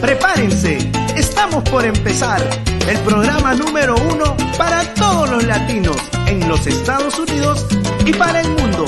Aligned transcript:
prepárense, 0.00 0.78
estamos 1.16 1.64
por 1.64 1.84
empezar 1.84 2.40
el 2.88 2.96
programa 2.98 3.54
número 3.54 3.96
uno 3.96 4.36
para 4.56 4.84
todos 4.94 5.28
los 5.30 5.44
latinos 5.44 5.96
en 6.26 6.48
los 6.48 6.64
Estados 6.66 7.18
Unidos 7.18 7.66
y 8.06 8.12
para 8.12 8.40
el 8.40 8.48
mundo. 8.50 8.84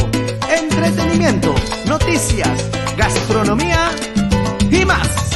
Entretenimiento, 0.48 1.52
noticias, 1.86 2.70
gastronomía 2.96 3.90
y 4.70 4.84
más. 4.84 5.29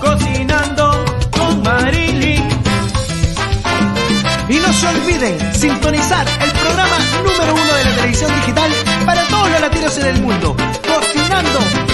Cocinando 0.00 1.04
con 1.30 1.62
Marilyn. 1.62 2.48
Y 4.48 4.58
no 4.58 4.72
se 4.72 4.86
olviden 4.88 5.54
sintonizar 5.54 6.26
el 6.42 6.50
programa 6.50 6.98
número 7.24 7.54
uno 7.54 7.74
de 7.74 7.84
la 7.84 7.90
televisión 7.96 8.34
digital 8.40 8.70
para 9.06 9.24
todos 9.24 9.50
los 9.50 9.60
latinos 9.60 9.98
en 9.98 10.06
el 10.06 10.20
mundo, 10.20 10.56
Cocinando 10.86 11.93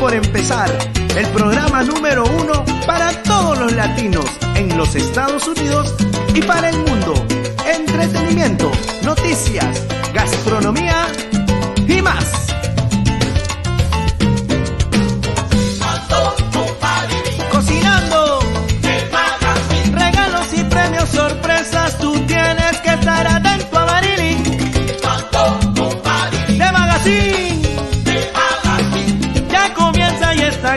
por 0.00 0.14
empezar 0.14 0.70
el 1.14 1.26
programa 1.28 1.82
número 1.82 2.24
uno 2.24 2.64
para 2.86 3.12
todos 3.22 3.58
los 3.58 3.72
latinos 3.74 4.24
en 4.56 4.74
los 4.76 4.96
Estados 4.96 5.46
Unidos 5.46 5.94
y 6.34 6.40
para 6.40 6.70
el 6.70 6.78
mundo. 6.78 7.12
Entretenimiento, 7.66 8.72
noticias, 9.04 9.86
gastronomía 10.14 11.06
y 11.86 12.00
más. 12.00 12.49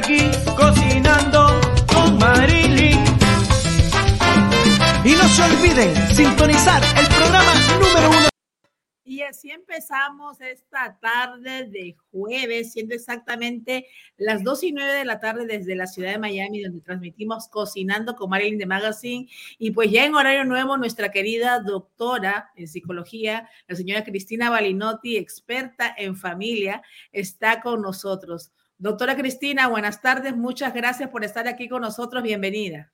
Aquí 0.03 0.29
cocinando 0.57 1.61
con 1.93 2.17
Marilyn. 2.17 2.99
Y 5.05 5.11
no 5.15 5.27
se 5.27 5.43
olviden 5.43 5.95
sintonizar 6.13 6.81
el 6.99 7.07
programa 7.07 7.53
número 7.79 8.09
uno. 8.09 8.27
Y 9.05 9.21
así 9.21 9.51
empezamos 9.51 10.41
esta 10.41 10.97
tarde 10.99 11.67
de 11.67 11.95
jueves, 12.11 12.73
siendo 12.73 12.95
exactamente 12.95 13.85
las 14.17 14.43
dos 14.43 14.63
y 14.63 14.71
nueve 14.71 14.93
de 14.93 15.05
la 15.05 15.19
tarde 15.19 15.45
desde 15.45 15.75
la 15.75 15.87
ciudad 15.87 16.11
de 16.11 16.17
Miami, 16.17 16.63
donde 16.63 16.81
transmitimos 16.81 17.47
Cocinando 17.47 18.15
con 18.15 18.29
Marilyn 18.29 18.57
de 18.57 18.65
Magazine. 18.65 19.29
Y 19.57 19.71
pues 19.71 19.91
ya 19.91 20.05
en 20.05 20.15
horario 20.15 20.43
nuevo, 20.45 20.77
nuestra 20.77 21.11
querida 21.11 21.59
doctora 21.59 22.51
en 22.55 22.67
psicología, 22.67 23.49
la 23.67 23.75
señora 23.75 24.03
Cristina 24.03 24.49
Balinotti, 24.49 25.17
experta 25.17 25.93
en 25.97 26.15
familia, 26.17 26.81
está 27.11 27.61
con 27.61 27.81
nosotros. 27.81 28.51
Doctora 28.83 29.15
Cristina, 29.15 29.69
buenas 29.69 30.01
tardes. 30.01 30.35
Muchas 30.35 30.73
gracias 30.73 31.09
por 31.09 31.23
estar 31.23 31.47
aquí 31.47 31.69
con 31.69 31.83
nosotros. 31.83 32.21
Bienvenida. 32.21 32.91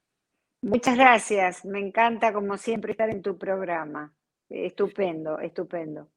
Muchas 0.61 0.95
gracias. 0.95 1.66
Me 1.66 1.79
encanta, 1.79 2.31
como 2.31 2.57
siempre, 2.57 2.91
estar 2.91 3.09
en 3.09 3.23
tu 3.23 3.39
programa. 3.39 4.13
Estupendo, 4.50 5.39
estupendo. 5.39 6.07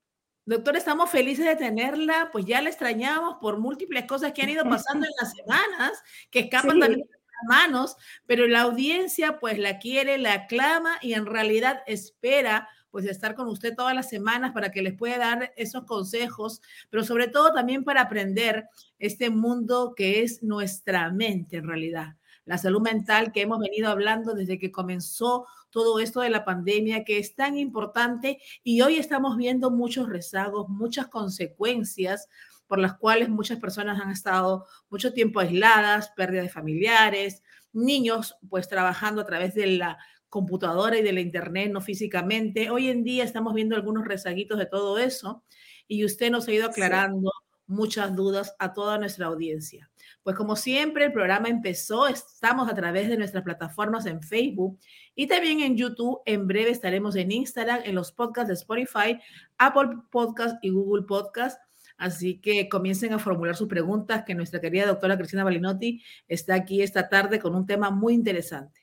Doctora, 0.45 0.77
estamos 0.77 1.09
felices 1.09 1.47
de 1.47 1.57
tenerla, 1.57 2.29
pues 2.33 2.45
ya 2.45 2.61
la 2.61 2.69
extrañamos 2.69 3.39
por 3.41 3.61
múltiples 3.61 4.05
cosas 4.05 4.33
que 4.35 4.43
han 4.43 4.51
ido 4.51 4.65
pasando 4.65 5.07
en 5.07 5.13
las 5.19 5.33
semanas, 5.37 6.03
que 6.31 6.41
escapan 6.41 6.73
Sí. 6.75 6.81
también 6.81 7.01
de 7.01 7.09
las 7.09 7.49
manos, 7.49 7.97
pero 8.27 8.47
la 8.47 8.61
audiencia 8.61 9.39
pues 9.41 9.59
la 9.59 9.79
quiere, 9.79 10.19
la 10.19 10.35
aclama 10.35 10.99
y 11.01 11.15
en 11.15 11.25
realidad 11.25 11.83
espera 11.87 12.69
pues 12.93 13.07
estar 13.07 13.35
con 13.35 13.49
usted 13.49 13.75
todas 13.75 13.95
las 13.95 14.09
semanas 14.09 14.53
para 14.53 14.71
que 14.71 14.83
les 14.83 14.95
pueda 14.95 15.19
dar 15.19 15.53
esos 15.57 15.85
consejos, 15.85 16.61
pero 16.91 17.03
sobre 17.03 17.27
todo 17.27 17.53
también 17.53 17.83
para 17.83 18.03
aprender 18.03 18.67
este 19.01 19.31
mundo 19.31 19.95
que 19.97 20.23
es 20.23 20.43
nuestra 20.43 21.11
mente 21.11 21.57
en 21.57 21.67
realidad. 21.67 22.17
La 22.45 22.59
salud 22.59 22.83
mental 22.83 23.33
que 23.33 23.41
hemos 23.41 23.61
venido 23.61 23.89
hablando 23.89 24.35
desde 24.35 24.59
que 24.59 24.71
comenzó 24.71 25.47
todo 25.71 26.01
esto 26.01 26.21
de 26.21 26.31
la 26.31 26.45
pandemia, 26.45 27.03
que 27.03 27.19
es 27.19 27.35
tan 27.35 27.57
importante 27.57 28.41
y 28.63 28.83
hoy 28.83 28.97
estamos 28.97 29.37
viendo 29.37 29.71
muchos 29.71 30.09
rezagos, 30.09 30.69
muchas 30.69 31.09
consecuencias 31.09 32.29
por 32.67 32.79
las 32.79 32.99
cuales 32.99 33.29
muchas 33.29 33.59
personas 33.59 34.01
han 34.01 34.11
estado 34.11 34.67
mucho 34.91 35.13
tiempo 35.13 35.41
aisladas, 35.41 36.11
pérdida 36.17 36.43
de 36.43 36.49
familiares, 36.49 37.43
niños 37.73 38.37
pues 38.51 38.69
trabajando 38.69 39.23
a 39.23 39.27
través 39.27 39.55
de 39.55 39.67
la 39.67 39.99
computadora 40.33 40.97
y 40.99 41.03
de 41.03 41.13
la 41.13 41.21
internet, 41.21 41.71
no 41.71 41.83
físicamente. 41.83 42.71
Hoy 42.71 42.89
en 42.89 43.05
día 43.05 43.23
estamos 43.23 43.53
viendo 43.53 43.77
algunos 43.77 44.07
rezaguitos 44.07 44.59
de 44.59 44.65
todo 44.65 44.97
eso 44.97 45.45
y 45.87 46.07
usted 46.07 46.31
nos 46.31 46.49
ha 46.49 46.53
ido 46.53 46.67
aclarando 46.67 47.31
muchas 47.67 48.17
dudas 48.17 48.57
a 48.59 48.73
toda 48.73 48.97
nuestra 48.97 49.27
audiencia. 49.27 49.91
Pues 50.23 50.35
como 50.35 50.57
siempre, 50.57 51.05
el 51.05 51.13
programa 51.13 51.51
empezó, 51.51 52.09
estamos 52.09 52.71
a 52.71 52.75
través 52.75 53.11
de 53.11 53.19
nuestras 53.19 53.45
plataformas 53.45 54.07
en 54.07 54.23
Facebook 54.23 54.79
y 55.15 55.27
también 55.27 55.61
en 55.61 55.77
YouTube. 55.77 56.23
En 56.25 56.47
breve 56.47 56.71
estaremos 56.71 57.15
en 57.17 57.31
Instagram, 57.31 57.81
en 57.85 57.95
los 57.95 58.11
podcasts 58.11 58.49
de 58.49 58.55
Spotify, 58.55 59.21
Apple 59.59 59.99
Podcast 60.11 60.65
y 60.65 60.71
Google 60.71 61.03
Podcast. 61.03 61.61
Así 61.99 62.41
que 62.41 62.71
comiencen 62.71 63.13
a 63.13 63.19
formular 63.19 63.55
sus 63.55 63.69
preguntas, 63.69 64.25
que 64.27 64.35
nuestra 64.35 64.63
querida 64.63 64.87
doctora 64.87 65.19
Cristina 65.19 65.45
Balinotti 65.45 66.03
está 66.27 66.55
aquí 66.55 66.81
esta 66.81 67.11
tarde 67.11 67.39
con 67.39 67.55
un 67.55 67.67
tema 67.67 67.91
muy 67.91 68.15
interesante. 68.15 68.82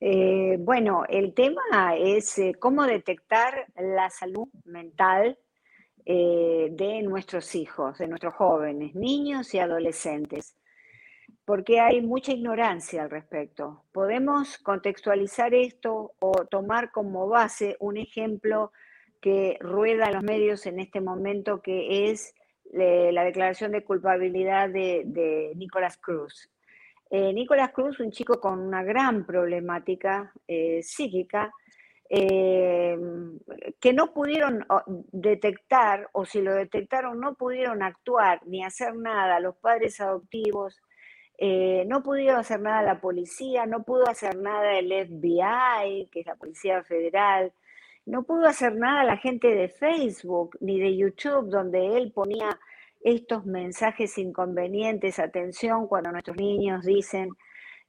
Eh, 0.00 0.56
bueno, 0.60 1.04
el 1.08 1.32
tema 1.32 1.96
es 1.96 2.38
eh, 2.38 2.54
cómo 2.58 2.84
detectar 2.84 3.66
la 3.76 4.10
salud 4.10 4.48
mental 4.64 5.38
eh, 6.04 6.68
de 6.70 7.02
nuestros 7.02 7.54
hijos, 7.54 7.98
de 7.98 8.06
nuestros 8.06 8.34
jóvenes, 8.34 8.94
niños 8.94 9.52
y 9.54 9.58
adolescentes, 9.58 10.56
porque 11.44 11.80
hay 11.80 12.00
mucha 12.00 12.32
ignorancia 12.32 13.02
al 13.02 13.10
respecto. 13.10 13.82
Podemos 13.90 14.58
contextualizar 14.58 15.54
esto 15.54 16.12
o 16.20 16.44
tomar 16.44 16.92
como 16.92 17.26
base 17.28 17.76
un 17.80 17.96
ejemplo 17.96 18.70
que 19.20 19.56
rueda 19.60 20.06
en 20.06 20.14
los 20.14 20.22
medios 20.22 20.66
en 20.66 20.78
este 20.78 21.00
momento, 21.00 21.60
que 21.60 22.10
es 22.10 22.34
eh, 22.72 23.10
la 23.12 23.24
declaración 23.24 23.72
de 23.72 23.82
culpabilidad 23.82 24.68
de, 24.68 25.02
de 25.06 25.54
Nicolás 25.56 25.96
Cruz. 25.96 26.50
Eh, 27.10 27.32
Nicolás 27.32 27.70
Cruz, 27.72 28.00
un 28.00 28.10
chico 28.10 28.40
con 28.40 28.60
una 28.60 28.82
gran 28.82 29.24
problemática 29.24 30.32
eh, 30.46 30.82
psíquica, 30.82 31.52
eh, 32.08 32.96
que 33.80 33.92
no 33.92 34.12
pudieron 34.12 34.64
detectar, 35.12 36.08
o 36.12 36.24
si 36.24 36.40
lo 36.40 36.54
detectaron, 36.54 37.20
no 37.20 37.34
pudieron 37.34 37.82
actuar 37.82 38.40
ni 38.46 38.64
hacer 38.64 38.94
nada. 38.94 39.40
Los 39.40 39.56
padres 39.56 40.00
adoptivos, 40.00 40.80
no 41.38 42.02
pudieron 42.02 42.38
hacer 42.38 42.60
nada 42.60 42.82
la 42.82 43.00
policía, 43.00 43.66
no 43.66 43.82
pudo 43.82 44.08
hacer 44.08 44.36
nada 44.36 44.78
el 44.78 44.90
FBI, 44.90 46.08
que 46.10 46.20
es 46.20 46.26
la 46.26 46.36
Policía 46.36 46.82
Federal, 46.82 47.52
no 48.06 48.22
pudo 48.22 48.46
hacer 48.46 48.76
nada 48.76 49.04
la 49.04 49.16
gente 49.16 49.48
de 49.48 49.68
Facebook 49.68 50.56
ni 50.60 50.80
de 50.80 50.96
YouTube, 50.96 51.50
donde 51.50 51.98
él 51.98 52.12
ponía 52.12 52.58
estos 53.06 53.46
mensajes 53.46 54.18
inconvenientes, 54.18 55.20
atención, 55.20 55.86
cuando 55.86 56.10
nuestros 56.10 56.36
niños 56.36 56.84
dicen 56.84 57.30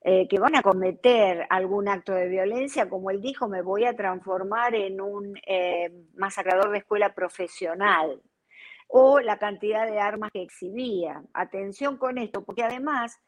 eh, 0.02 0.28
que 0.28 0.38
van 0.38 0.56
a 0.56 0.62
cometer 0.62 1.48
algún 1.50 1.88
acto 1.90 2.14
de 2.14 2.28
violencia, 2.28 2.88
como 2.88 3.10
él 3.10 3.20
dijo, 3.20 3.48
me 3.48 3.64
voy 3.64 3.86
a 3.86 3.96
transformar 3.96 4.76
en 4.76 5.02
un 5.02 5.34
eh, 5.48 5.92
masacrador 6.14 6.70
de 6.70 6.78
escuela 6.78 7.16
profesional, 7.16 8.22
o 8.88 9.20
la 9.20 9.40
cantidad 9.40 9.90
de 9.90 10.00
armas 10.00 10.30
que 10.32 10.44
exhibía. 10.44 11.24
Atención 11.34 11.98
con 11.98 12.20
esto, 12.20 12.46
porque 12.46 12.62
además, 12.62 13.20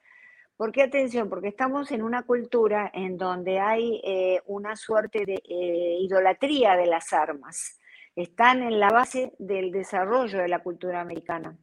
¿por 0.58 0.72
qué 0.72 0.84
atención? 0.84 1.28
Porque 1.28 1.48
estamos 1.48 1.92
en 1.92 2.04
una 2.04 2.22
cultura 2.22 2.92
en 2.94 3.18
donde 3.18 3.60
hay 3.60 4.00
eh, 4.04 4.44
una 4.46 4.76
suerte 4.76 5.26
de 5.26 5.42
idolatría 6.02 6.76
de 6.76 6.86
las 6.86 7.14
armas. 7.14 7.80
Están 8.16 8.62
en 8.62 8.80
la 8.80 8.90
base 8.90 9.34
del 9.40 9.72
desarrollo 9.72 10.38
de 10.38 10.50
la 10.50 10.60
cultura 10.60 11.02
americana 11.02 11.58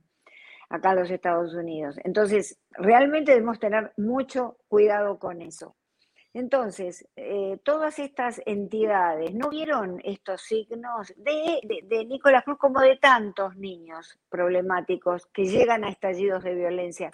acá 0.69 0.93
en 0.93 1.01
los 1.01 1.11
Estados 1.11 1.55
Unidos. 1.55 1.97
Entonces, 2.05 2.59
realmente 2.73 3.33
debemos 3.33 3.59
tener 3.59 3.93
mucho 3.97 4.57
cuidado 4.69 5.19
con 5.19 5.43
eso. 5.43 5.77
Entonces, 6.37 7.09
eh, 7.17 7.59
todas 7.65 7.99
estas 7.99 8.43
entidades 8.45 9.35
no 9.35 9.49
vieron 9.49 10.03
estos 10.05 10.43
signos 10.43 11.15
de, 11.17 11.61
de, 11.83 12.05
Nicolás 12.05 12.45
Cruz 12.45 12.59
como 12.59 12.81
de 12.81 12.99
tantos 12.99 13.57
niños 13.57 14.19
problemáticos 14.29 15.25
que 15.33 15.47
llegan 15.47 15.83
a 15.83 15.89
estallidos 15.89 16.45
de 16.45 16.55
violencia. 16.55 17.11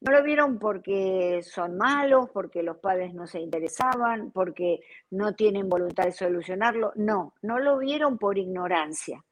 No 0.00 0.12
lo 0.12 0.22
vieron 0.22 0.60
porque 0.60 1.40
son 1.42 1.76
malos, 1.76 2.30
porque 2.32 2.62
los 2.62 2.76
padres 2.78 3.12
no 3.14 3.26
se 3.26 3.40
interesaban, 3.40 4.30
porque 4.30 4.78
no 5.10 5.34
tienen 5.34 5.68
voluntad 5.68 6.04
de 6.04 6.12
solucionarlo. 6.12 6.92
No, 6.94 7.34
no 7.42 7.58
lo 7.58 7.78
vieron 7.78 8.16
por 8.16 8.38
ignorancia, 8.38 9.24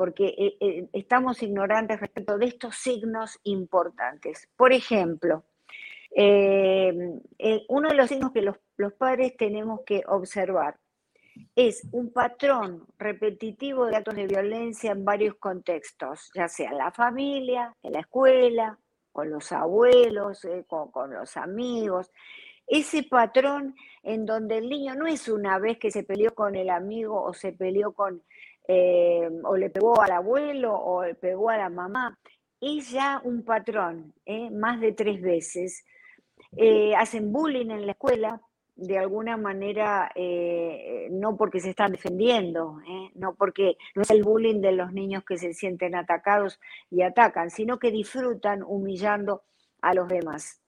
porque 0.00 0.28
eh, 0.28 0.56
eh, 0.60 0.88
estamos 0.94 1.42
ignorantes 1.42 2.00
respecto 2.00 2.38
de 2.38 2.46
estos 2.46 2.74
signos 2.76 3.38
importantes. 3.44 4.48
Por 4.56 4.72
ejemplo, 4.72 5.44
uno 7.68 7.88
de 7.88 7.94
los 7.94 8.08
signos 8.08 8.32
que 8.32 8.40
los 8.40 8.56
los 8.80 8.94
padres 8.94 9.36
tenemos 9.36 9.82
que 9.82 10.02
observar. 10.06 10.80
Es 11.54 11.86
un 11.92 12.12
patrón 12.12 12.86
repetitivo 12.98 13.86
de 13.86 13.96
actos 13.96 14.16
de 14.16 14.26
violencia 14.26 14.92
en 14.92 15.04
varios 15.04 15.36
contextos, 15.36 16.30
ya 16.34 16.48
sea 16.48 16.70
en 16.70 16.78
la 16.78 16.90
familia, 16.90 17.76
en 17.82 17.92
la 17.92 18.00
escuela, 18.00 18.78
con 19.12 19.30
los 19.30 19.52
abuelos, 19.52 20.44
eh, 20.44 20.64
con, 20.66 21.12
los 21.12 21.36
amigos. 21.36 22.10
Ese 22.66 23.02
patrón 23.02 23.74
en 24.02 24.24
donde 24.24 24.58
el 24.58 24.68
niño 24.68 24.94
no 24.94 25.06
es 25.06 25.28
una 25.28 25.58
vez 25.58 25.78
que 25.78 25.90
se 25.90 26.02
peleó 26.02 26.34
con 26.34 26.56
el 26.56 26.70
amigo 26.70 27.22
o 27.22 27.34
se 27.34 27.52
peleó 27.52 27.92
con, 27.92 28.22
eh, 28.68 29.28
o 29.44 29.56
le 29.56 29.70
pegó 29.70 30.00
al 30.00 30.12
abuelo 30.12 30.74
o 30.74 31.04
le 31.04 31.14
pegó 31.14 31.50
a 31.50 31.56
la 31.56 31.68
mamá, 31.68 32.18
es 32.60 32.90
ya 32.90 33.20
un 33.24 33.42
patrón, 33.44 34.14
eh, 34.26 34.50
más 34.50 34.80
de 34.80 34.92
tres 34.92 35.20
veces. 35.20 35.84
hacen 36.96 37.32
bullying 37.32 37.70
en 37.70 37.86
la 37.86 37.92
escuela 37.92 38.40
de 38.80 38.98
alguna 38.98 39.36
manera, 39.36 40.10
eh, 40.14 41.08
no 41.10 41.36
porque 41.36 41.60
se 41.60 41.70
están 41.70 41.92
defendiendo, 41.92 42.80
¿eh? 42.88 43.10
no 43.14 43.34
porque 43.34 43.76
no 43.94 44.02
es 44.02 44.10
el 44.10 44.22
bullying 44.22 44.62
de 44.62 44.72
los 44.72 44.92
niños 44.92 45.22
que 45.22 45.36
se 45.36 45.52
sienten 45.52 45.94
atacados 45.94 46.58
y 46.90 47.02
atacan, 47.02 47.50
sino 47.50 47.78
que 47.78 47.90
disfrutan 47.90 48.62
humillando 48.62 49.42
a 49.82 49.92
los 49.92 50.08
demás. 50.08 50.62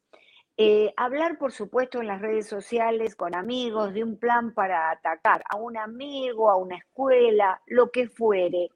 Eh, 0.56 0.92
hablar, 0.96 1.38
por 1.38 1.52
supuesto, 1.52 2.00
en 2.00 2.06
las 2.06 2.20
redes 2.20 2.46
sociales 2.46 3.16
con 3.16 3.34
amigos 3.34 3.94
de 3.94 4.04
un 4.04 4.18
plan 4.18 4.52
para 4.52 4.90
atacar 4.90 5.42
a 5.48 5.56
un 5.56 5.76
amigo, 5.76 6.50
a 6.50 6.56
una 6.56 6.76
escuela, 6.76 7.60
lo 7.66 7.90
que 7.90 8.08
fuere, 8.08 8.68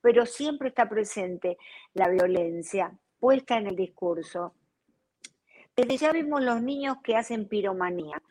pero 0.00 0.24
siempre 0.24 0.68
está 0.68 0.88
presente 0.88 1.58
la 1.94 2.08
violencia 2.08 2.92
puesta 3.18 3.56
en 3.56 3.66
el 3.66 3.76
discurso. 3.76 4.54
Desde 5.74 5.96
ya 5.96 6.12
vimos 6.12 6.42
los 6.42 6.62
niños 6.62 6.98
que 7.02 7.16
hacen 7.16 7.48
piromanía 7.48 8.22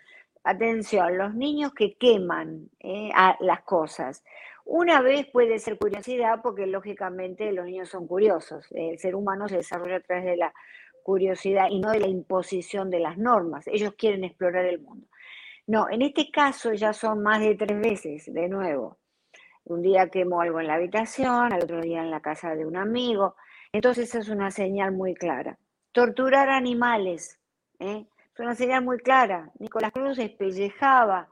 Atención, 0.48 1.18
los 1.18 1.34
niños 1.34 1.74
que 1.74 1.96
queman 1.96 2.70
eh, 2.80 3.10
las 3.40 3.62
cosas. 3.64 4.24
Una 4.64 5.02
vez 5.02 5.26
puede 5.26 5.58
ser 5.58 5.80
curiosidad 5.80 6.42
porque 6.44 6.68
lógicamente 6.68 7.52
los 7.52 7.66
niños 7.66 7.90
son 7.90 8.06
curiosos. 8.06 8.68
El 8.70 9.00
ser 9.00 9.16
humano 9.16 9.50
se 9.50 9.58
desarrolla 9.58 9.96
a 9.96 10.02
través 10.02 10.26
de 10.26 10.38
la 10.38 10.54
curiosidad 11.06 11.68
y 11.70 11.78
no 11.78 11.92
de 11.92 12.00
la 12.00 12.08
imposición 12.08 12.90
de 12.90 13.00
las 13.00 13.16
normas. 13.16 13.68
Ellos 13.68 13.94
quieren 13.96 14.24
explorar 14.24 14.66
el 14.66 14.82
mundo. 14.82 15.06
No, 15.68 15.88
en 15.88 16.02
este 16.02 16.32
caso 16.32 16.74
ya 16.74 16.94
son 16.94 17.22
más 17.22 17.42
de 17.42 17.54
tres 17.54 17.80
veces, 17.80 18.34
de 18.34 18.50
nuevo. 18.50 18.98
Un 19.66 19.84
día 19.84 20.10
quemo 20.10 20.42
algo 20.42 20.60
en 20.60 20.66
la 20.66 20.74
habitación, 20.74 21.54
al 21.54 21.62
otro 21.62 21.80
día 21.80 22.02
en 22.02 22.10
la 22.10 22.22
casa 22.22 22.56
de 22.56 22.66
un 22.66 22.76
amigo. 22.76 23.36
Entonces 23.72 24.16
es 24.16 24.30
una 24.30 24.50
señal 24.50 24.94
muy 24.94 25.14
clara. 25.14 25.60
Torturar 25.92 26.50
animales. 26.50 27.40
¿eh? 27.78 28.08
Es 28.34 28.40
una 28.40 28.56
señal 28.56 28.84
muy 28.84 28.98
clara. 28.98 29.52
Nicolás 29.60 29.92
Cruz 29.92 30.18
espellejaba 30.18 31.30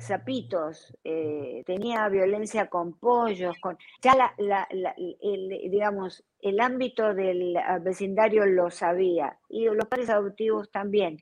zapitos, 0.00 0.96
eh, 1.04 1.62
tenía 1.66 2.08
violencia 2.08 2.68
con 2.68 2.98
pollos, 2.98 3.56
con 3.60 3.76
ya 4.02 4.14
la, 4.38 4.68
el, 4.70 5.48
digamos, 5.70 6.24
el 6.40 6.60
ámbito 6.60 7.14
del 7.14 7.58
vecindario 7.82 8.46
lo 8.46 8.70
sabía 8.70 9.38
y 9.48 9.64
los 9.64 9.86
padres 9.88 10.10
adoptivos 10.10 10.70
también. 10.70 11.18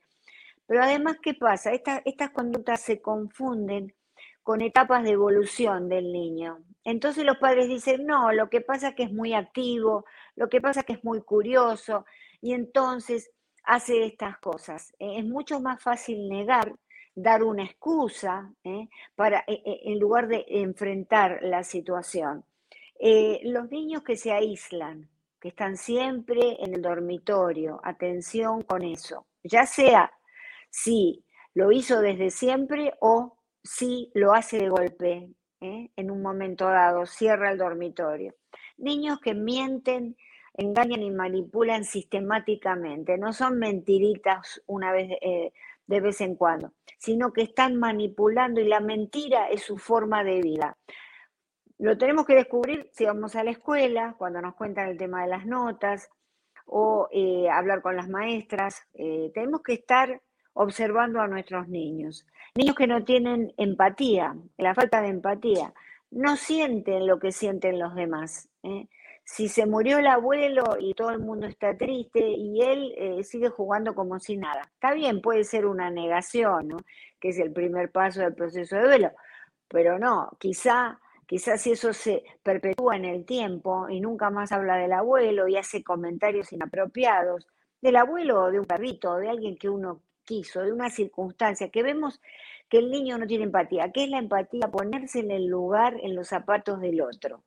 Pero 0.66 0.82
además, 0.82 1.16
¿qué 1.22 1.34
pasa? 1.34 1.72
estas 1.72 2.30
conductas 2.30 2.80
se 2.80 3.00
confunden 3.00 3.94
con 4.42 4.60
etapas 4.60 5.02
de 5.02 5.10
evolución 5.10 5.88
del 5.88 6.12
niño. 6.12 6.58
Entonces 6.84 7.24
los 7.24 7.38
padres 7.38 7.68
dicen, 7.68 8.06
no, 8.06 8.30
lo 8.32 8.48
que 8.48 8.60
pasa 8.60 8.90
es 8.90 8.94
que 8.94 9.02
es 9.02 9.12
muy 9.12 9.34
activo, 9.34 10.04
lo 10.36 10.48
que 10.48 10.60
pasa 10.60 10.80
es 10.80 10.86
que 10.86 10.92
es 10.92 11.04
muy 11.04 11.20
curioso, 11.20 12.04
y 12.40 12.52
entonces 12.52 13.32
hace 13.64 14.04
estas 14.04 14.38
cosas. 14.38 14.94
Es 15.00 15.24
mucho 15.24 15.60
más 15.60 15.82
fácil 15.82 16.28
negar, 16.28 16.72
dar 17.16 17.42
una 17.42 17.64
excusa 17.64 18.52
¿eh? 18.62 18.88
para, 19.16 19.42
eh, 19.48 19.80
en 19.84 19.98
lugar 19.98 20.28
de 20.28 20.44
enfrentar 20.46 21.40
la 21.42 21.64
situación. 21.64 22.44
los 23.42 23.70
niños 23.70 24.02
que 24.02 24.16
se 24.16 24.32
aíslan, 24.32 25.08
que 25.40 25.48
están 25.48 25.76
siempre 25.76 26.56
en 26.60 26.74
el 26.74 26.82
dormitorio, 26.82 27.80
atención 27.82 28.62
con 28.62 28.82
eso, 28.82 29.26
ya 29.42 29.66
sea 29.66 30.12
si 30.70 31.24
lo 31.54 31.72
hizo 31.72 32.00
desde 32.00 32.30
siempre 32.30 32.94
o 33.00 33.38
si 33.62 34.10
lo 34.14 34.32
hace 34.32 34.58
de 34.58 34.68
golpe 34.68 35.30
en 35.60 36.10
un 36.10 36.22
momento 36.22 36.66
dado, 36.66 37.06
cierra 37.06 37.50
el 37.50 37.58
dormitorio. 37.58 38.34
Niños 38.76 39.18
que 39.20 39.34
mienten 39.34 40.16
engañan 40.56 41.02
y 41.02 41.10
manipulan 41.10 41.84
sistemáticamente. 41.84 43.18
No 43.18 43.32
son 43.32 43.58
mentiritas 43.58 44.62
una 44.66 44.92
vez 44.92 45.10
eh, 45.20 45.52
de 45.86 46.00
vez 46.00 46.20
en 46.20 46.36
cuando, 46.36 46.72
sino 46.98 47.32
que 47.32 47.42
están 47.42 47.76
manipulando 47.76 48.60
y 48.60 48.68
la 48.68 48.80
mentira 48.80 49.48
es 49.48 49.62
su 49.62 49.78
forma 49.78 50.24
de 50.24 50.40
vida. 50.40 50.76
Lo 51.78 51.98
tenemos 51.98 52.26
que 52.26 52.34
descubrir 52.34 52.90
si 52.92 53.04
vamos 53.04 53.36
a 53.36 53.44
la 53.44 53.50
escuela, 53.50 54.14
cuando 54.18 54.40
nos 54.40 54.54
cuentan 54.54 54.88
el 54.88 54.96
tema 54.96 55.22
de 55.22 55.28
las 55.28 55.46
notas, 55.46 56.08
o 56.64 57.08
eh, 57.12 57.48
hablar 57.50 57.82
con 57.82 57.96
las 57.96 58.08
maestras. 58.08 58.82
Eh, 58.94 59.30
tenemos 59.34 59.62
que 59.62 59.74
estar 59.74 60.20
observando 60.54 61.20
a 61.20 61.28
nuestros 61.28 61.68
niños. 61.68 62.26
Niños 62.54 62.74
que 62.74 62.86
no 62.86 63.04
tienen 63.04 63.52
empatía, 63.56 64.34
la 64.56 64.74
falta 64.74 65.02
de 65.02 65.08
empatía, 65.08 65.74
no 66.10 66.36
sienten 66.36 67.06
lo 67.06 67.18
que 67.18 67.30
sienten 67.30 67.78
los 67.78 67.94
demás 67.94 68.48
si 69.26 69.48
se 69.48 69.66
murió 69.66 69.98
el 69.98 70.06
abuelo 70.06 70.76
y 70.78 70.94
todo 70.94 71.10
el 71.10 71.18
mundo 71.18 71.46
está 71.48 71.76
triste 71.76 72.20
y 72.20 72.62
él 72.62 72.94
eh, 72.96 73.24
sigue 73.24 73.48
jugando 73.48 73.92
como 73.92 74.20
si 74.20 74.36
nada. 74.36 74.62
Está 74.74 74.94
bien, 74.94 75.20
puede 75.20 75.42
ser 75.42 75.66
una 75.66 75.90
negación, 75.90 76.84
que 77.18 77.30
es 77.30 77.38
el 77.40 77.52
primer 77.52 77.90
paso 77.90 78.20
del 78.20 78.34
proceso 78.34 78.76
de 78.76 78.82
duelo, 78.84 79.10
pero 79.66 79.98
no, 79.98 80.30
quizá, 80.38 81.00
quizá 81.26 81.58
si 81.58 81.72
eso 81.72 81.92
se 81.92 82.22
perpetúa 82.44 82.96
en 82.96 83.04
el 83.04 83.24
tiempo 83.26 83.88
y 83.88 84.00
nunca 84.00 84.30
más 84.30 84.52
habla 84.52 84.76
del 84.76 84.92
abuelo 84.92 85.48
y 85.48 85.56
hace 85.56 85.82
comentarios 85.82 86.52
inapropiados, 86.52 87.48
del 87.82 87.96
abuelo 87.96 88.44
o 88.44 88.50
de 88.52 88.60
un 88.60 88.66
perrito, 88.66 89.10
o 89.10 89.16
de 89.16 89.28
alguien 89.28 89.58
que 89.58 89.68
uno 89.68 90.02
quiso, 90.24 90.62
de 90.62 90.72
una 90.72 90.88
circunstancia, 90.88 91.68
que 91.70 91.82
vemos 91.82 92.20
que 92.68 92.78
el 92.78 92.92
niño 92.92 93.18
no 93.18 93.26
tiene 93.26 93.44
empatía. 93.44 93.90
¿Qué 93.92 94.04
es 94.04 94.10
la 94.10 94.18
empatía? 94.18 94.68
Ponerse 94.68 95.18
en 95.18 95.32
el 95.32 95.46
lugar, 95.46 95.96
en 96.00 96.14
los 96.14 96.28
zapatos 96.28 96.80
del 96.80 97.00
otro 97.00 97.42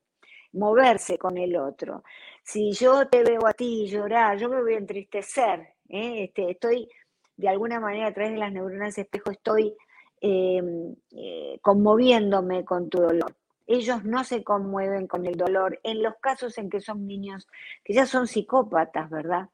moverse 0.54 1.18
con 1.18 1.38
el 1.38 1.56
otro. 1.56 2.04
Si 2.44 2.72
yo 2.72 3.08
te 3.08 3.24
veo 3.24 3.46
a 3.46 3.54
ti 3.54 3.88
llorar, 3.88 4.38
yo 4.38 4.50
me 4.50 4.62
voy 4.62 4.74
a 4.74 4.78
entristecer. 4.78 5.76
¿eh? 5.90 6.24
Este, 6.26 6.52
estoy, 6.52 6.90
de 7.38 7.50
alguna 7.50 7.80
manera, 7.80 8.08
a 8.08 8.14
través 8.14 8.34
de 8.34 8.40
las 8.40 8.52
neuronas 8.52 8.98
espejo, 8.98 9.32
estoy 9.32 9.76
em, 10.22 10.96
eh, 11.12 11.60
conmoviéndome 11.62 12.66
con 12.66 12.90
tu 12.90 13.00
dolor. 13.00 13.36
Ellos 13.68 14.04
no 14.04 14.24
se 14.24 14.44
conmueven 14.44 15.08
con 15.08 15.26
el 15.28 15.36
dolor 15.36 15.80
en 15.84 16.02
los 16.02 16.16
casos 16.20 16.58
en 16.58 16.70
que 16.70 16.82
son 16.82 17.06
niños 17.06 17.48
que 17.84 17.94
ya 17.94 18.06
son 18.08 18.28
psicópatas, 18.28 19.10
¿verdad? 19.10 19.50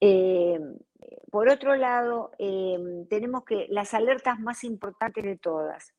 Em, 0.00 0.76
por 1.30 1.48
otro 1.48 1.74
lado, 1.76 2.30
em, 2.38 3.06
tenemos 3.08 3.44
que 3.44 3.66
las 3.68 3.94
alertas 3.94 4.38
más 4.40 4.64
importantes 4.64 5.24
de 5.24 5.36
todas 5.36 5.94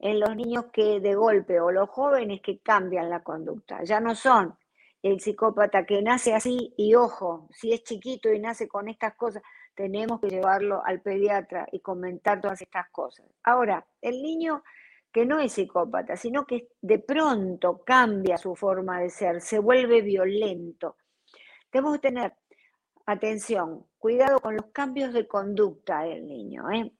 en 0.00 0.18
los 0.18 0.34
niños 0.34 0.66
que 0.72 1.00
de 1.00 1.14
golpe 1.14 1.60
o 1.60 1.70
los 1.70 1.88
jóvenes 1.90 2.40
que 2.42 2.58
cambian 2.58 3.10
la 3.10 3.22
conducta. 3.22 3.82
Ya 3.84 4.00
no 4.00 4.14
son 4.14 4.56
el 5.02 5.20
psicópata 5.20 5.86
que 5.86 6.02
nace 6.02 6.34
así 6.34 6.74
y 6.76 6.94
ojo, 6.94 7.48
si 7.52 7.72
es 7.72 7.82
chiquito 7.84 8.32
y 8.32 8.38
nace 8.38 8.66
con 8.66 8.88
estas 8.88 9.14
cosas, 9.14 9.42
tenemos 9.74 10.20
que 10.20 10.28
llevarlo 10.28 10.82
al 10.84 11.00
pediatra 11.00 11.66
y 11.72 11.80
comentar 11.80 12.40
todas 12.40 12.60
estas 12.60 12.88
cosas. 12.90 13.26
Ahora, 13.42 13.86
el 14.00 14.22
niño 14.22 14.62
que 15.12 15.26
no 15.26 15.38
es 15.40 15.52
psicópata, 15.52 16.16
sino 16.16 16.46
que 16.46 16.68
de 16.80 16.98
pronto 16.98 17.82
cambia 17.84 18.38
su 18.38 18.54
forma 18.54 19.00
de 19.00 19.10
ser, 19.10 19.40
se 19.40 19.58
vuelve 19.58 20.02
violento. 20.02 20.96
Tenemos 21.70 21.94
que 21.94 22.08
tener 22.08 22.34
atención, 23.06 23.86
cuidado 23.98 24.38
con 24.40 24.56
los 24.56 24.66
cambios 24.66 25.12
de 25.12 25.26
conducta 25.26 26.02
del 26.02 26.26
niño. 26.26 26.70
¿eh? 26.70 26.92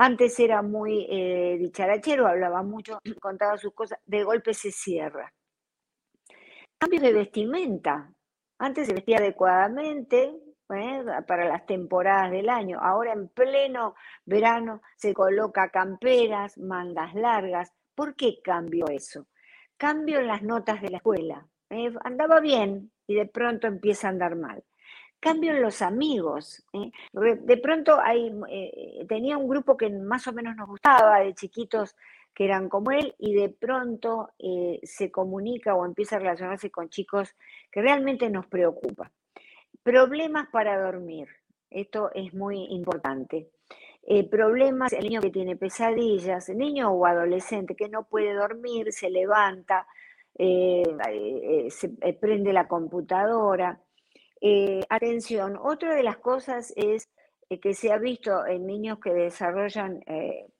Antes 0.00 0.38
era 0.38 0.62
muy 0.62 1.08
eh, 1.10 1.56
dicharachero, 1.58 2.28
hablaba 2.28 2.62
mucho, 2.62 3.00
contaba 3.20 3.58
sus 3.58 3.74
cosas, 3.74 3.98
de 4.06 4.22
golpe 4.22 4.54
se 4.54 4.70
cierra. 4.70 5.32
Cambios 6.78 7.02
de 7.02 7.12
vestimenta. 7.12 8.12
Antes 8.60 8.86
se 8.86 8.94
vestía 8.94 9.18
adecuadamente, 9.18 10.36
¿eh? 10.72 11.04
para 11.26 11.48
las 11.48 11.66
temporadas 11.66 12.30
del 12.30 12.48
año. 12.48 12.78
Ahora 12.80 13.12
en 13.12 13.28
pleno 13.28 13.96
verano 14.24 14.82
se 14.96 15.12
coloca 15.12 15.70
camperas, 15.70 16.56
mangas 16.58 17.14
largas. 17.14 17.72
¿Por 17.96 18.14
qué 18.14 18.40
cambió 18.40 18.86
eso? 18.86 19.26
Cambio 19.76 20.20
en 20.20 20.28
las 20.28 20.44
notas 20.44 20.80
de 20.80 20.90
la 20.90 20.98
escuela. 20.98 21.48
¿eh? 21.70 21.92
andaba 22.04 22.38
bien 22.38 22.92
y 23.08 23.16
de 23.16 23.26
pronto 23.26 23.66
empieza 23.66 24.06
a 24.06 24.10
andar 24.10 24.36
mal. 24.36 24.62
Cambio 25.20 25.52
en 25.52 25.62
los 25.62 25.82
amigos. 25.82 26.64
¿eh? 26.72 26.90
De 27.12 27.56
pronto 27.56 27.98
hay, 28.00 28.32
tenía 29.08 29.36
un 29.36 29.48
grupo 29.48 29.76
que 29.76 29.90
más 29.90 30.26
o 30.26 30.32
menos 30.32 30.56
nos 30.56 30.68
gustaba, 30.68 31.20
de 31.20 31.34
chiquitos 31.34 31.96
que 32.34 32.44
eran 32.44 32.68
como 32.68 32.92
él, 32.92 33.14
y 33.18 33.34
de 33.34 33.48
pronto 33.48 34.30
se 34.84 35.10
comunica 35.10 35.74
o 35.74 35.84
empieza 35.84 36.16
a 36.16 36.18
relacionarse 36.20 36.70
con 36.70 36.88
chicos 36.88 37.34
que 37.72 37.82
realmente 37.82 38.30
nos 38.30 38.46
preocupa. 38.46 39.10
Problemas 39.82 40.48
para 40.50 40.80
dormir. 40.80 41.28
Esto 41.70 42.10
es 42.14 42.32
muy 42.34 42.64
importante. 42.70 43.50
Eh, 44.10 44.26
problemas, 44.26 44.92
el 44.94 45.04
niño 45.04 45.20
que 45.20 45.30
tiene 45.30 45.56
pesadillas, 45.56 46.48
niño 46.48 46.90
o 46.90 47.04
adolescente 47.04 47.76
que 47.76 47.90
no 47.90 48.04
puede 48.04 48.32
dormir, 48.32 48.90
se 48.90 49.10
levanta, 49.10 49.86
eh, 50.34 50.82
eh, 51.10 51.70
se 51.70 51.90
prende 52.14 52.54
la 52.54 52.66
computadora. 52.66 53.80
Atención, 54.88 55.58
otra 55.62 55.94
de 55.94 56.02
las 56.02 56.18
cosas 56.18 56.72
es 56.76 57.08
que 57.62 57.74
se 57.74 57.92
ha 57.92 57.98
visto 57.98 58.46
en 58.46 58.66
niños 58.66 58.98
que 59.00 59.12
desarrollan 59.12 60.00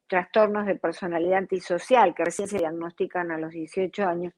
trastornos 0.06 0.66
de 0.66 0.76
personalidad 0.76 1.38
antisocial, 1.38 2.14
que 2.14 2.24
recién 2.24 2.48
se 2.48 2.58
diagnostican 2.58 3.30
a 3.30 3.38
los 3.38 3.52
18 3.52 4.04
años, 4.04 4.34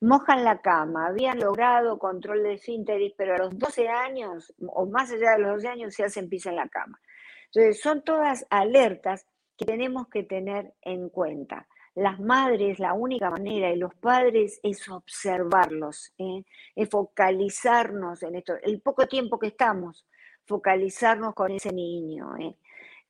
mojan 0.00 0.44
la 0.44 0.60
cama, 0.60 1.08
habían 1.08 1.40
logrado 1.40 1.98
control 1.98 2.44
de 2.44 2.58
síntesis, 2.58 3.12
pero 3.16 3.34
a 3.34 3.38
los 3.38 3.58
12 3.58 3.88
años 3.88 4.54
o 4.60 4.86
más 4.86 5.10
allá 5.10 5.32
de 5.32 5.38
los 5.40 5.54
12 5.54 5.68
años 5.68 5.94
se 5.94 6.04
hacen 6.04 6.28
pis 6.28 6.46
en 6.46 6.54
la 6.56 6.68
cama. 6.68 7.00
Entonces, 7.46 7.80
son 7.80 8.02
todas 8.04 8.46
alertas 8.50 9.26
que 9.56 9.64
tenemos 9.64 10.08
que 10.08 10.22
tener 10.22 10.74
en 10.82 11.08
cuenta. 11.08 11.66
Las 11.94 12.20
madres, 12.20 12.78
la 12.78 12.92
única 12.92 13.30
manera, 13.30 13.72
y 13.72 13.76
los 13.76 13.94
padres, 13.94 14.60
es 14.62 14.88
observarlos, 14.88 16.12
¿eh? 16.18 16.44
es 16.76 16.88
focalizarnos 16.88 18.22
en 18.22 18.36
esto. 18.36 18.54
El 18.62 18.80
poco 18.80 19.06
tiempo 19.06 19.38
que 19.38 19.48
estamos, 19.48 20.06
focalizarnos 20.46 21.34
con 21.34 21.50
ese 21.50 21.72
niño. 21.72 22.36
¿eh? 22.36 22.56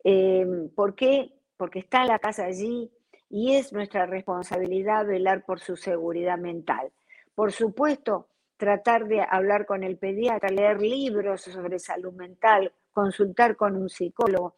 Eh, 0.05 0.47
¿Por 0.75 0.95
qué? 0.95 1.33
Porque 1.57 1.81
está 1.81 2.05
la 2.05 2.19
casa 2.19 2.45
allí, 2.45 2.91
y 3.31 3.55
es 3.55 3.73
nuestra 3.73 4.07
responsabilidad 4.07 5.07
velar 5.07 5.45
por 5.45 5.61
su 5.61 5.77
seguridad 5.77 6.39
mental. 6.39 6.91
Por 7.35 7.53
supuesto, 7.53 8.29
tratar 8.57 9.07
de 9.07 9.21
hablar 9.21 9.67
con 9.67 9.85
el 9.85 9.97
pediatra, 9.97 10.51
leer 10.51 10.81
libros 10.81 11.43
sobre 11.43 11.79
salud 11.79 12.13
mental, 12.13 12.73
consultar 12.93 13.57
con 13.57 13.77
un 13.77 13.89
psicólogo. 13.89 14.57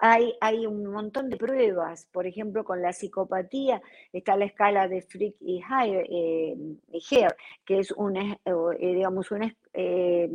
Hay, 0.00 0.34
hay, 0.40 0.66
un 0.66 0.86
montón 0.86 1.28
de 1.28 1.36
pruebas, 1.36 2.06
por 2.12 2.26
ejemplo, 2.26 2.64
con 2.64 2.80
la 2.80 2.92
psicopatía 2.92 3.82
está 4.12 4.36
la 4.36 4.44
escala 4.44 4.86
de 4.86 5.02
Frick 5.02 5.36
y 5.40 5.60
Hare, 5.68 6.06
eh, 6.08 6.56
que 7.64 7.78
es 7.78 7.90
una, 7.92 8.38
eh, 8.44 8.94
digamos 8.94 9.30
una, 9.32 9.52
eh, 9.72 10.30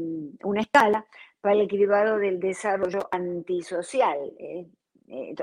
escala 0.58 1.06
para 1.40 1.56
el 1.56 1.62
equilibrado 1.62 2.18
del 2.18 2.40
desarrollo 2.40 3.08
antisocial. 3.12 4.18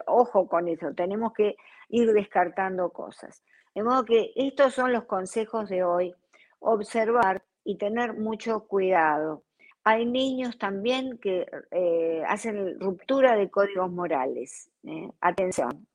ojo 0.06 0.48
con 0.48 0.68
eso, 0.68 0.92
tenemos 0.94 1.32
que 1.32 1.56
ir 1.88 2.12
descartando 2.12 2.90
cosas. 2.90 3.42
De 3.74 3.82
modo 3.82 4.04
que 4.04 4.32
estos 4.34 4.74
son 4.74 4.92
los 4.92 5.04
consejos 5.04 5.68
de 5.68 5.84
hoy. 5.84 6.14
Observar 6.58 7.42
y 7.64 7.78
tener 7.78 8.14
mucho 8.14 8.66
cuidado. 8.66 9.44
Hay 9.84 10.04
niños 10.04 10.58
también 10.58 11.18
que 11.18 11.46
eh, 11.70 12.22
hacen 12.28 12.78
ruptura 12.78 13.36
de 13.36 13.50
códigos 13.50 13.90
morales. 13.90 14.70
¿eh? 14.84 15.10
Atención, 15.20 15.86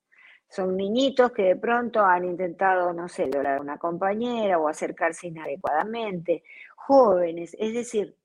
son 0.50 0.76
niñitos 0.76 1.32
que 1.32 1.44
de 1.44 1.56
pronto 1.56 2.04
han 2.04 2.26
intentado, 2.26 2.94
no 2.94 3.08
sé, 3.08 3.26
violar 3.26 3.58
a 3.58 3.62
una 3.62 3.78
compañera 3.78 4.58
o 4.58 4.68
acercarse 4.68 5.28
inadecuadamente, 5.28 6.44
jóvenes, 6.76 7.56
es 7.60 7.74
decir, 7.74 8.16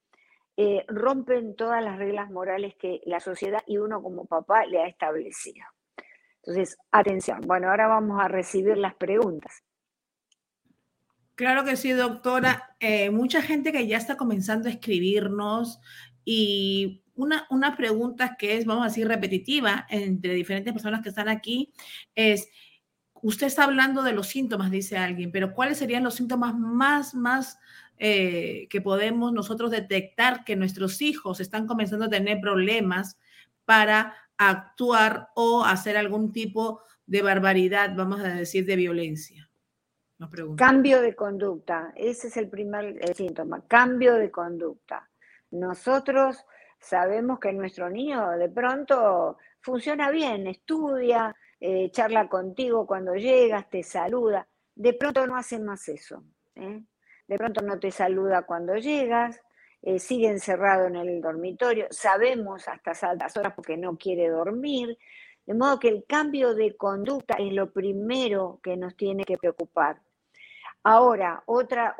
eh, 0.56 0.84
rompen 0.88 1.56
todas 1.56 1.82
las 1.82 1.98
reglas 1.98 2.30
morales 2.30 2.74
que 2.76 3.00
la 3.06 3.20
sociedad 3.20 3.62
y 3.66 3.78
uno 3.78 4.02
como 4.02 4.26
papá 4.26 4.66
le 4.66 4.82
ha 4.82 4.86
establecido. 4.86 5.64
Entonces, 6.42 6.78
atención. 6.90 7.40
Bueno, 7.46 7.70
ahora 7.70 7.86
vamos 7.88 8.20
a 8.20 8.28
recibir 8.28 8.76
las 8.76 8.94
preguntas. 8.94 9.62
Claro 11.40 11.64
que 11.64 11.74
sí, 11.78 11.92
doctora. 11.92 12.76
Eh, 12.80 13.08
mucha 13.08 13.40
gente 13.40 13.72
que 13.72 13.86
ya 13.86 13.96
está 13.96 14.18
comenzando 14.18 14.68
a 14.68 14.72
escribirnos 14.72 15.80
y 16.22 17.02
una, 17.14 17.46
una 17.48 17.78
pregunta 17.78 18.36
que 18.38 18.58
es, 18.58 18.66
vamos 18.66 18.84
a 18.84 18.88
decir, 18.88 19.08
repetitiva 19.08 19.86
entre 19.88 20.34
diferentes 20.34 20.74
personas 20.74 21.00
que 21.00 21.08
están 21.08 21.30
aquí 21.30 21.72
es, 22.14 22.50
usted 23.22 23.46
está 23.46 23.64
hablando 23.64 24.02
de 24.02 24.12
los 24.12 24.26
síntomas, 24.26 24.70
dice 24.70 24.98
alguien, 24.98 25.32
pero 25.32 25.54
¿cuáles 25.54 25.78
serían 25.78 26.04
los 26.04 26.16
síntomas 26.16 26.54
más, 26.54 27.14
más 27.14 27.58
eh, 27.96 28.66
que 28.68 28.82
podemos 28.82 29.32
nosotros 29.32 29.70
detectar 29.70 30.44
que 30.44 30.56
nuestros 30.56 31.00
hijos 31.00 31.40
están 31.40 31.66
comenzando 31.66 32.04
a 32.04 32.10
tener 32.10 32.38
problemas 32.42 33.16
para 33.64 34.14
actuar 34.36 35.30
o 35.34 35.64
hacer 35.64 35.96
algún 35.96 36.32
tipo 36.32 36.82
de 37.06 37.22
barbaridad, 37.22 37.94
vamos 37.96 38.20
a 38.20 38.28
decir, 38.28 38.66
de 38.66 38.76
violencia? 38.76 39.49
Cambio 40.56 41.00
de 41.00 41.14
conducta, 41.14 41.92
ese 41.96 42.28
es 42.28 42.36
el 42.36 42.50
primer 42.50 43.14
síntoma, 43.14 43.64
cambio 43.66 44.14
de 44.16 44.30
conducta. 44.30 45.08
Nosotros 45.52 46.44
sabemos 46.78 47.38
que 47.38 47.52
nuestro 47.54 47.88
niño 47.88 48.30
de 48.32 48.50
pronto 48.50 49.38
funciona 49.60 50.10
bien, 50.10 50.46
estudia, 50.46 51.34
eh, 51.58 51.90
charla 51.90 52.28
contigo 52.28 52.86
cuando 52.86 53.14
llegas, 53.14 53.68
te 53.70 53.82
saluda, 53.82 54.46
de 54.74 54.92
pronto 54.92 55.26
no 55.26 55.36
hace 55.36 55.58
más 55.58 55.88
eso. 55.88 56.22
¿eh? 56.54 56.82
De 57.26 57.38
pronto 57.38 57.62
no 57.62 57.78
te 57.78 57.90
saluda 57.90 58.42
cuando 58.42 58.76
llegas, 58.76 59.40
eh, 59.82 59.98
sigue 59.98 60.28
encerrado 60.28 60.86
en 60.86 60.96
el 60.96 61.22
dormitorio, 61.22 61.86
sabemos 61.90 62.68
hasta 62.68 62.92
altas 63.08 63.36
horas 63.38 63.54
porque 63.54 63.78
no 63.78 63.96
quiere 63.96 64.28
dormir, 64.28 64.98
de 65.46 65.54
modo 65.54 65.78
que 65.78 65.88
el 65.88 66.04
cambio 66.06 66.54
de 66.54 66.76
conducta 66.76 67.36
es 67.38 67.52
lo 67.52 67.72
primero 67.72 68.60
que 68.62 68.76
nos 68.76 68.94
tiene 68.96 69.24
que 69.24 69.38
preocupar. 69.38 70.00
Ahora, 70.82 71.42
otra 71.46 71.94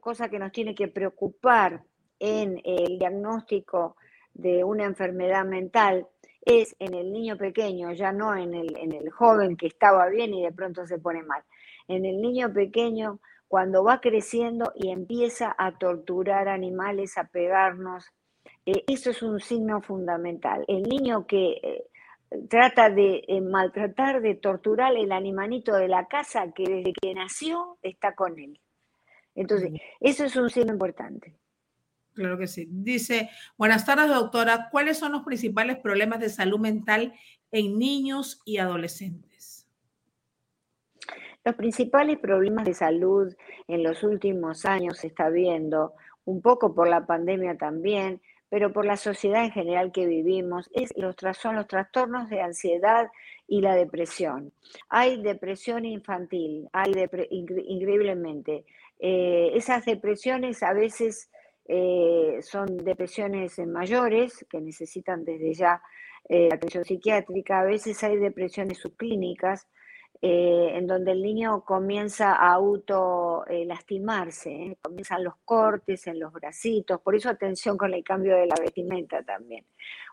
cosa 0.00 0.28
que 0.28 0.38
nos 0.38 0.52
tiene 0.52 0.74
que 0.74 0.88
preocupar 0.88 1.82
en 2.18 2.60
el 2.64 2.98
diagnóstico 2.98 3.96
de 4.34 4.64
una 4.64 4.84
enfermedad 4.84 5.44
mental 5.44 6.08
es 6.42 6.74
en 6.78 6.94
el 6.94 7.12
niño 7.12 7.36
pequeño, 7.36 7.92
ya 7.92 8.12
no 8.12 8.36
en 8.36 8.54
el, 8.54 8.76
en 8.78 8.92
el 8.92 9.10
joven 9.10 9.56
que 9.56 9.66
estaba 9.66 10.08
bien 10.08 10.34
y 10.34 10.42
de 10.42 10.52
pronto 10.52 10.86
se 10.86 10.98
pone 10.98 11.22
mal. 11.22 11.42
En 11.88 12.04
el 12.04 12.20
niño 12.20 12.52
pequeño 12.52 13.20
cuando 13.48 13.84
va 13.84 14.00
creciendo 14.00 14.72
y 14.74 14.90
empieza 14.90 15.54
a 15.56 15.78
torturar 15.78 16.48
animales, 16.48 17.16
a 17.16 17.24
pegarnos. 17.24 18.06
Eh, 18.64 18.84
eso 18.88 19.10
es 19.10 19.22
un 19.22 19.40
signo 19.40 19.80
fundamental. 19.82 20.64
El 20.66 20.82
niño 20.82 21.26
que 21.26 21.60
eh, 21.62 21.84
trata 22.48 22.90
de 22.90 23.24
eh, 23.28 23.40
maltratar, 23.40 24.20
de 24.20 24.34
torturar 24.34 24.94
el 24.96 25.12
animalito 25.12 25.74
de 25.74 25.88
la 25.88 26.06
casa 26.06 26.52
que 26.52 26.64
desde 26.64 26.92
que 26.92 27.14
nació 27.14 27.78
está 27.82 28.14
con 28.14 28.38
él. 28.38 28.60
Entonces, 29.34 29.72
eso 30.00 30.24
es 30.24 30.34
un 30.36 30.50
signo 30.50 30.72
importante. 30.72 31.36
Claro 32.14 32.38
que 32.38 32.46
sí. 32.46 32.66
Dice, 32.70 33.28
buenas 33.58 33.84
tardes, 33.84 34.08
doctora. 34.08 34.68
¿Cuáles 34.70 34.98
son 34.98 35.12
los 35.12 35.22
principales 35.22 35.76
problemas 35.78 36.18
de 36.20 36.30
salud 36.30 36.58
mental 36.58 37.12
en 37.52 37.78
niños 37.78 38.40
y 38.46 38.56
adolescentes? 38.56 39.68
Los 41.44 41.54
principales 41.54 42.18
problemas 42.18 42.64
de 42.64 42.74
salud 42.74 43.32
en 43.68 43.82
los 43.82 44.02
últimos 44.02 44.64
años 44.64 44.98
se 44.98 45.08
está 45.08 45.28
viendo, 45.28 45.92
un 46.24 46.40
poco 46.40 46.74
por 46.74 46.88
la 46.88 47.06
pandemia 47.06 47.56
también, 47.56 48.20
pero 48.48 48.72
por 48.72 48.84
la 48.84 48.96
sociedad 48.96 49.44
en 49.44 49.50
general 49.50 49.92
que 49.92 50.06
vivimos, 50.06 50.70
los, 50.96 51.16
son 51.36 51.56
los 51.56 51.66
trastornos 51.66 52.28
de 52.30 52.40
ansiedad 52.40 53.08
y 53.48 53.60
la 53.60 53.74
depresión. 53.74 54.52
Hay 54.88 55.20
depresión 55.22 55.84
infantil, 55.84 56.68
hay 56.72 56.92
increíblemente. 57.30 58.64
Eh, 58.98 59.50
esas 59.54 59.84
depresiones 59.84 60.62
a 60.62 60.72
veces 60.72 61.30
eh, 61.68 62.38
son 62.42 62.78
depresiones 62.78 63.58
mayores 63.66 64.46
que 64.48 64.60
necesitan 64.60 65.24
desde 65.24 65.52
ya 65.52 65.82
eh, 66.28 66.48
atención 66.52 66.84
psiquiátrica, 66.84 67.60
a 67.60 67.64
veces 67.64 68.02
hay 68.02 68.16
depresiones 68.16 68.78
subclínicas, 68.78 69.68
eh, 70.22 70.72
en 70.74 70.86
donde 70.86 71.12
el 71.12 71.22
niño 71.22 71.62
comienza 71.64 72.34
a 72.34 72.52
auto 72.52 73.44
eh, 73.46 73.64
lastimarse, 73.64 74.50
¿eh? 74.50 74.78
comienzan 74.80 75.24
los 75.24 75.36
cortes 75.44 76.06
en 76.06 76.18
los 76.18 76.32
bracitos, 76.32 77.00
por 77.00 77.14
eso 77.14 77.28
atención 77.28 77.76
con 77.76 77.92
el 77.94 78.02
cambio 78.02 78.36
de 78.36 78.46
la 78.46 78.56
vestimenta 78.60 79.22
también. 79.22 79.64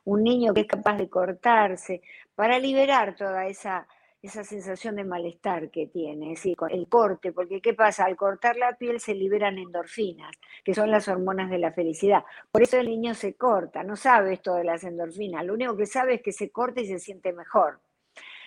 Un 0.06 0.24
niño 0.24 0.54
que 0.54 0.62
es 0.62 0.68
capaz 0.68 0.98
de 0.98 1.10
cortarse 1.10 2.02
para 2.36 2.60
liberar 2.60 3.16
toda 3.16 3.48
esa 3.48 3.88
esa 4.24 4.46
sensación 4.46 4.96
de 4.96 5.04
malestar 5.04 5.70
que 5.70 5.88
tiene, 5.88 6.32
es 6.32 6.46
el 6.46 6.88
corte, 6.88 7.34
porque 7.34 7.62
¿qué 7.62 7.74
pasa? 7.74 8.06
Al 8.06 8.16
cortar 8.16 8.56
la 8.56 8.78
piel 8.78 9.02
se 9.02 9.14
liberan 9.14 9.58
endorfinas, 9.58 10.32
que 10.64 10.74
son 10.74 10.90
las 10.90 11.10
hormonas 11.10 11.50
de 11.50 11.58
la 11.58 11.74
felicidad. 11.74 12.24
Por 12.50 12.62
eso 12.62 12.78
el 12.78 12.88
niño 12.88 13.16
se 13.16 13.34
corta, 13.36 13.84
no 13.84 13.98
sabe 13.98 14.34
esto 14.34 14.56
de 14.56 14.64
las 14.64 14.86
endorfinas, 14.86 15.46
lo 15.46 15.54
único 15.54 15.76
que 15.76 15.86
sabe 15.86 16.16
es 16.16 16.22
que 16.22 16.32
se 16.32 16.52
corta 16.52 16.80
y 16.80 16.88
se 16.88 17.00
siente 17.00 17.34
mejor. 17.34 17.82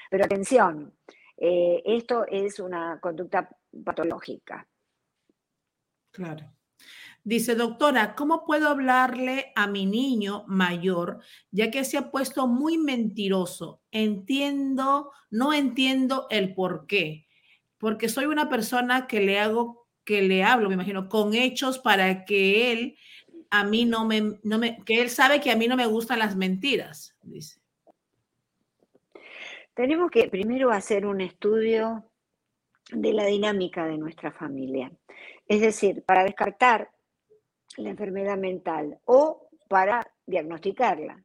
Pero 0.09 0.25
atención, 0.25 0.95
eh, 1.37 1.83
esto 1.85 2.25
es 2.27 2.59
una 2.61 2.99
conducta 3.01 3.49
patológica. 3.85 4.67
Claro. 6.11 6.53
Dice, 7.25 7.57
doctora, 7.57 8.15
¿cómo 8.15 8.45
puedo 8.45 8.69
hablarle 8.69 9.53
a 9.57 9.67
mi 9.67 9.85
niño 9.85 10.45
mayor 10.47 11.19
ya 11.51 11.73
que 11.73 11.85
se 11.85 11.99
ha 11.99 12.11
puesto 12.13 12.47
muy 12.47 12.79
mentiroso? 12.79 13.83
Entiendo, 13.91 15.11
no 15.29 15.53
entiendo 15.53 16.29
el 16.31 16.55
por 16.55 16.87
qué, 16.87 17.27
porque 17.79 18.09
soy 18.09 18.27
una 18.27 18.49
persona 18.49 19.09
que 19.09 19.21
le 19.21 19.41
hago, 19.41 19.89
que 20.05 20.23
le 20.23 20.45
hablo, 20.45 20.69
me 20.69 20.77
imagino, 20.77 21.09
con 21.09 21.35
hechos 21.35 21.81
para 21.81 22.25
que 22.25 22.71
él 22.71 22.97
a 23.51 23.65
mí 23.65 23.85
no 23.85 24.05
me, 24.05 24.39
no 24.43 24.59
me, 24.59 24.83
que 24.85 25.03
él 25.03 25.11
sabe 25.11 25.41
que 25.41 25.51
a 25.51 25.57
mí 25.57 25.67
no 25.67 25.77
me 25.77 25.87
gustan 25.87 26.21
las 26.21 26.37
mentiras, 26.37 27.17
dice. 27.23 27.61
Tenemos 29.77 30.11
que 30.11 30.31
primero 30.31 30.71
hacer 30.71 31.05
un 31.05 31.21
estudio 31.21 32.11
de 32.91 33.13
la 33.13 33.27
dinámica 33.27 33.85
de 33.85 33.99
nuestra 33.99 34.33
familia. 34.33 34.91
Es 35.47 35.61
decir, 35.61 36.03
para 36.03 36.25
descartar 36.25 36.91
la 37.77 37.91
enfermedad 37.91 38.39
mental 38.39 38.99
o 39.05 39.51
para 39.69 40.11
diagnosticarla. 40.25 41.23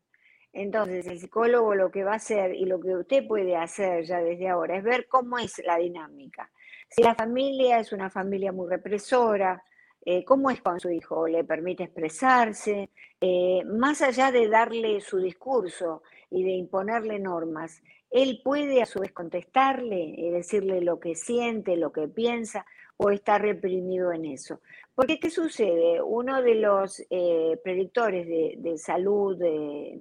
Entonces, 0.52 1.08
el 1.08 1.18
psicólogo 1.18 1.76
lo 1.76 1.92
que 1.92 2.04
va 2.04 2.12
a 2.12 2.16
hacer 2.16 2.54
y 2.54 2.66
lo 2.66 2.82
que 2.82 2.94
usted 2.94 3.26
puede 3.26 3.56
hacer 3.56 4.04
ya 4.04 4.22
desde 4.22 4.50
ahora 4.50 4.76
es 4.76 4.84
ver 4.84 5.08
cómo 5.08 5.38
es 5.38 5.62
la 5.66 5.78
dinámica. 5.78 6.52
Si 6.90 7.02
la 7.02 7.16
familia 7.16 7.80
es 7.80 7.94
una 7.94 8.10
familia 8.10 8.52
muy 8.52 8.70
represora, 8.70 9.64
eh, 10.04 10.26
cómo 10.26 10.52
es 10.52 10.62
con 10.62 10.78
su 10.78 10.90
hijo, 10.90 11.26
le 11.26 11.46
permite 11.46 11.84
expresarse, 11.84 12.90
eh, 13.22 13.64
más 13.64 14.02
allá 14.02 14.30
de 14.30 14.50
darle 14.50 15.00
su 15.00 15.20
discurso 15.20 16.04
y 16.30 16.44
de 16.44 16.52
imponerle 16.52 17.18
normas, 17.18 17.82
él 18.12 18.42
puede 18.44 18.82
a 18.82 18.86
su 18.86 19.00
vez 19.00 19.12
contestarle 19.14 20.00
y 20.00 20.30
decirle 20.30 20.82
lo 20.82 21.00
que 21.00 21.16
siente, 21.16 21.78
lo 21.78 21.92
que 21.92 22.08
piensa, 22.08 22.66
o 22.98 23.10
está 23.10 23.38
reprimido 23.40 24.12
en 24.12 24.26
eso. 24.26 24.60
Porque, 24.94 25.20
¿qué 25.20 25.32
sucede? 25.32 26.02
Uno 26.02 26.42
de 26.42 26.56
los 26.56 27.02
eh, 27.10 27.58
predictores 27.64 28.28
de, 28.28 28.78
salud 28.78 29.38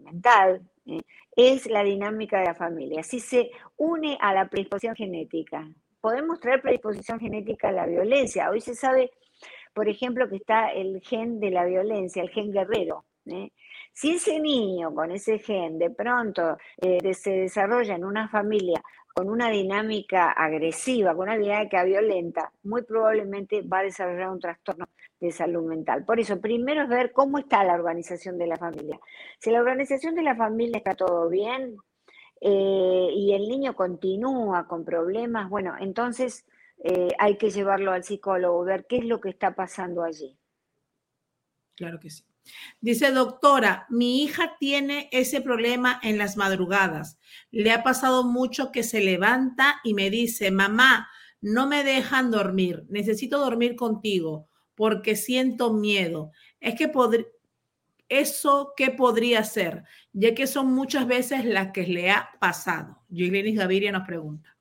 mental 0.03 0.61
eh, 0.85 1.01
es 1.37 1.67
la 1.67 1.83
dinámica 1.83 2.41
de 2.41 2.47
la 2.47 2.55
familia. 2.55 3.03
Si 3.03 3.21
se 3.21 3.51
une 3.77 4.19
a 4.21 4.35
la 4.35 4.49
predisposición 4.49 4.97
genética, 4.97 5.67
podemos 6.01 6.41
traer 6.41 6.61
predisposición 6.61 7.21
genética 7.21 7.69
a 7.69 7.73
la 7.73 7.87
violencia. 7.87 8.51
Hoy 8.51 8.61
se 8.61 8.75
sabe, 8.75 9.11
por 9.73 9.89
ejemplo, 9.89 10.29
que 10.29 10.37
está 10.37 10.69
el 10.69 11.01
gen 11.01 11.41
de 11.41 11.51
la 11.51 11.65
violencia, 11.65 12.23
el 12.23 12.31
gen 12.31 12.53
guerrero. 12.53 13.05
¿eh? 13.27 13.53
Si 13.93 14.13
ese 14.13 14.41
niño 14.41 14.95
con 14.95 15.11
ese 15.11 15.39
gen 15.39 15.79
de 15.79 15.91
pronto 15.91 16.57
se 16.81 17.31
desarrolla 17.31 17.97
en 17.97 18.05
una 18.05 18.29
familia 18.29 18.81
con 19.15 19.29
una 19.29 19.51
dinámica 19.51 20.31
agresiva, 20.31 21.15
con 21.15 21.29
una 21.29 21.37
dinámica 21.37 21.85
violenta, 21.85 22.53
muy 22.63 22.83
probablemente 22.83 23.63
va 23.63 23.81
a 23.81 23.83
desarrollar 23.83 24.31
un 24.31 24.41
trastorno 24.41 24.87
de 25.19 25.33
salud 25.33 25.65
mental. 25.69 26.05
Por 26.05 26.21
eso, 26.21 26.41
primero 26.41 26.83
es 26.83 26.89
ver 26.89 27.13
cómo 27.13 27.39
está 27.39 27.65
la 27.65 27.75
organización 27.75 28.39
de 28.39 28.47
la 28.47 28.57
familia. 28.57 28.99
Si 29.39 29.51
la 29.51 29.61
organización 29.61 30.15
de 30.15 30.23
la 30.23 30.37
familia 30.37 30.79
está 30.79 30.95
todo 30.95 31.29
bien 31.29 31.77
eh, 32.41 33.09
y 33.13 33.35
el 33.35 33.49
niño 33.49 33.75
continúa 33.75 34.67
con 34.67 34.85
problemas, 34.85 35.51
bueno, 35.51 35.75
entonces 35.79 36.47
eh, 36.83 37.09
hay 37.19 37.37
que 37.37 37.51
llevarlo 37.51 37.93
al 37.93 38.05
psicólogo, 38.05 38.65
ver 38.65 38.87
qué 38.87 38.99
es 38.99 39.05
lo 39.05 39.21
que 39.21 39.31
está 39.31 39.55
pasando 39.55 40.03
allí. 40.03 40.39
Claro 41.77 41.99
que 41.99 42.11
sí. 42.11 42.25
Dice, 42.81 43.13
doctora, 43.13 43.87
mi 43.89 44.23
hija 44.23 44.57
tiene 44.59 45.09
ese 45.13 45.41
problema 45.41 46.01
en 46.03 46.19
las 46.19 46.37
madrugadas. 46.37 47.19
Le 47.51 47.73
ha 47.73 47.83
pasado 47.83 48.25
mucho 48.25 48.73
que 48.73 48.83
se 48.83 49.01
levanta 49.01 49.81
y 49.85 49.95
me 49.95 50.11
dice, 50.11 50.51
mamá, 50.51 51.09
no 51.41 51.67
me 51.67 51.85
dejan 51.85 52.31
dormir, 52.31 52.85
necesito 52.89 53.39
dormir 53.39 53.77
contigo 53.77 54.49
porque 54.75 55.15
siento 55.15 55.75
miedo. 55.75 56.33
Es 56.59 56.75
que 56.75 56.91
eso 58.09 58.73
qué 58.77 58.91
podría 58.91 59.45
ser, 59.45 59.85
ya 60.13 60.35
que 60.35 60.47
son 60.47 60.73
muchas 60.73 61.07
veces 61.07 61.45
las 61.45 61.73
que 61.73 61.87
le 61.87 62.11
ha 62.11 62.31
pasado. 62.41 62.99
Gilinis 63.11 63.59
Gaviria 63.59 63.93
nos 63.93 64.07
pregunta. 64.07 64.57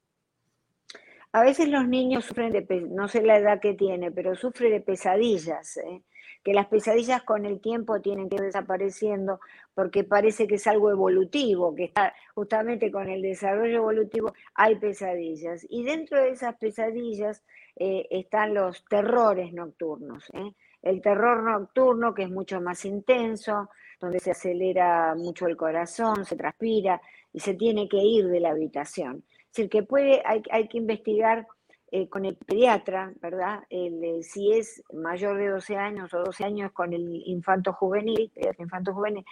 A 1.31 1.43
veces 1.43 1.69
los 1.69 1.87
niños 1.87 2.25
sufren 2.25 2.51
de, 2.51 2.65
no 2.89 3.07
sé 3.07 3.21
la 3.21 3.37
edad 3.37 3.61
que 3.61 3.75
tiene, 3.75 4.11
pero 4.11 4.35
sufre 4.35 4.69
de 4.69 4.81
pesadillas. 4.81 5.77
¿eh? 5.77 6.03
Que 6.43 6.53
las 6.53 6.67
pesadillas 6.67 7.23
con 7.23 7.45
el 7.45 7.59
tiempo 7.59 7.99
tienen 8.01 8.29
que 8.29 8.37
ir 8.37 8.41
desapareciendo 8.41 9.39
porque 9.73 10.03
parece 10.03 10.47
que 10.47 10.55
es 10.55 10.67
algo 10.67 10.89
evolutivo, 10.91 11.75
que 11.75 11.85
está 11.85 12.13
justamente 12.33 12.91
con 12.91 13.09
el 13.09 13.21
desarrollo 13.21 13.77
evolutivo 13.77 14.33
hay 14.53 14.75
pesadillas. 14.75 15.65
Y 15.69 15.83
dentro 15.83 16.17
de 16.21 16.31
esas 16.31 16.55
pesadillas 16.55 17.43
eh, 17.75 18.07
están 18.09 18.53
los 18.53 18.85
terrores 18.85 19.53
nocturnos. 19.53 20.29
¿eh? 20.33 20.53
El 20.81 21.01
terror 21.01 21.43
nocturno 21.43 22.13
que 22.13 22.23
es 22.23 22.29
mucho 22.29 22.61
más 22.61 22.85
intenso, 22.85 23.69
donde 23.99 24.19
se 24.19 24.31
acelera 24.31 25.13
mucho 25.15 25.47
el 25.47 25.57
corazón, 25.57 26.25
se 26.25 26.37
transpira 26.37 27.01
y 27.33 27.39
se 27.39 27.53
tiene 27.53 27.89
que 27.89 27.97
ir 27.97 28.27
de 28.27 28.39
la 28.39 28.51
habitación. 28.51 29.23
Es 29.27 29.55
decir, 29.55 29.69
que 29.69 29.83
puede, 29.83 30.21
hay, 30.25 30.41
hay 30.51 30.67
que 30.67 30.77
investigar 30.77 31.47
eh, 31.91 32.07
con 32.07 32.25
el 32.25 32.35
pediatra, 32.35 33.11
¿verdad? 33.19 33.63
El, 33.69 34.23
si 34.23 34.51
es 34.51 34.83
mayor 34.93 35.37
de 35.37 35.47
12 35.47 35.75
años 35.75 36.13
o 36.13 36.19
12 36.19 36.43
años 36.43 36.71
con 36.71 36.93
el 36.93 37.23
infanto 37.25 37.73
juvenil, 37.73 38.31
infanto 38.59 38.93
juvenil, 38.93 39.25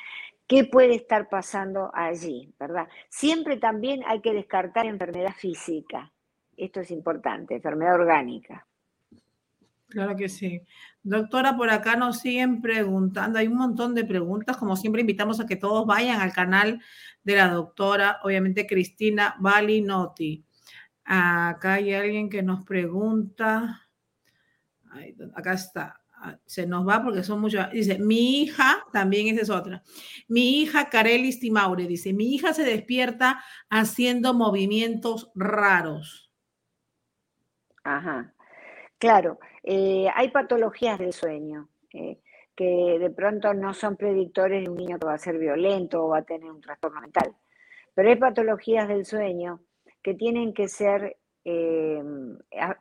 ¿qué 0.48 0.64
puede 0.64 0.96
estar 0.96 1.30
pasando 1.30 1.92
allí, 1.94 2.52
¿verdad? 2.60 2.88
Siempre 3.10 3.58
también 3.58 4.02
hay 4.08 4.22
que 4.22 4.34
descartar 4.34 4.88
enfermedad 4.88 5.34
física. 5.36 6.12
Esto 6.56 6.80
es 6.80 6.90
importante, 6.90 7.56
enfermedad 7.56 7.94
orgánica. 7.94 8.66
Claro 9.90 10.16
que 10.16 10.28
sí. 10.28 10.62
Doctora, 11.04 11.56
por 11.56 11.70
acá 11.70 11.96
nos 11.96 12.20
siguen 12.20 12.62
preguntando, 12.62 13.40
hay 13.40 13.48
un 13.48 13.58
montón 13.58 13.94
de 13.94 14.04
preguntas, 14.04 14.58
como 14.58 14.76
siempre 14.76 15.02
invitamos 15.02 15.40
a 15.40 15.46
que 15.46 15.56
todos 15.56 15.86
vayan 15.86 16.20
al 16.20 16.34
canal 16.34 16.82
de 17.24 17.36
la 17.36 17.50
doctora, 17.50 18.20
obviamente 18.24 18.66
Cristina 18.66 19.36
Balinotti. 19.40 20.47
Acá 21.10 21.76
hay 21.76 21.94
alguien 21.94 22.30
que 22.30 22.44
nos 22.44 22.66
pregunta. 22.66 23.88
acá 25.36 25.54
está. 25.54 26.02
Ah, 26.20 26.38
se 26.46 26.68
nos 26.68 26.86
va 26.86 27.02
porque 27.02 27.24
son 27.24 27.40
muchas. 27.40 27.72
Dice, 27.72 27.98
mi 27.98 28.42
hija, 28.42 28.84
también 28.92 29.28
esa 29.28 29.42
es 29.42 29.50
otra. 29.50 29.84
Mi 30.28 30.62
hija, 30.62 30.90
Carelis 30.90 31.40
Timaure, 31.40 31.88
dice, 31.88 32.12
mi 32.12 32.36
hija 32.36 32.54
se 32.54 32.64
despierta 32.64 33.42
haciendo 33.70 34.34
movimientos 34.34 35.32
raros. 35.34 36.30
Ajá. 37.84 38.34
Claro, 38.98 39.40
eh, 39.64 40.08
hay 40.14 40.30
patologías 40.32 41.00
del 41.00 41.14
sueño 41.14 41.70
eh, 41.94 42.20
que 42.54 42.98
de 43.00 43.10
pronto 43.12 43.54
no 43.54 43.74
son 43.74 43.96
predictores 43.96 44.64
de 44.64 44.70
un 44.70 44.76
niño 44.76 45.00
que 45.00 45.06
va 45.06 45.14
a 45.14 45.20
ser 45.20 45.38
violento 45.38 46.04
o 46.04 46.10
va 46.10 46.18
a 46.20 46.24
tener 46.24 46.52
un 46.52 46.60
trastorno 46.60 47.00
mental. 47.00 47.34
Pero 47.94 48.10
hay 48.10 48.16
patologías 48.18 48.90
del 48.90 49.06
sueño 49.06 49.62
que 50.08 50.14
tienen 50.14 50.54
que 50.54 50.70
ser 50.70 51.18
eh, 51.44 52.02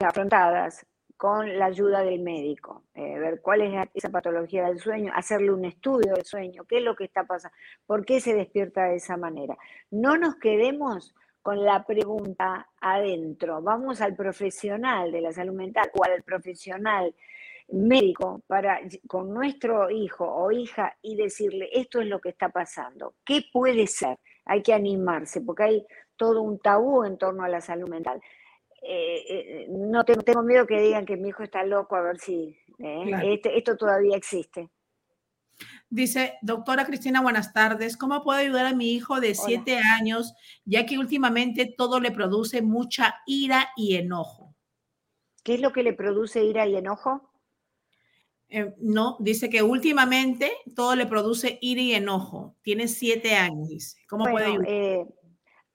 afrontadas 0.01 0.87
con 1.17 1.59
la 1.59 1.65
ayuda 1.65 2.05
del 2.05 2.21
médico, 2.21 2.85
eh, 2.95 3.19
ver 3.19 3.41
cuál 3.41 3.62
es 3.62 3.89
esa 3.95 4.11
patología 4.11 4.69
del 4.69 4.79
sueño, 4.79 5.11
hacerle 5.12 5.51
un 5.51 5.65
estudio 5.65 6.15
del 6.15 6.25
sueño, 6.25 6.62
qué 6.69 6.79
es 6.79 6.85
lo 6.85 6.95
que 6.95 7.03
está 7.03 7.25
pasando, 7.25 7.57
por 7.85 8.05
qué 8.05 8.21
se 8.21 8.33
despierta 8.33 8.85
de 8.85 8.99
esa 8.99 9.17
manera. 9.17 9.59
No 9.91 10.17
nos 10.17 10.37
quedemos 10.37 11.17
con 11.43 11.65
la 11.65 11.85
pregunta 11.85 12.69
adentro, 12.81 13.61
vamos 13.61 14.01
al 14.01 14.15
profesional 14.15 15.11
de 15.11 15.23
la 15.23 15.33
salud 15.33 15.55
mental 15.55 15.91
o 15.95 16.05
al 16.05 16.23
profesional 16.23 17.12
médico 17.73 18.43
para 18.47 18.79
con 19.09 19.35
nuestro 19.35 19.91
hijo 19.91 20.25
o 20.25 20.53
hija 20.53 20.97
y 21.03 21.17
decirle 21.17 21.71
esto 21.73 22.01
es 22.01 22.07
lo 22.07 22.21
que 22.21 22.29
está 22.29 22.51
pasando, 22.51 23.15
qué 23.25 23.43
puede 23.53 23.89
ser, 23.89 24.17
hay 24.45 24.62
que 24.62 24.73
animarse, 24.73 25.41
porque 25.41 25.62
hay 25.65 25.87
todo 26.16 26.42
un 26.42 26.59
tabú 26.59 27.05
en 27.05 27.18
torno 27.18 27.44
a 27.44 27.48
la 27.48 27.61
salud 27.61 27.88
mental. 27.88 28.20
Eh, 28.88 29.24
eh, 29.29 29.66
no 29.68 30.05
tengo, 30.05 30.42
miedo 30.42 30.66
que 30.66 30.81
digan 30.81 31.07
que 31.07 31.16
mi 31.16 31.31
hijo 31.31 31.42
está 31.42 31.64
loco, 31.64 31.96
a 31.96 32.02
ver 32.02 32.18
si 32.18 32.57
eh, 32.79 33.20
este, 33.24 33.59
esto 33.59 33.76
todavía 33.76 34.16
existe. 34.16 34.68
Dice, 35.88 36.35
doctora 36.42 36.85
Cristina, 36.85 37.20
buenas 37.20 37.52
tardes. 37.52 37.96
¿Cómo 37.96 38.22
puedo 38.22 38.38
ayudar 38.38 38.66
a 38.66 38.74
mi 38.74 38.92
hijo 38.92 39.20
de 39.20 39.35
siete 39.35 39.79
años, 39.79 40.35
ya 40.64 40.87
que 40.87 40.98
últimamente 40.98 41.66
todo 41.66 41.98
le 41.98 42.12
produce 42.12 42.62
mucha 42.62 43.16
ira 43.26 43.70
y 43.76 43.96
enojo? 43.96 44.55
¿Qué 45.42 45.55
es 45.55 45.61
lo 45.61 45.72
que 45.72 45.83
le 45.83 45.92
produce 45.92 46.44
ira 46.44 46.66
y 46.66 46.76
enojo? 46.76 47.31
no, 48.79 49.16
dice 49.18 49.50
que 49.50 49.64
últimamente 49.64 50.52
todo 50.76 50.94
le 50.94 51.07
produce 51.07 51.59
ira 51.61 51.81
y 51.81 51.94
enojo. 51.94 52.55
Tiene 52.62 52.87
siete 52.87 53.35
años, 53.35 53.68
dice. 53.68 53.98
¿Cómo 54.09 54.24
puede 54.24 54.46
ayudar? 54.46 55.09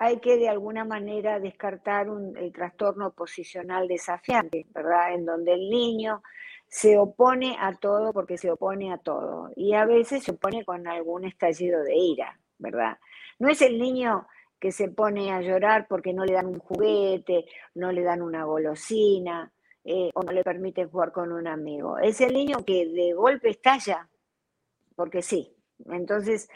Hay 0.03 0.19
que 0.19 0.35
de 0.37 0.49
alguna 0.49 0.83
manera 0.83 1.39
descartar 1.39 2.07
el 2.35 2.51
trastorno 2.51 3.11
posicional 3.11 3.87
desafiante, 3.87 4.65
¿verdad? 4.73 5.13
En 5.13 5.25
donde 5.27 5.53
el 5.53 5.69
niño 5.69 6.23
se 6.67 6.97
opone 6.97 7.55
a 7.59 7.75
todo 7.75 8.11
porque 8.11 8.35
se 8.35 8.49
opone 8.49 8.91
a 8.91 8.97
todo 8.97 9.51
y 9.55 9.75
a 9.75 9.85
veces 9.85 10.23
se 10.23 10.31
opone 10.31 10.65
con 10.65 10.87
algún 10.87 11.25
estallido 11.25 11.83
de 11.83 11.95
ira, 11.95 12.39
¿verdad? 12.57 12.97
No 13.37 13.47
es 13.47 13.61
el 13.61 13.77
niño 13.77 14.25
que 14.59 14.71
se 14.71 14.87
pone 14.89 15.31
a 15.31 15.41
llorar 15.41 15.85
porque 15.87 16.13
no 16.13 16.25
le 16.25 16.33
dan 16.33 16.47
un 16.47 16.57
juguete, 16.57 17.45
no 17.75 17.91
le 17.91 18.01
dan 18.01 18.23
una 18.23 18.45
golosina 18.45 19.53
eh, 19.83 20.09
o 20.15 20.23
no 20.23 20.31
le 20.31 20.43
permiten 20.43 20.89
jugar 20.89 21.11
con 21.11 21.31
un 21.31 21.45
amigo. 21.45 21.99
Es 21.99 22.21
el 22.21 22.33
niño 22.33 22.65
que 22.65 22.87
de 22.87 23.13
golpe 23.13 23.51
estalla, 23.51 24.09
porque 24.95 25.21
sí. 25.21 25.55
Entonces, 25.85 26.49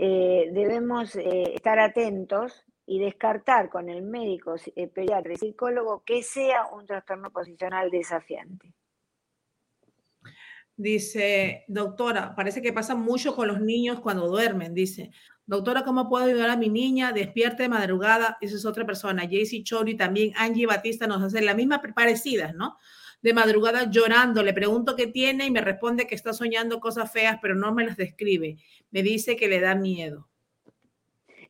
eh, 0.00 0.50
debemos 0.52 1.14
eh, 1.14 1.54
estar 1.54 1.78
atentos 1.78 2.64
y 2.88 2.98
descartar 2.98 3.68
con 3.68 3.90
el 3.90 4.00
médico, 4.00 4.56
el 4.74 4.88
pediatra 4.88 5.34
y 5.34 5.36
psicólogo 5.36 6.02
que 6.06 6.22
sea 6.22 6.68
un 6.72 6.86
trastorno 6.86 7.30
posicional 7.30 7.90
desafiante. 7.90 8.72
Dice, 10.74 11.64
doctora, 11.68 12.34
parece 12.34 12.62
que 12.62 12.72
pasa 12.72 12.94
mucho 12.94 13.36
con 13.36 13.46
los 13.48 13.60
niños 13.60 14.00
cuando 14.00 14.26
duermen. 14.26 14.72
Dice, 14.72 15.10
doctora, 15.44 15.84
¿cómo 15.84 16.08
puedo 16.08 16.24
ayudar 16.24 16.48
a 16.48 16.56
mi 16.56 16.70
niña? 16.70 17.12
Despierte 17.12 17.64
de 17.64 17.68
madrugada. 17.68 18.38
Esa 18.40 18.56
es 18.56 18.64
otra 18.64 18.86
persona. 18.86 19.28
Jaycee 19.28 19.64
Chori 19.64 19.94
también, 19.94 20.32
Angie 20.36 20.66
Batista 20.66 21.06
nos 21.06 21.22
hace 21.22 21.42
la 21.42 21.52
misma 21.52 21.82
parecidas, 21.94 22.54
¿no? 22.54 22.78
De 23.20 23.34
madrugada 23.34 23.90
llorando. 23.90 24.42
Le 24.42 24.54
pregunto 24.54 24.96
qué 24.96 25.08
tiene 25.08 25.44
y 25.44 25.50
me 25.50 25.60
responde 25.60 26.06
que 26.06 26.14
está 26.14 26.32
soñando 26.32 26.80
cosas 26.80 27.12
feas, 27.12 27.38
pero 27.42 27.54
no 27.54 27.74
me 27.74 27.84
las 27.84 27.98
describe. 27.98 28.56
Me 28.90 29.02
dice 29.02 29.36
que 29.36 29.48
le 29.48 29.60
da 29.60 29.74
miedo. 29.74 30.27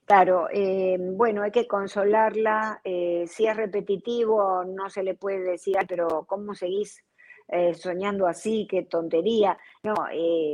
Claro, 0.09 0.49
eh, 0.51 0.97
bueno, 0.99 1.42
hay 1.42 1.51
que 1.51 1.66
consolarla. 1.66 2.81
Eh, 2.83 3.27
si 3.27 3.47
es 3.47 3.55
repetitivo, 3.55 4.64
no 4.64 4.88
se 4.88 5.03
le 5.03 5.14
puede 5.14 5.40
decir, 5.40 5.77
pero 5.87 6.25
¿cómo 6.27 6.55
seguís 6.55 7.05
eh, 7.49 7.75
soñando 7.75 8.27
así? 8.27 8.66
Qué 8.71 8.85
tontería. 8.85 9.59
No, 9.83 9.94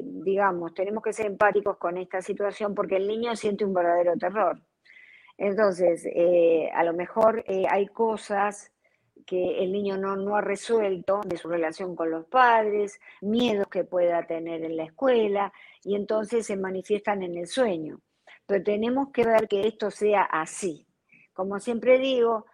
digamos, 0.02 0.74
tenemos 0.74 1.04
que 1.04 1.12
ser 1.12 1.26
empáticos 1.26 1.76
con 1.78 1.98
esta 1.98 2.20
situación 2.20 2.74
porque 2.74 2.96
el 2.96 3.06
niño 3.06 3.36
siente 3.36 3.64
un 3.64 3.74
verdadero 3.74 4.16
terror. 4.16 4.60
Entonces, 5.38 6.04
a 6.74 6.82
lo 6.82 6.92
mejor 6.92 7.44
hay 7.70 7.86
cosas 7.86 8.72
que 9.24 9.62
el 9.62 9.70
niño 9.72 9.96
no, 9.96 10.16
no 10.16 10.34
ha 10.34 10.40
resuelto 10.40 11.20
de 11.24 11.36
su 11.36 11.48
relación 11.48 11.94
con 11.94 12.10
los 12.10 12.26
padres, 12.26 13.00
miedos 13.20 13.68
que 13.68 13.84
pueda 13.84 14.26
tener 14.26 14.64
en 14.64 14.76
la 14.76 14.84
escuela, 14.84 15.52
y 15.84 15.94
entonces 15.94 16.44
se 16.46 16.56
manifiestan 16.56 17.22
en 17.22 17.36
el 17.38 17.46
sueño 17.46 18.00
pero 18.46 18.62
tenemos 18.62 19.10
que 19.10 19.24
ver 19.24 19.48
que 19.48 19.66
esto 19.66 19.90
sea 19.90 20.22
así. 20.22 20.86
Como 21.32 21.58
siempre 21.58 21.98
digo, 21.98 22.46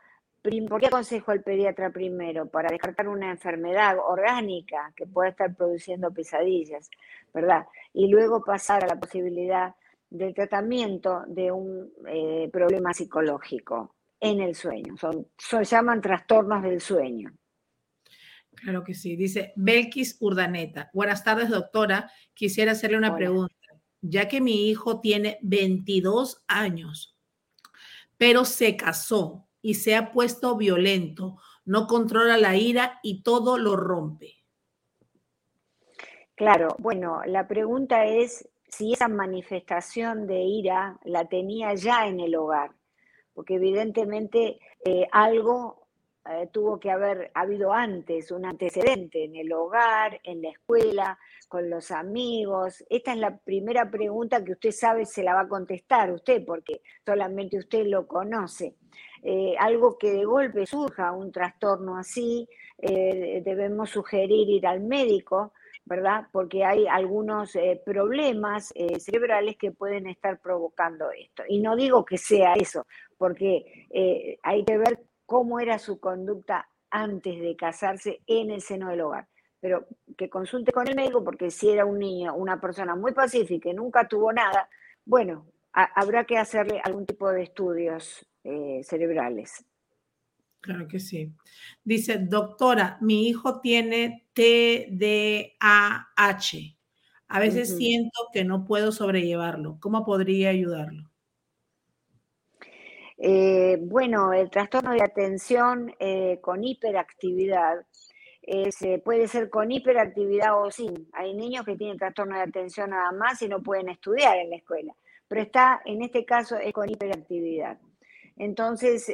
¿por 0.68 0.80
qué 0.80 0.86
aconsejo 0.86 1.32
al 1.32 1.42
pediatra 1.42 1.90
primero? 1.90 2.48
Para 2.48 2.70
descartar 2.70 3.08
una 3.08 3.30
enfermedad 3.30 3.98
orgánica 3.98 4.92
que 4.96 5.06
pueda 5.06 5.30
estar 5.30 5.54
produciendo 5.54 6.12
pesadillas, 6.12 6.88
¿verdad? 7.34 7.66
Y 7.92 8.08
luego 8.08 8.44
pasar 8.44 8.84
a 8.84 8.86
la 8.86 8.98
posibilidad 8.98 9.74
del 10.08 10.34
tratamiento 10.34 11.22
de 11.26 11.52
un 11.52 11.92
eh, 12.08 12.48
problema 12.52 12.92
psicológico 12.92 13.94
en 14.18 14.40
el 14.40 14.54
sueño. 14.54 14.96
Son, 14.96 15.26
se 15.38 15.64
llaman 15.64 16.00
trastornos 16.00 16.62
del 16.62 16.80
sueño. 16.80 17.32
Claro 18.54 18.84
que 18.84 18.94
sí. 18.94 19.16
Dice 19.16 19.52
Belkis 19.56 20.16
Urdaneta. 20.20 20.90
Buenas 20.92 21.24
tardes, 21.24 21.48
doctora. 21.48 22.10
Quisiera 22.34 22.72
hacerle 22.72 22.98
una 22.98 23.14
pregunta 23.14 23.54
ya 24.00 24.28
que 24.28 24.40
mi 24.40 24.68
hijo 24.68 25.00
tiene 25.00 25.38
22 25.42 26.42
años, 26.48 27.16
pero 28.16 28.44
se 28.44 28.76
casó 28.76 29.48
y 29.62 29.74
se 29.74 29.96
ha 29.96 30.12
puesto 30.12 30.56
violento, 30.56 31.38
no 31.64 31.86
controla 31.86 32.36
la 32.36 32.56
ira 32.56 32.98
y 33.02 33.22
todo 33.22 33.58
lo 33.58 33.76
rompe. 33.76 34.36
Claro, 36.34 36.74
bueno, 36.78 37.20
la 37.26 37.46
pregunta 37.46 38.06
es 38.06 38.48
si 38.68 38.94
esa 38.94 39.08
manifestación 39.08 40.26
de 40.26 40.40
ira 40.40 40.98
la 41.04 41.28
tenía 41.28 41.74
ya 41.74 42.06
en 42.06 42.20
el 42.20 42.34
hogar, 42.34 42.72
porque 43.34 43.56
evidentemente 43.56 44.58
eh, 44.84 45.06
algo 45.12 45.88
eh, 46.30 46.48
tuvo 46.52 46.78
que 46.78 46.90
haber 46.90 47.30
habido 47.34 47.72
antes 47.72 48.30
un 48.30 48.46
antecedente 48.46 49.24
en 49.24 49.36
el 49.36 49.52
hogar, 49.52 50.20
en 50.22 50.42
la 50.42 50.50
escuela, 50.50 51.18
con 51.50 51.68
los 51.68 51.90
amigos. 51.90 52.84
Esta 52.88 53.12
es 53.12 53.18
la 53.18 53.36
primera 53.36 53.90
pregunta 53.90 54.44
que 54.44 54.52
usted 54.52 54.70
sabe 54.70 55.04
se 55.04 55.24
la 55.24 55.34
va 55.34 55.40
a 55.42 55.48
contestar 55.48 56.12
usted, 56.12 56.44
porque 56.46 56.80
solamente 57.04 57.58
usted 57.58 57.86
lo 57.86 58.06
conoce. 58.06 58.76
Eh, 59.22 59.56
algo 59.58 59.98
que 59.98 60.12
de 60.12 60.24
golpe 60.24 60.64
surja 60.64 61.10
un 61.10 61.32
trastorno 61.32 61.98
así, 61.98 62.48
eh, 62.78 63.42
debemos 63.44 63.90
sugerir 63.90 64.48
ir 64.48 64.64
al 64.64 64.80
médico, 64.80 65.52
¿verdad? 65.84 66.28
Porque 66.30 66.64
hay 66.64 66.86
algunos 66.86 67.52
problemas 67.84 68.72
cerebrales 68.98 69.56
que 69.56 69.72
pueden 69.72 70.06
estar 70.06 70.40
provocando 70.40 71.10
esto. 71.10 71.42
Y 71.48 71.58
no 71.58 71.74
digo 71.74 72.04
que 72.04 72.16
sea 72.16 72.54
eso, 72.54 72.86
porque 73.18 73.88
hay 74.42 74.64
que 74.64 74.78
ver 74.78 75.00
cómo 75.26 75.58
era 75.58 75.80
su 75.80 75.98
conducta 75.98 76.68
antes 76.90 77.40
de 77.40 77.56
casarse 77.56 78.20
en 78.26 78.50
el 78.50 78.60
seno 78.60 78.90
del 78.90 79.00
hogar. 79.00 79.29
Pero 79.60 79.86
que 80.16 80.30
consulte 80.30 80.72
con 80.72 80.88
el 80.88 80.96
médico 80.96 81.22
porque 81.22 81.50
si 81.50 81.68
era 81.70 81.84
un 81.84 81.98
niño, 81.98 82.34
una 82.34 82.60
persona 82.60 82.96
muy 82.96 83.12
pacífica 83.12 83.68
y 83.68 83.74
nunca 83.74 84.08
tuvo 84.08 84.32
nada, 84.32 84.68
bueno, 85.04 85.46
habrá 85.72 86.24
que 86.24 86.38
hacerle 86.38 86.80
algún 86.82 87.06
tipo 87.06 87.30
de 87.30 87.42
estudios 87.42 88.26
eh, 88.44 88.80
cerebrales. 88.82 89.64
Claro 90.60 90.86
que 90.88 91.00
sí. 91.00 91.32
Dice, 91.84 92.18
doctora, 92.18 92.98
mi 93.00 93.28
hijo 93.28 93.60
tiene 93.60 94.26
TDAH. 94.34 95.56
A 97.28 97.38
veces 97.38 97.76
siento 97.76 98.28
que 98.32 98.44
no 98.44 98.64
puedo 98.64 98.92
sobrellevarlo. 98.92 99.78
¿Cómo 99.80 100.04
podría 100.04 100.50
ayudarlo? 100.50 101.10
Eh, 103.16 103.78
bueno, 103.82 104.32
el 104.32 104.50
trastorno 104.50 104.92
de 104.92 105.02
atención 105.02 105.94
eh, 106.00 106.38
con 106.40 106.64
hiperactividad 106.64 107.86
eh, 108.50 108.98
puede 109.04 109.28
ser 109.28 109.50
con 109.50 109.70
hiperactividad 109.70 110.60
o 110.60 110.70
sin. 110.70 111.08
Hay 111.12 111.34
niños 111.34 111.64
que 111.64 111.76
tienen 111.76 111.98
trastorno 111.98 112.36
de 112.36 112.42
atención 112.42 112.90
nada 112.90 113.12
más 113.12 113.40
y 113.42 113.48
no 113.48 113.62
pueden 113.62 113.88
estudiar 113.88 114.38
en 114.38 114.50
la 114.50 114.56
escuela, 114.56 114.94
pero 115.28 115.42
está, 115.42 115.80
en 115.84 116.02
este 116.02 116.24
caso, 116.24 116.56
es 116.56 116.72
con 116.72 116.88
hiperactividad. 116.90 117.78
Entonces, 118.36 119.08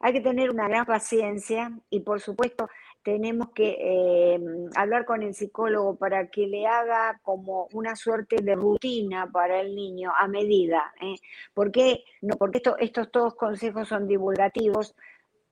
hay 0.00 0.12
que 0.12 0.20
tener 0.20 0.50
una 0.50 0.68
gran 0.68 0.86
paciencia 0.86 1.70
y, 1.90 2.00
por 2.00 2.20
supuesto, 2.20 2.68
tenemos 3.06 3.50
que 3.50 3.76
eh, 3.78 4.40
hablar 4.74 5.04
con 5.04 5.22
el 5.22 5.32
psicólogo 5.32 5.94
para 5.94 6.26
que 6.28 6.48
le 6.48 6.66
haga 6.66 7.20
como 7.22 7.68
una 7.72 7.94
suerte 7.94 8.42
de 8.42 8.56
rutina 8.56 9.30
para 9.30 9.60
el 9.60 9.76
niño 9.76 10.10
a 10.18 10.26
medida. 10.26 10.92
¿eh? 11.00 11.14
¿Por 11.54 11.70
qué? 11.70 12.02
No, 12.20 12.36
porque 12.36 12.60
estos 12.80 13.12
todos 13.12 13.36
consejos 13.36 13.86
son 13.86 14.08
divulgativos, 14.08 14.96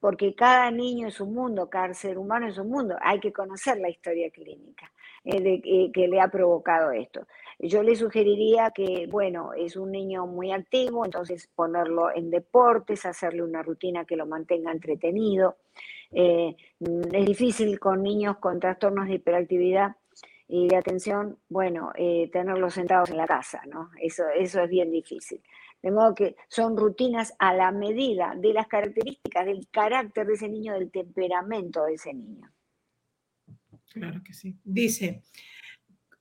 porque 0.04 0.34
cada 0.34 0.70
niño 0.70 1.08
es 1.08 1.18
un 1.18 1.32
mundo, 1.32 1.70
cada 1.70 1.94
ser 1.94 2.18
humano 2.18 2.46
es 2.46 2.58
un 2.58 2.68
mundo. 2.68 2.94
Hay 3.00 3.20
que 3.20 3.32
conocer 3.32 3.78
la 3.78 3.88
historia 3.88 4.28
clínica 4.28 4.92
eh, 5.24 5.40
de, 5.40 5.90
que 5.94 6.08
le 6.08 6.20
ha 6.20 6.28
provocado 6.28 6.90
esto. 6.90 7.26
Yo 7.58 7.82
le 7.82 7.96
sugeriría 7.96 8.70
que, 8.70 9.06
bueno, 9.10 9.54
es 9.54 9.76
un 9.76 9.92
niño 9.92 10.26
muy 10.26 10.52
activo, 10.52 11.06
entonces 11.06 11.48
ponerlo 11.54 12.14
en 12.14 12.30
deportes, 12.30 13.06
hacerle 13.06 13.42
una 13.42 13.62
rutina 13.62 14.04
que 14.04 14.14
lo 14.14 14.26
mantenga 14.26 14.72
entretenido. 14.72 15.56
Eh, 16.12 16.54
es 16.80 17.24
difícil 17.24 17.80
con 17.80 18.02
niños 18.02 18.36
con 18.36 18.60
trastornos 18.60 19.08
de 19.08 19.14
hiperactividad 19.14 19.96
y 20.46 20.68
de 20.68 20.76
atención, 20.76 21.38
bueno, 21.48 21.92
eh, 21.96 22.28
tenerlos 22.30 22.74
sentados 22.74 23.08
en 23.08 23.16
la 23.16 23.26
casa, 23.26 23.62
¿no? 23.66 23.88
Eso, 23.98 24.24
eso 24.36 24.60
es 24.60 24.68
bien 24.68 24.90
difícil. 24.90 25.40
De 25.84 25.90
modo 25.90 26.14
que 26.14 26.34
son 26.48 26.78
rutinas 26.78 27.34
a 27.38 27.52
la 27.52 27.70
medida 27.70 28.32
de 28.34 28.54
las 28.54 28.68
características, 28.68 29.44
del 29.44 29.68
carácter 29.70 30.26
de 30.26 30.32
ese 30.32 30.48
niño, 30.48 30.72
del 30.72 30.90
temperamento 30.90 31.84
de 31.84 31.92
ese 31.92 32.14
niño. 32.14 32.50
Claro 33.92 34.22
que 34.24 34.32
sí. 34.32 34.56
Dice, 34.64 35.24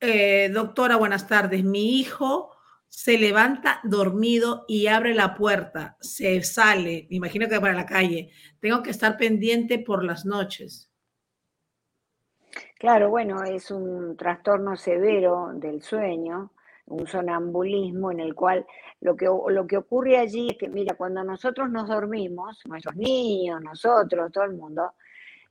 eh, 0.02 0.50
doctora, 0.50 0.98
buenas 0.98 1.30
tardes. 1.30 1.64
Mi 1.64 1.98
hijo 1.98 2.52
se 2.90 3.18
levanta 3.18 3.80
dormido 3.86 4.66
y 4.68 4.88
abre 4.88 5.16
la 5.16 5.34
puerta, 5.34 5.96
se 6.02 6.42
sale, 6.44 7.08
me 7.10 7.16
imagino 7.16 7.48
que 7.48 7.62
para 7.62 7.74
la 7.74 7.86
calle. 7.86 8.32
Tengo 8.60 8.84
que 8.84 8.90
estar 8.90 9.16
pendiente 9.16 9.80
por 9.80 10.04
las 10.04 10.26
noches. 10.26 10.92
Claro, 12.78 13.10
bueno, 13.10 13.46
es 13.46 13.72
un 13.72 14.18
trastorno 14.18 14.76
severo 14.76 15.52
del 15.54 15.82
sueño, 15.82 16.52
un 16.86 17.08
sonambulismo 17.08 18.12
en 18.12 18.20
el 18.20 18.36
cual 18.36 18.66
lo 19.02 19.16
que, 19.16 19.26
lo 19.26 19.68
que 19.68 19.78
ocurre 19.78 20.18
allí 20.18 20.50
es 20.52 20.58
que, 20.58 20.70
mira, 20.70 20.96
cuando 20.96 21.24
nosotros 21.24 21.70
nos 21.70 21.88
dormimos, 21.88 22.62
nuestros 22.66 22.96
niños, 22.96 23.62
nosotros, 23.62 24.32
todo 24.32 24.44
el 24.44 24.54
mundo, 24.54 24.94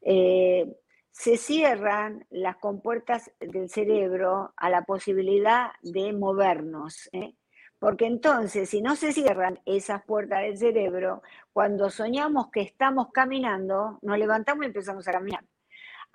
eh, 0.03 0.67
se 1.11 1.37
cierran 1.37 2.27
las 2.31 2.57
compuertas 2.57 3.31
del 3.39 3.69
cerebro 3.69 4.53
a 4.57 4.71
la 4.71 4.83
posibilidad 4.83 5.73
de 5.83 6.13
movernos. 6.13 7.09
¿eh? 7.13 7.35
Porque 7.79 8.07
entonces, 8.07 8.71
si 8.71 8.81
no 8.81 8.97
se 8.97 9.13
cierran 9.13 9.61
esas 9.67 10.03
puertas 10.05 10.41
del 10.43 10.57
cerebro, 10.57 11.23
cuando 11.53 11.91
soñamos 11.91 12.51
que 12.51 12.63
estamos 12.63 13.09
caminando, 13.13 13.99
nos 14.03 14.19
levantamos 14.19 14.65
y 14.65 14.69
empezamos 14.69 15.07
a 15.07 15.13
caminar. 15.13 15.45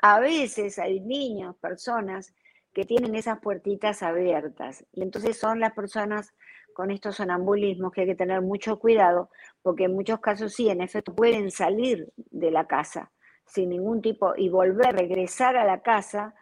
A 0.02 0.20
veces 0.20 0.80
hay 0.80 1.00
niños, 1.00 1.56
personas 1.58 2.34
que 2.78 2.86
tienen 2.86 3.16
esas 3.16 3.40
puertitas 3.40 4.04
abiertas 4.04 4.86
y 4.94 5.02
entonces 5.02 5.36
son 5.40 5.60
las 5.60 5.74
personas 5.74 6.36
con 6.76 6.92
estos 6.92 7.16
sonambulismos 7.16 7.92
que 7.92 8.02
hay 8.02 8.08
que 8.08 8.13
tener 8.13 8.44
mucho 8.44 8.78
cuidado 8.78 9.32
porque 9.63 9.86
en 9.86 9.96
muchos 9.96 10.20
casos 10.20 10.54
sí, 10.54 10.70
en 10.70 10.82
efecto, 10.82 11.16
pueden 11.16 11.50
salir 11.50 12.13
de 12.16 12.52
la 12.52 12.68
casa 12.68 13.12
sin 13.48 13.70
ningún 13.70 14.04
tipo 14.04 14.36
y 14.38 14.50
volver, 14.50 14.96
regresar 14.96 15.58
a 15.58 15.66
la 15.66 15.82
casa, 15.82 16.36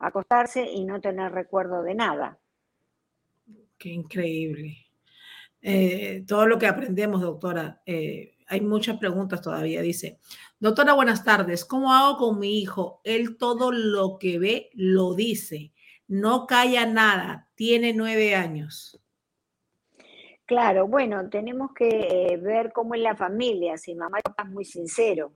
acostarse 0.00 0.68
y 0.68 0.84
no 0.84 1.00
tener 1.00 1.30
recuerdo 1.30 1.84
de 1.84 1.94
nada. 1.94 2.40
Qué 3.78 3.90
increíble. 3.90 4.78
Eh, 5.62 6.24
todo 6.26 6.48
lo 6.48 6.58
que 6.58 6.66
aprendemos, 6.66 7.20
doctora. 7.20 7.80
Eh, 7.86 8.34
hay 8.48 8.60
muchas 8.60 8.98
preguntas 8.98 9.40
todavía. 9.40 9.82
Dice, 9.82 10.18
doctora, 10.58 10.94
buenas 10.94 11.22
tardes. 11.22 11.64
¿Cómo 11.64 11.92
hago 11.92 12.16
con 12.16 12.40
mi 12.40 12.58
hijo? 12.58 13.00
Él 13.04 13.36
todo 13.36 13.70
lo 13.70 14.18
que 14.18 14.40
ve 14.40 14.70
lo 14.74 15.14
dice. 15.14 15.72
No 16.08 16.46
calla 16.46 16.86
nada. 16.86 17.48
Tiene 17.54 17.92
nueve 17.92 18.34
años. 18.34 19.00
Claro, 20.44 20.86
bueno, 20.86 21.28
tenemos 21.28 21.72
que 21.72 21.88
eh, 21.88 22.36
ver 22.36 22.72
cómo 22.72 22.94
es 22.94 23.00
la 23.00 23.16
familia. 23.16 23.76
Si 23.76 23.94
mamá 23.94 24.20
y 24.20 24.22
papá 24.22 24.44
es 24.44 24.50
muy 24.50 24.64
sincero. 24.64 25.32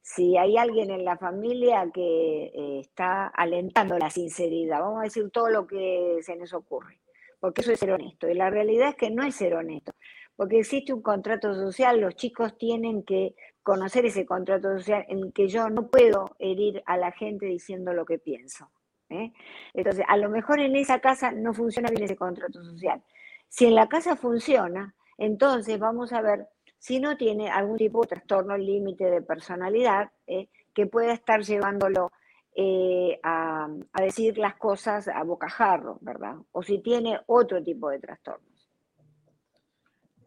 Si 0.00 0.36
hay 0.36 0.56
alguien 0.56 0.90
en 0.90 1.04
la 1.04 1.16
familia 1.16 1.90
que 1.92 2.78
está 2.80 3.26
alentando 3.28 3.98
la 3.98 4.10
sinceridad, 4.10 4.80
vamos 4.80 5.00
a 5.00 5.04
decir 5.04 5.30
todo 5.30 5.48
lo 5.48 5.66
que 5.66 6.18
se 6.22 6.36
nos 6.36 6.52
ocurre 6.52 7.00
porque 7.44 7.60
eso 7.60 7.72
es 7.72 7.78
ser 7.78 7.92
honesto. 7.92 8.26
Y 8.26 8.32
la 8.32 8.48
realidad 8.48 8.88
es 8.88 8.94
que 8.94 9.10
no 9.10 9.22
es 9.22 9.34
ser 9.34 9.52
honesto, 9.52 9.92
porque 10.34 10.60
existe 10.60 10.94
un 10.94 11.02
contrato 11.02 11.52
social, 11.52 12.00
los 12.00 12.16
chicos 12.16 12.56
tienen 12.56 13.02
que 13.02 13.34
conocer 13.62 14.06
ese 14.06 14.24
contrato 14.24 14.78
social 14.78 15.04
en 15.10 15.30
que 15.30 15.48
yo 15.48 15.68
no 15.68 15.88
puedo 15.88 16.36
herir 16.38 16.82
a 16.86 16.96
la 16.96 17.12
gente 17.12 17.44
diciendo 17.44 17.92
lo 17.92 18.06
que 18.06 18.18
pienso. 18.18 18.70
¿Eh? 19.10 19.32
Entonces, 19.72 20.04
a 20.08 20.16
lo 20.16 20.28
mejor 20.28 20.60
en 20.60 20.76
esa 20.76 21.00
casa 21.00 21.32
no 21.32 21.52
funciona 21.54 21.90
bien 21.90 22.04
ese 22.04 22.16
contrato 22.16 22.62
social. 22.62 23.02
Si 23.48 23.66
en 23.66 23.74
la 23.74 23.88
casa 23.88 24.16
funciona, 24.16 24.94
entonces 25.18 25.78
vamos 25.78 26.12
a 26.12 26.20
ver 26.20 26.48
si 26.78 27.00
no 27.00 27.16
tiene 27.16 27.50
algún 27.50 27.78
tipo 27.78 28.02
de 28.02 28.08
trastorno 28.08 28.58
límite 28.58 29.04
de 29.04 29.22
personalidad 29.22 30.10
¿eh? 30.26 30.48
que 30.74 30.86
pueda 30.86 31.12
estar 31.12 31.42
llevándolo 31.42 32.12
eh, 32.56 33.18
a, 33.22 33.68
decir 34.00 34.38
las 34.38 34.54
cosas 34.56 35.08
a 35.08 35.22
bocajarro, 35.24 35.98
¿verdad? 36.02 36.36
O 36.52 36.62
si 36.62 36.78
tiene 36.78 37.18
otro 37.26 37.62
tipo 37.62 37.88
de 37.88 37.98
trastornos. 37.98 38.53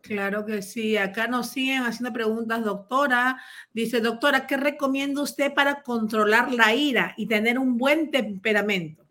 Claro 0.07 0.45
que 0.45 0.61
sí. 0.61 0.97
Acá 0.97 1.27
nos 1.27 1.49
siguen 1.49 1.83
haciendo 1.83 2.13
preguntas, 2.13 2.63
doctora. 2.63 3.41
Dice, 3.73 3.99
doctora, 3.99 4.47
¿qué 4.47 4.57
recomienda 4.57 5.21
usted 5.21 5.53
para 5.53 5.81
controlar 5.81 6.51
la 6.51 6.73
ira 6.73 7.13
y 7.17 7.27
tener 7.27 7.59
un 7.59 7.77
buen 7.77 8.09
temperamento? 8.09 9.03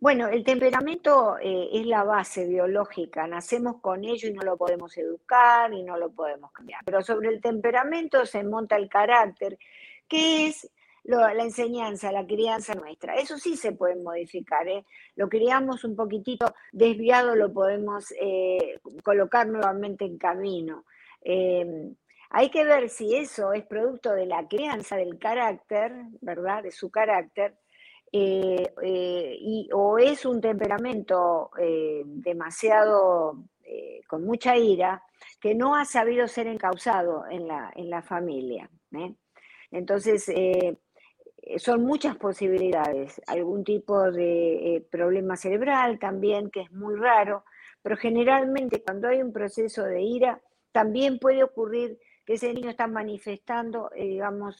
Bueno, 0.00 0.28
el 0.28 0.44
temperamento 0.44 1.38
eh, 1.40 1.68
es 1.72 1.86
la 1.86 2.04
base 2.04 2.46
biológica, 2.46 3.26
nacemos 3.26 3.80
con 3.80 4.04
ello 4.04 4.28
y 4.28 4.34
no 4.34 4.42
lo 4.42 4.58
podemos 4.58 4.94
educar 4.98 5.72
y 5.72 5.82
no 5.82 5.96
lo 5.96 6.10
podemos 6.10 6.52
cambiar. 6.52 6.82
Pero 6.84 7.00
sobre 7.00 7.30
el 7.30 7.40
temperamento 7.40 8.26
se 8.26 8.44
monta 8.44 8.76
el 8.76 8.90
carácter, 8.90 9.58
que 10.06 10.48
es 10.48 10.70
la 11.04 11.42
enseñanza, 11.42 12.10
la 12.10 12.26
crianza 12.26 12.74
nuestra. 12.74 13.14
Eso 13.16 13.36
sí 13.38 13.56
se 13.56 13.72
puede 13.72 13.96
modificar. 13.96 14.66
¿eh? 14.66 14.84
Lo 15.16 15.28
criamos 15.28 15.84
un 15.84 15.94
poquitito 15.94 16.54
desviado, 16.72 17.36
lo 17.36 17.52
podemos 17.52 18.12
eh, 18.20 18.80
colocar 19.02 19.46
nuevamente 19.46 20.04
en 20.04 20.18
camino. 20.18 20.84
Em, 21.20 21.94
hay 22.30 22.50
que 22.50 22.64
ver 22.64 22.88
si 22.88 23.14
eso 23.14 23.52
es 23.52 23.64
producto 23.66 24.12
de 24.12 24.26
la 24.26 24.48
crianza, 24.48 24.96
del 24.96 25.18
carácter, 25.18 25.92
¿verdad? 26.20 26.62
De 26.62 26.70
su 26.72 26.90
carácter, 26.90 27.54
eh, 28.10 29.36
y, 29.40 29.68
o 29.72 29.98
es 29.98 30.24
un 30.24 30.40
temperamento 30.40 31.50
demasiado, 32.04 33.44
con 34.06 34.24
mucha 34.24 34.56
ira, 34.56 35.02
que 35.40 35.54
no 35.54 35.74
ha 35.74 35.84
sabido 35.84 36.28
ser 36.28 36.46
encausado 36.46 37.24
en 37.28 37.48
la, 37.48 37.72
en 37.74 37.90
la 37.90 38.02
familia. 38.02 38.70
Entonces, 39.70 40.28
son 41.58 41.84
muchas 41.84 42.16
posibilidades, 42.16 43.20
algún 43.26 43.64
tipo 43.64 44.10
de 44.10 44.76
eh, 44.76 44.86
problema 44.90 45.36
cerebral 45.36 45.98
también, 45.98 46.50
que 46.50 46.62
es 46.62 46.72
muy 46.72 46.96
raro, 46.96 47.44
pero 47.82 47.96
generalmente 47.96 48.82
cuando 48.82 49.08
hay 49.08 49.20
un 49.20 49.32
proceso 49.32 49.84
de 49.84 50.02
ira, 50.02 50.40
también 50.72 51.18
puede 51.18 51.44
ocurrir 51.44 51.98
que 52.24 52.34
ese 52.34 52.52
niño 52.52 52.70
está 52.70 52.86
manifestando, 52.86 53.90
eh, 53.94 54.06
digamos, 54.06 54.56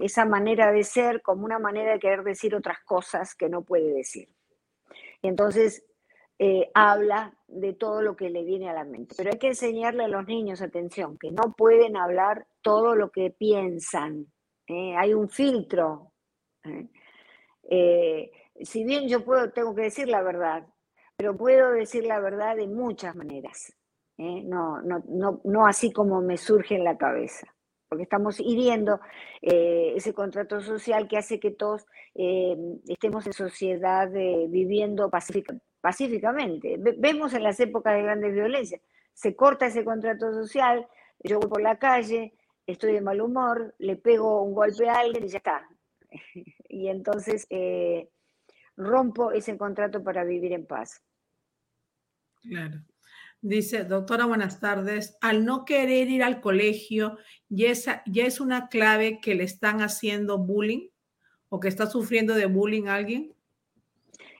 esa 0.00 0.24
manera 0.24 0.70
de 0.70 0.84
ser 0.84 1.22
como 1.22 1.44
una 1.44 1.58
manera 1.58 1.92
de 1.92 1.98
querer 1.98 2.22
decir 2.22 2.54
otras 2.54 2.78
cosas 2.84 3.34
que 3.34 3.48
no 3.48 3.62
puede 3.62 3.92
decir. 3.92 4.28
Entonces, 5.20 5.84
habla 6.72 7.36
de 7.48 7.72
todo 7.72 8.00
lo 8.00 8.14
que 8.14 8.30
le 8.30 8.44
viene 8.44 8.70
a 8.70 8.72
la 8.72 8.84
mente. 8.84 9.16
Pero 9.18 9.30
hay 9.32 9.38
que 9.40 9.48
enseñarle 9.48 10.04
a 10.04 10.08
los 10.08 10.24
niños, 10.28 10.62
atención, 10.62 11.18
que 11.18 11.32
no 11.32 11.54
pueden 11.56 11.96
hablar 11.96 12.46
todo 12.62 12.94
lo 12.94 13.10
que 13.10 13.30
piensan, 13.36 14.28
¿eh? 14.68 14.94
hay 14.96 15.14
un 15.14 15.28
filtro. 15.28 16.12
¿eh? 16.64 16.86
Eh, 17.70 18.30
si 18.62 18.84
bien 18.84 19.08
yo 19.08 19.24
puedo, 19.24 19.50
tengo 19.50 19.74
que 19.74 19.82
decir 19.82 20.08
la 20.08 20.22
verdad, 20.22 20.66
pero 21.16 21.36
puedo 21.36 21.72
decir 21.72 22.04
la 22.04 22.20
verdad 22.20 22.56
de 22.56 22.66
muchas 22.66 23.14
maneras, 23.16 23.72
no, 24.16 24.82
no, 24.82 25.40
no, 25.44 25.66
así 25.66 25.92
como 25.92 26.20
me 26.20 26.36
surge 26.36 26.74
en 26.74 26.82
la 26.82 26.96
cabeza, 26.96 27.46
porque 27.88 28.02
estamos 28.02 28.40
hiriendo 28.40 29.00
ese 29.40 30.12
contrato 30.12 30.60
social 30.60 31.06
que 31.06 31.18
hace 31.18 31.38
que 31.38 31.52
todos 31.52 31.86
estemos 32.14 33.26
en 33.26 33.32
sociedad 33.32 34.10
viviendo 34.48 35.08
pacíficamente. 35.80 36.78
Vemos 36.98 37.32
en 37.32 37.44
las 37.44 37.60
épocas 37.60 37.94
de 37.94 38.02
grandes 38.02 38.34
violencias, 38.34 38.80
se 39.12 39.36
corta 39.36 39.66
ese 39.66 39.84
contrato 39.84 40.32
social, 40.32 40.88
yo 41.22 41.38
voy 41.38 41.48
por 41.48 41.60
la 41.60 41.78
calle, 41.78 42.34
estoy 42.68 42.92
de 42.92 43.00
mal 43.00 43.20
humor, 43.20 43.74
le 43.78 43.96
pego 43.96 44.42
un 44.42 44.54
golpe 44.54 44.88
a 44.88 44.98
alguien 45.00 45.24
y 45.24 45.28
ya 45.28 45.38
está. 45.38 45.68
y 46.68 46.88
entonces 46.88 47.46
eh, 47.50 48.10
rompo 48.76 49.32
ese 49.32 49.56
contrato 49.56 50.04
para 50.04 50.22
vivir 50.24 50.52
en 50.52 50.66
paz. 50.66 51.02
Claro. 52.42 52.84
Dice, 53.40 53.84
doctora, 53.84 54.26
buenas 54.26 54.60
tardes. 54.60 55.16
Al 55.20 55.44
no 55.44 55.64
querer 55.64 56.08
ir 56.08 56.22
al 56.22 56.40
colegio, 56.40 57.18
¿ya 57.48 57.70
es, 57.70 57.86
¿ya 58.06 58.26
es 58.26 58.40
una 58.40 58.68
clave 58.68 59.20
que 59.20 59.34
le 59.34 59.44
están 59.44 59.80
haciendo 59.80 60.38
bullying 60.38 60.88
o 61.48 61.60
que 61.60 61.68
está 61.68 61.86
sufriendo 61.86 62.34
de 62.34 62.46
bullying 62.46 62.88
alguien? 62.88 63.32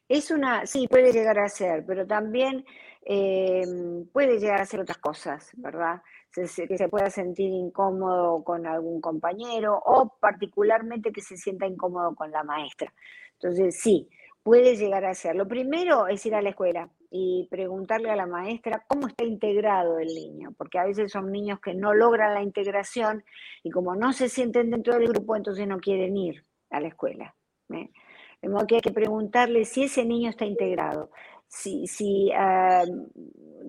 Es 0.08 0.30
una, 0.30 0.66
sí, 0.66 0.88
puede 0.88 1.12
llegar 1.12 1.38
a 1.38 1.48
ser, 1.48 1.84
pero 1.86 2.06
también 2.06 2.64
eh, 3.02 3.64
puede 4.12 4.38
llegar 4.38 4.60
a 4.60 4.66
ser 4.66 4.80
otras 4.80 4.98
cosas, 4.98 5.50
¿verdad? 5.54 6.02
Que 6.32 6.46
se 6.78 6.88
pueda 6.88 7.10
sentir 7.10 7.50
incómodo 7.50 8.44
con 8.44 8.66
algún 8.66 9.00
compañero 9.00 9.80
o 9.84 10.16
particularmente 10.20 11.12
que 11.12 11.20
se 11.20 11.36
sienta 11.36 11.66
incómodo 11.66 12.14
con 12.14 12.30
la 12.30 12.44
maestra. 12.44 12.92
Entonces, 13.34 13.80
sí, 13.80 14.08
puede 14.42 14.76
llegar 14.76 15.04
a 15.04 15.14
ser. 15.14 15.36
Lo 15.36 15.46
primero 15.46 16.06
es 16.08 16.24
ir 16.26 16.34
a 16.34 16.42
la 16.42 16.50
escuela 16.50 16.90
y 17.10 17.46
preguntarle 17.50 18.10
a 18.10 18.16
la 18.16 18.26
maestra 18.26 18.84
cómo 18.88 19.08
está 19.08 19.24
integrado 19.24 19.98
el 19.98 20.08
niño, 20.08 20.52
porque 20.56 20.78
a 20.78 20.84
veces 20.84 21.12
son 21.12 21.32
niños 21.32 21.60
que 21.60 21.74
no 21.74 21.94
logran 21.94 22.34
la 22.34 22.42
integración 22.42 23.24
y 23.62 23.70
como 23.70 23.94
no 23.94 24.12
se 24.12 24.28
sienten 24.28 24.70
dentro 24.70 24.94
del 24.94 25.08
grupo, 25.08 25.36
entonces 25.36 25.66
no 25.66 25.78
quieren 25.78 26.16
ir 26.16 26.44
a 26.70 26.80
la 26.80 26.88
escuela. 26.88 27.34
¿eh? 27.70 27.90
De 28.40 28.48
modo 28.48 28.66
que 28.66 28.76
hay 28.76 28.80
que 28.80 28.92
preguntarle 28.92 29.64
si 29.64 29.84
ese 29.84 30.04
niño 30.04 30.30
está 30.30 30.44
integrado, 30.44 31.10
si, 31.46 31.86
si 31.86 32.30
ah, 32.34 32.84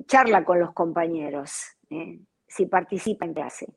charla 0.05 0.43
con 0.43 0.59
los 0.59 0.73
compañeros. 0.73 1.77
¿eh? 1.89 2.19
Si 2.49 2.65
participa 2.65 3.25
en 3.25 3.33
clase. 3.33 3.67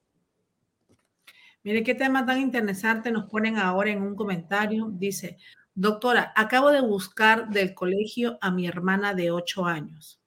Mire 1.63 1.85
qué 1.85 1.95
tema 1.95 2.27
tan 2.27 2.41
interesante 2.41 3.13
nos 3.13 3.31
ponen 3.31 3.57
ahora 3.57 3.91
en 3.91 4.03
un 4.03 4.17
comentario. 4.17 4.89
Dice, 4.91 5.39
doctora, 5.75 6.33
acabo 6.35 6.71
de 6.71 6.81
buscar 6.81 7.51
del 7.51 7.75
colegio 7.75 8.39
a 8.41 8.51
mi 8.51 8.67
hermana 8.67 9.15
de 9.15 9.31
8 9.31 9.67
años. 9.67 10.21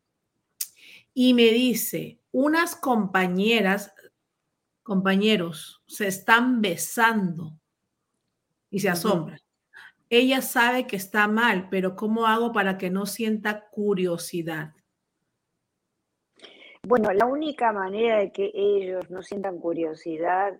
Y 1.13 1.34
me 1.34 1.45
dice, 1.51 2.19
unas 2.31 2.75
compañeras, 2.75 3.93
compañeros, 4.84 5.81
se 5.88 6.08
están 6.08 6.62
besando 6.62 7.58
y 8.69 8.79
se 8.79 8.89
asombran. 8.89 9.39
Ella 10.10 10.41
sabe 10.41 10.86
que 10.86 10.95
está 10.95 11.27
mal, 11.27 11.67
pero 11.69 11.95
¿cómo 11.95 12.27
hago 12.27 12.53
para 12.53 12.77
que 12.77 12.89
no 12.89 13.05
sienta 13.05 13.67
curiosidad? 13.69 14.74
Bueno, 16.87 17.11
la 17.13 17.25
única 17.25 17.71
manera 17.71 18.19
de 18.19 18.31
que 18.31 18.51
ellos 18.53 19.09
no 19.09 19.23
sientan 19.23 19.59
curiosidad 19.59 20.53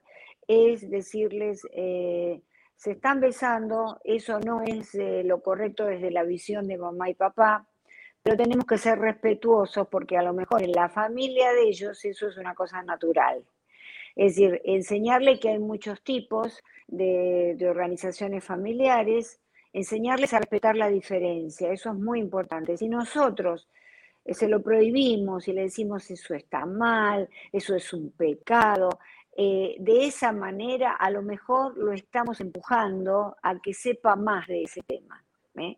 es 0.48 0.90
decirles, 0.90 1.62
eh, 1.72 2.42
se 2.76 2.92
están 2.92 3.20
besando, 3.20 4.00
eso 4.04 4.40
no 4.40 4.64
es 4.64 4.96
eh, 4.96 5.24
lo 5.24 5.42
correcto 5.42 5.86
desde 5.86 6.10
la 6.10 6.24
visión 6.24 6.68
de 6.68 6.78
mamá 6.78 7.10
y 7.10 7.14
papá, 7.14 7.68
pero 8.24 8.38
tenemos 8.38 8.66
que 8.66 8.80
ser 8.80 8.98
respetuosos 8.98 9.88
porque 9.88 10.18
a 10.18 10.24
lo 10.24 10.34
mejor 10.34 10.64
en 10.64 10.72
la 10.72 10.90
familia 10.90 11.52
de 11.54 11.70
ellos 11.70 12.04
eso 12.06 12.28
es 12.28 12.38
una 12.38 12.56
cosa 12.56 12.82
natural. 12.82 13.44
Es 14.16 14.36
decir, 14.36 14.62
enseñarle 14.66 15.40
que 15.40 15.50
hay 15.50 15.60
muchos 15.60 16.02
tipos 16.04 16.64
de, 16.88 17.56
organizaciones 17.70 18.44
familiares, 18.44 19.42
enseñarles 19.74 20.34
a 20.34 20.40
respetar 20.40 20.76
la 20.76 20.90
diferencia, 20.90 21.72
eso 21.72 21.92
es 21.92 21.96
muy 21.96 22.20
importante. 22.20 22.78
Si 22.78 22.88
nosotros 22.90 23.68
se 24.34 24.48
lo 24.48 24.62
prohibimos 24.62 25.48
y 25.48 25.54
le 25.54 25.64
decimos 25.64 26.10
eso 26.10 26.34
está 26.34 26.66
mal, 26.66 27.30
eso 27.52 27.76
es 27.76 27.94
un 27.94 28.12
pecado, 28.12 28.90
eh, 29.38 29.76
de 29.80 30.06
esa 30.06 30.32
manera 30.32 30.94
a 30.94 31.10
lo 31.10 31.22
mejor 31.22 31.78
lo 31.78 31.92
estamos 31.92 32.40
empujando 32.40 33.36
a 33.44 33.60
que 33.60 33.74
sepa 33.74 34.16
más 34.16 34.48
de 34.48 34.64
ese 34.64 34.82
tema. 34.84 35.22
¿eh? 35.56 35.78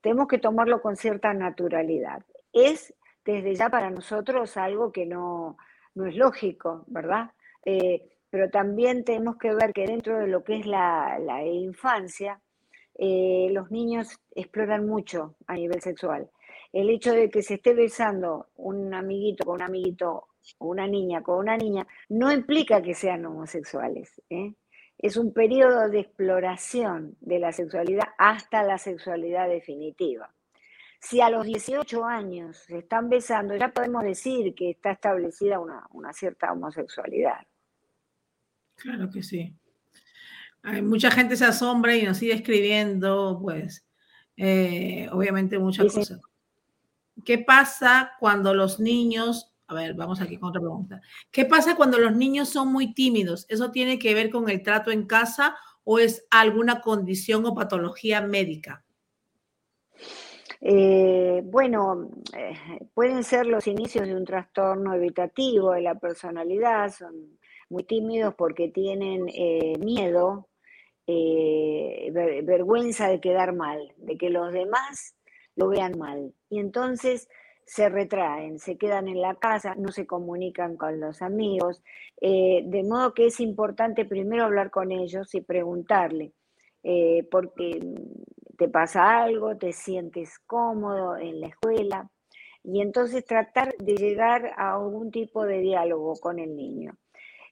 Tenemos 0.00 0.26
que 0.26 0.38
tomarlo 0.38 0.82
con 0.82 0.96
cierta 0.96 1.32
naturalidad. 1.32 2.24
Es 2.52 2.92
desde 3.24 3.54
ya 3.54 3.68
para 3.68 3.88
nosotros 3.90 4.56
algo 4.56 4.90
que 4.90 5.06
no, 5.06 5.58
no 5.94 6.06
es 6.06 6.16
lógico, 6.16 6.84
¿verdad? 6.88 7.30
Eh, 7.64 8.10
pero 8.30 8.50
también 8.50 9.04
tenemos 9.04 9.36
que 9.36 9.54
ver 9.54 9.72
que 9.72 9.86
dentro 9.86 10.18
de 10.18 10.26
lo 10.26 10.42
que 10.42 10.58
es 10.58 10.66
la, 10.66 11.18
infancia, 11.44 12.40
los 12.98 13.70
niños 13.70 14.20
exploran 14.34 14.86
mucho 14.86 15.34
a 15.46 15.54
nivel 15.54 15.80
sexual. 15.80 16.28
El 16.72 16.90
hecho 16.90 17.12
de 17.12 17.30
que 17.30 17.42
se 17.42 17.54
esté 17.54 17.74
besando 17.74 18.48
un 18.56 18.94
amiguito 18.94 19.44
con 19.44 19.56
un 19.56 19.62
amiguito 19.62 20.28
o 20.58 20.68
una 20.68 20.86
niña 20.86 21.22
con 21.22 21.38
una 21.38 21.56
niña 21.56 21.86
no 22.08 22.32
implica 22.32 22.82
que 22.82 22.94
sean 22.94 23.24
homosexuales. 23.26 24.22
¿eh? 24.30 24.54
Es 24.98 25.16
un 25.16 25.32
periodo 25.32 25.88
de 25.88 26.00
exploración 26.00 27.16
de 27.20 27.38
la 27.38 27.52
sexualidad 27.52 28.08
hasta 28.18 28.62
la 28.62 28.78
sexualidad 28.78 29.48
definitiva. 29.48 30.32
Si 31.00 31.20
a 31.22 31.30
los 31.30 31.46
18 31.46 32.04
años 32.04 32.58
se 32.58 32.78
están 32.78 33.08
besando, 33.08 33.56
ya 33.56 33.72
podemos 33.72 34.04
decir 34.04 34.54
que 34.54 34.70
está 34.70 34.92
establecida 34.92 35.58
una, 35.58 36.12
cierta 36.12 36.52
homosexualidad. 36.52 37.46
Claro 38.74 39.10
que 39.10 39.22
sí. 39.22 39.56
Hay, 40.62 40.82
mucha 40.82 41.10
gente 41.10 41.36
se 41.36 41.46
asombra 41.46 41.96
y 41.96 42.02
nos 42.02 42.18
sigue 42.18 42.34
escribiendo, 42.34 43.38
pues, 43.40 43.86
eh, 44.36 45.08
obviamente 45.10 45.58
muchas 45.58 45.90
cosas. 45.94 46.20
¿Qué 47.24 47.38
pasa 47.38 48.12
cuando 48.18 48.54
los 48.54 48.80
niños, 48.80 49.52
a 49.66 49.74
ver, 49.74 49.94
vamos 49.94 50.20
aquí 50.20 50.36
con 50.38 50.50
otra 50.50 50.60
pregunta. 50.60 51.00
¿Qué 51.30 51.44
pasa 51.44 51.76
cuando 51.76 51.98
los 51.98 52.14
niños 52.14 52.48
son 52.48 52.72
muy 52.72 52.94
tímidos? 52.94 53.46
¿Eso 53.48 53.70
tiene 53.70 53.98
que 53.98 54.14
ver 54.14 54.30
con 54.30 54.48
el 54.48 54.62
trato 54.62 54.90
en 54.90 55.06
casa 55.06 55.56
o 55.84 55.98
es 55.98 56.26
alguna 56.30 56.80
condición 56.80 57.44
o 57.46 57.54
patología 57.54 58.20
médica? 58.20 58.84
Eh, 60.60 61.40
bueno, 61.44 62.10
eh, 62.36 62.54
pueden 62.92 63.24
ser 63.24 63.46
los 63.46 63.66
inicios 63.66 64.06
de 64.06 64.14
un 64.14 64.26
trastorno 64.26 64.94
evitativo 64.94 65.72
de 65.72 65.80
la 65.80 65.94
personalidad, 65.94 66.92
son 66.92 67.38
muy 67.70 67.84
tímidos 67.84 68.34
porque 68.34 68.68
tienen 68.68 69.26
eh, 69.28 69.78
miedo, 69.78 70.48
vergüenza 72.44 73.08
de 73.08 73.20
quedar 73.20 73.52
mal, 73.52 73.92
de 73.96 74.16
que 74.16 74.30
los 74.30 74.52
demás 74.52 75.16
lo 75.56 75.68
vean 75.68 75.98
mal. 75.98 76.34
Y 76.48 76.58
entonces 76.58 77.28
se 77.64 77.88
retraen, 77.88 78.58
se 78.58 78.76
quedan 78.76 79.06
en 79.06 79.20
la 79.20 79.36
casa, 79.36 79.74
no 79.76 79.92
se 79.92 80.06
comunican 80.06 80.76
con 80.76 80.98
los 80.98 81.22
amigos, 81.22 81.82
de 82.20 82.84
modo 82.84 83.14
que 83.14 83.26
es 83.26 83.38
importante 83.38 84.04
primero 84.04 84.44
hablar 84.44 84.70
con 84.70 84.90
ellos 84.90 85.32
y 85.34 85.40
preguntarle, 85.40 86.32
porque 87.30 87.80
te 88.58 88.68
pasa 88.68 89.22
algo, 89.22 89.56
te 89.56 89.72
sientes 89.72 90.38
cómodo 90.40 91.16
en 91.16 91.40
la 91.40 91.46
escuela 91.46 92.10
y 92.64 92.80
entonces 92.80 93.24
tratar 93.24 93.76
de 93.78 93.94
llegar 93.94 94.52
a 94.56 94.74
algún 94.74 95.12
tipo 95.12 95.46
de 95.46 95.60
diálogo 95.60 96.14
con 96.16 96.40
el 96.40 96.56
niño. 96.56 96.96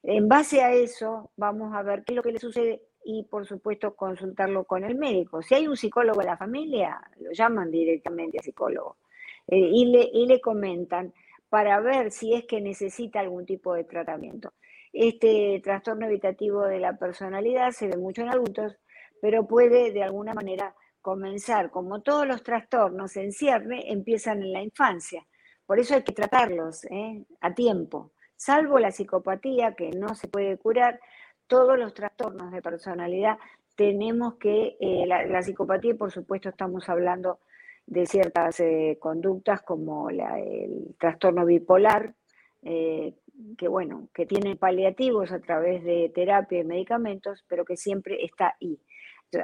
En 0.02 0.28
base 0.28 0.62
a 0.62 0.72
eso, 0.72 1.30
vamos 1.36 1.74
a 1.74 1.82
ver 1.82 2.02
qué 2.04 2.12
es 2.12 2.16
lo 2.16 2.22
que 2.22 2.32
le 2.32 2.40
sucede 2.40 2.82
y, 3.10 3.22
por 3.22 3.46
supuesto, 3.46 3.96
consultarlo 3.96 4.64
con 4.64 4.84
el 4.84 4.94
médico. 4.94 5.40
Si 5.40 5.54
hay 5.54 5.66
un 5.66 5.78
psicólogo 5.78 6.20
en 6.20 6.26
la 6.26 6.36
familia, 6.36 7.00
lo 7.18 7.32
llaman 7.32 7.70
directamente 7.70 8.38
a 8.38 8.42
psicólogo 8.42 8.98
eh, 9.46 9.56
y, 9.56 9.86
le, 9.86 10.10
y 10.12 10.26
le 10.26 10.42
comentan 10.42 11.14
para 11.48 11.80
ver 11.80 12.10
si 12.10 12.34
es 12.34 12.44
que 12.44 12.60
necesita 12.60 13.20
algún 13.20 13.46
tipo 13.46 13.72
de 13.72 13.84
tratamiento. 13.84 14.52
Este 14.92 15.58
trastorno 15.64 16.04
evitativo 16.04 16.64
de 16.64 16.80
la 16.80 16.98
personalidad 16.98 17.70
se 17.70 17.88
ve 17.88 17.96
mucho 17.96 18.20
en 18.20 18.28
adultos, 18.28 18.76
pero 19.22 19.46
puede 19.46 19.90
de 19.90 20.02
alguna 20.02 20.34
manera 20.34 20.74
comenzar, 21.00 21.70
como 21.70 22.02
todos 22.02 22.26
los 22.26 22.42
trastornos 22.42 23.16
en 23.16 23.32
cierre, 23.32 23.90
empiezan 23.90 24.42
en 24.42 24.52
la 24.52 24.62
infancia. 24.62 25.26
Por 25.64 25.78
eso 25.78 25.94
hay 25.94 26.02
que 26.02 26.12
tratarlos 26.12 26.84
¿eh? 26.90 27.24
a 27.40 27.54
tiempo. 27.54 28.12
Salvo 28.36 28.78
la 28.78 28.92
psicopatía, 28.92 29.74
que 29.74 29.92
no 29.92 30.14
se 30.14 30.28
puede 30.28 30.58
curar, 30.58 31.00
todos 31.48 31.78
los 31.78 31.92
trastornos 31.94 32.52
de 32.52 32.62
personalidad 32.62 33.38
tenemos 33.74 34.34
que, 34.34 34.76
eh, 34.80 35.04
la, 35.06 35.42
psicopatía, 35.42 35.94
por 35.96 36.12
supuesto, 36.12 36.48
estamos 36.48 36.88
hablando 36.88 37.40
de 37.86 38.06
ciertas 38.06 38.60
eh, 38.60 38.98
conductas 39.00 39.62
como 39.62 40.10
el 40.10 40.94
trastorno 40.98 41.44
bipolar, 41.44 42.14
que 42.60 43.68
bueno, 43.68 44.08
que 44.12 44.26
tiene 44.26 44.56
paliativos 44.56 45.32
a 45.32 45.40
través 45.40 45.84
de 45.84 46.10
terapia 46.14 46.58
y 46.58 46.64
medicamentos, 46.64 47.44
pero 47.48 47.64
que 47.64 47.76
siempre 47.76 48.24
está 48.24 48.56
ahí. 48.60 48.78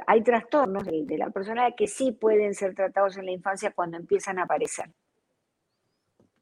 Hay 0.07 0.23
trastornos 0.23 0.83
de, 0.85 1.17
la 1.17 1.29
personalidad 1.29 1.75
que 1.77 1.87
sí 1.87 2.11
pueden 2.11 2.55
ser 2.55 2.73
tratados 2.73 3.17
en 3.17 3.25
la 3.25 3.31
infancia 3.31 3.71
cuando 3.71 3.97
empiezan 3.97 4.39
a 4.39 4.43
aparecer. 4.43 4.89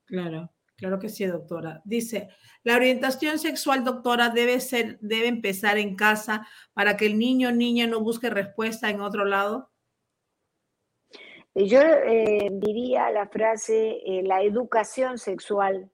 Claro, 0.06 0.50
claro 0.76 1.00
que 1.00 1.10
sí, 1.10 1.26
doctora. 1.26 1.82
Dice, 1.86 2.30
la 2.64 2.76
orientación 2.76 3.40
sexual, 3.40 3.84
doctora, 3.84 4.30
debe 4.30 4.60
ser, 4.60 4.98
debe 5.02 5.28
empezar 5.28 5.78
en 5.78 5.96
casa 5.96 6.48
para 6.74 6.96
que 6.96 7.06
el 7.06 7.20
niño 7.20 7.50
o 7.50 7.52
niña 7.52 7.88
no 7.88 8.00
busque 8.00 8.30
respuesta 8.30 8.90
en 8.90 9.02
otro 9.02 9.26
lado. 9.26 9.70
Yo 11.56 11.82
eh, 11.82 12.50
diría 12.52 13.12
la 13.12 13.28
frase, 13.28 14.00
eh, 14.06 14.24
la 14.24 14.42
educación 14.42 15.20
sexual 15.20 15.92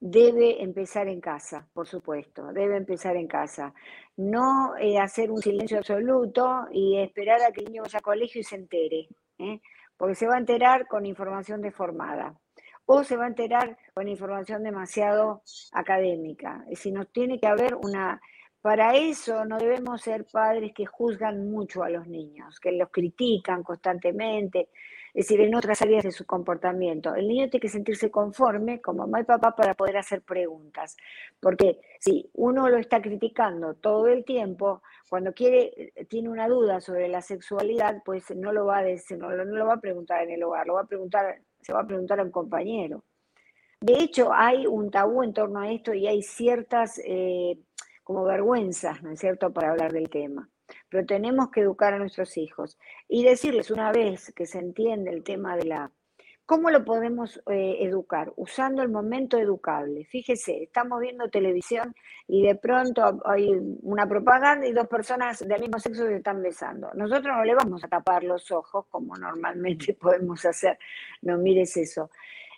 debe 0.00 0.62
empezar 0.62 1.08
en 1.08 1.20
casa, 1.20 1.68
por 1.74 1.86
supuesto, 1.86 2.52
debe 2.52 2.76
empezar 2.76 3.16
en 3.16 3.26
casa. 3.26 3.74
No 4.16 4.76
eh, 4.78 4.98
hacer 4.98 5.30
un 5.30 5.42
silencio 5.42 5.78
absoluto 5.78 6.68
y 6.70 6.96
esperar 6.98 7.42
a 7.42 7.52
que 7.52 7.60
el 7.60 7.66
niño 7.66 7.82
vaya 7.82 7.98
al 7.98 8.02
colegio 8.02 8.40
y 8.40 8.44
se 8.44 8.56
entere, 8.56 9.08
porque 9.96 10.14
se 10.14 10.26
va 10.26 10.36
a 10.36 10.38
enterar 10.38 10.86
con 10.86 11.04
información 11.04 11.60
deformada 11.60 12.40
o 12.90 13.04
se 13.04 13.18
va 13.18 13.24
a 13.24 13.28
enterar 13.28 13.76
con 13.92 14.08
información 14.08 14.62
demasiado 14.62 15.42
académica. 15.72 16.64
Si 16.74 16.90
nos 16.90 17.08
tiene 17.12 17.38
que 17.38 17.46
haber 17.46 17.74
una... 17.74 18.20
Para 18.62 18.96
eso 18.96 19.44
no 19.44 19.58
debemos 19.58 20.00
ser 20.00 20.24
padres 20.24 20.72
que 20.74 20.86
juzgan 20.86 21.50
mucho 21.50 21.82
a 21.82 21.90
los 21.90 22.08
niños, 22.08 22.58
que 22.58 22.72
los 22.72 22.88
critican 22.90 23.62
constantemente, 23.62 24.70
es 25.14 25.28
decir, 25.28 25.40
en 25.42 25.54
otras 25.54 25.80
áreas 25.82 26.02
de 26.04 26.12
su 26.12 26.24
comportamiento. 26.24 27.14
El 27.14 27.28
niño 27.28 27.48
tiene 27.50 27.60
que 27.60 27.68
sentirse 27.68 28.10
conforme 28.10 28.80
con 28.80 28.96
mamá 28.96 29.20
y 29.20 29.24
papá 29.24 29.54
para 29.54 29.74
poder 29.74 29.98
hacer 29.98 30.22
preguntas, 30.22 30.96
porque 31.40 31.80
si 32.00 32.30
uno 32.34 32.68
lo 32.68 32.78
está 32.78 33.00
criticando 33.00 33.74
todo 33.74 34.08
el 34.08 34.24
tiempo, 34.24 34.82
cuando 35.08 35.32
quiere, 35.32 35.92
tiene 36.08 36.28
una 36.28 36.48
duda 36.48 36.80
sobre 36.80 37.08
la 37.08 37.20
sexualidad, 37.20 38.02
pues 38.04 38.34
no 38.34 38.52
lo 38.52 38.66
va 38.66 38.78
a 38.78 38.82
decir, 38.82 39.18
no, 39.18 39.30
lo 39.30 39.66
va 39.66 39.74
a 39.74 39.80
preguntar 39.80 40.22
en 40.22 40.30
el 40.30 40.42
hogar, 40.42 40.66
lo 40.66 40.74
va 40.74 40.82
a 40.82 40.86
preguntar, 40.86 41.40
se 41.60 41.72
va 41.72 41.80
a 41.80 41.86
preguntar 41.86 42.20
a 42.20 42.24
un 42.24 42.30
compañero. 42.30 43.04
De 43.80 43.94
hecho, 43.94 44.32
hay 44.32 44.66
un 44.66 44.90
tabú 44.90 45.22
en 45.22 45.32
torno 45.32 45.60
a 45.60 45.70
esto 45.70 45.94
y 45.94 46.06
hay 46.06 46.22
ciertas 46.22 47.00
eh, 47.04 47.58
como 48.02 48.24
vergüenzas, 48.24 49.02
¿no 49.02 49.10
es 49.10 49.20
cierto?, 49.20 49.52
para 49.52 49.70
hablar 49.70 49.92
del 49.92 50.10
tema 50.10 50.48
pero 50.88 51.06
tenemos 51.06 51.50
que 51.50 51.60
educar 51.60 51.94
a 51.94 51.98
nuestros 51.98 52.36
hijos 52.36 52.78
y 53.08 53.24
decirles 53.24 53.70
una 53.70 53.92
vez 53.92 54.32
que 54.34 54.46
se 54.46 54.58
entiende 54.58 55.10
el 55.10 55.22
tema 55.22 55.56
de 55.56 55.64
la... 55.64 55.92
¿Cómo 56.48 56.70
lo 56.70 56.82
podemos 56.82 57.42
eh, 57.50 57.76
educar? 57.80 58.32
Usando 58.36 58.80
el 58.80 58.88
momento 58.88 59.36
educable. 59.36 60.06
Fíjese, 60.06 60.62
estamos 60.62 60.98
viendo 60.98 61.28
televisión 61.28 61.94
y 62.26 62.42
de 62.42 62.54
pronto 62.54 63.20
hay 63.26 63.50
una 63.82 64.08
propaganda 64.08 64.66
y 64.66 64.72
dos 64.72 64.86
personas 64.86 65.46
del 65.46 65.60
mismo 65.60 65.78
sexo 65.78 66.06
se 66.06 66.16
están 66.16 66.42
besando. 66.42 66.88
Nosotros 66.94 67.36
no 67.36 67.44
le 67.44 67.54
vamos 67.54 67.84
a 67.84 67.88
tapar 67.88 68.24
los 68.24 68.50
ojos 68.50 68.86
como 68.88 69.14
normalmente 69.16 69.92
podemos 70.00 70.42
hacer. 70.46 70.78
No 71.20 71.36
mires 71.36 71.76
eso. 71.76 72.08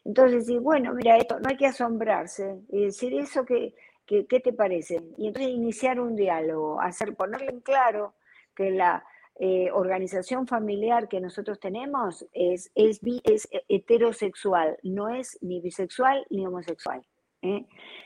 Entonces, 0.04 0.46
sí, 0.46 0.56
bueno, 0.58 0.94
mira, 0.94 1.16
esto 1.16 1.40
no 1.40 1.48
hay 1.48 1.56
que 1.56 1.66
asombrarse 1.66 2.60
y 2.68 2.84
decir 2.84 3.12
eso 3.14 3.44
que 3.44 3.74
¿Qué, 4.06 4.40
te 4.40 4.52
parece? 4.52 5.00
Y 5.18 5.28
entonces 5.28 5.52
iniciar 5.52 6.00
un 6.00 6.16
diálogo, 6.16 6.80
hacer, 6.80 7.14
ponerle 7.14 7.50
en 7.50 7.60
claro 7.60 8.14
que 8.56 8.72
la 8.72 9.04
eh, 9.42 9.70
organización 9.72 10.46
familiar 10.46 11.08
que 11.08 11.18
nosotros 11.18 11.58
tenemos 11.58 12.26
es, 12.34 12.70
es, 12.74 13.00
es, 13.24 13.48
heterosexual, 13.70 14.76
no 14.82 15.08
es 15.08 15.38
ni 15.40 15.62
bisexual 15.62 16.26
ni 16.28 16.46
homosexual. 16.46 17.00
¿eh? 17.40 17.64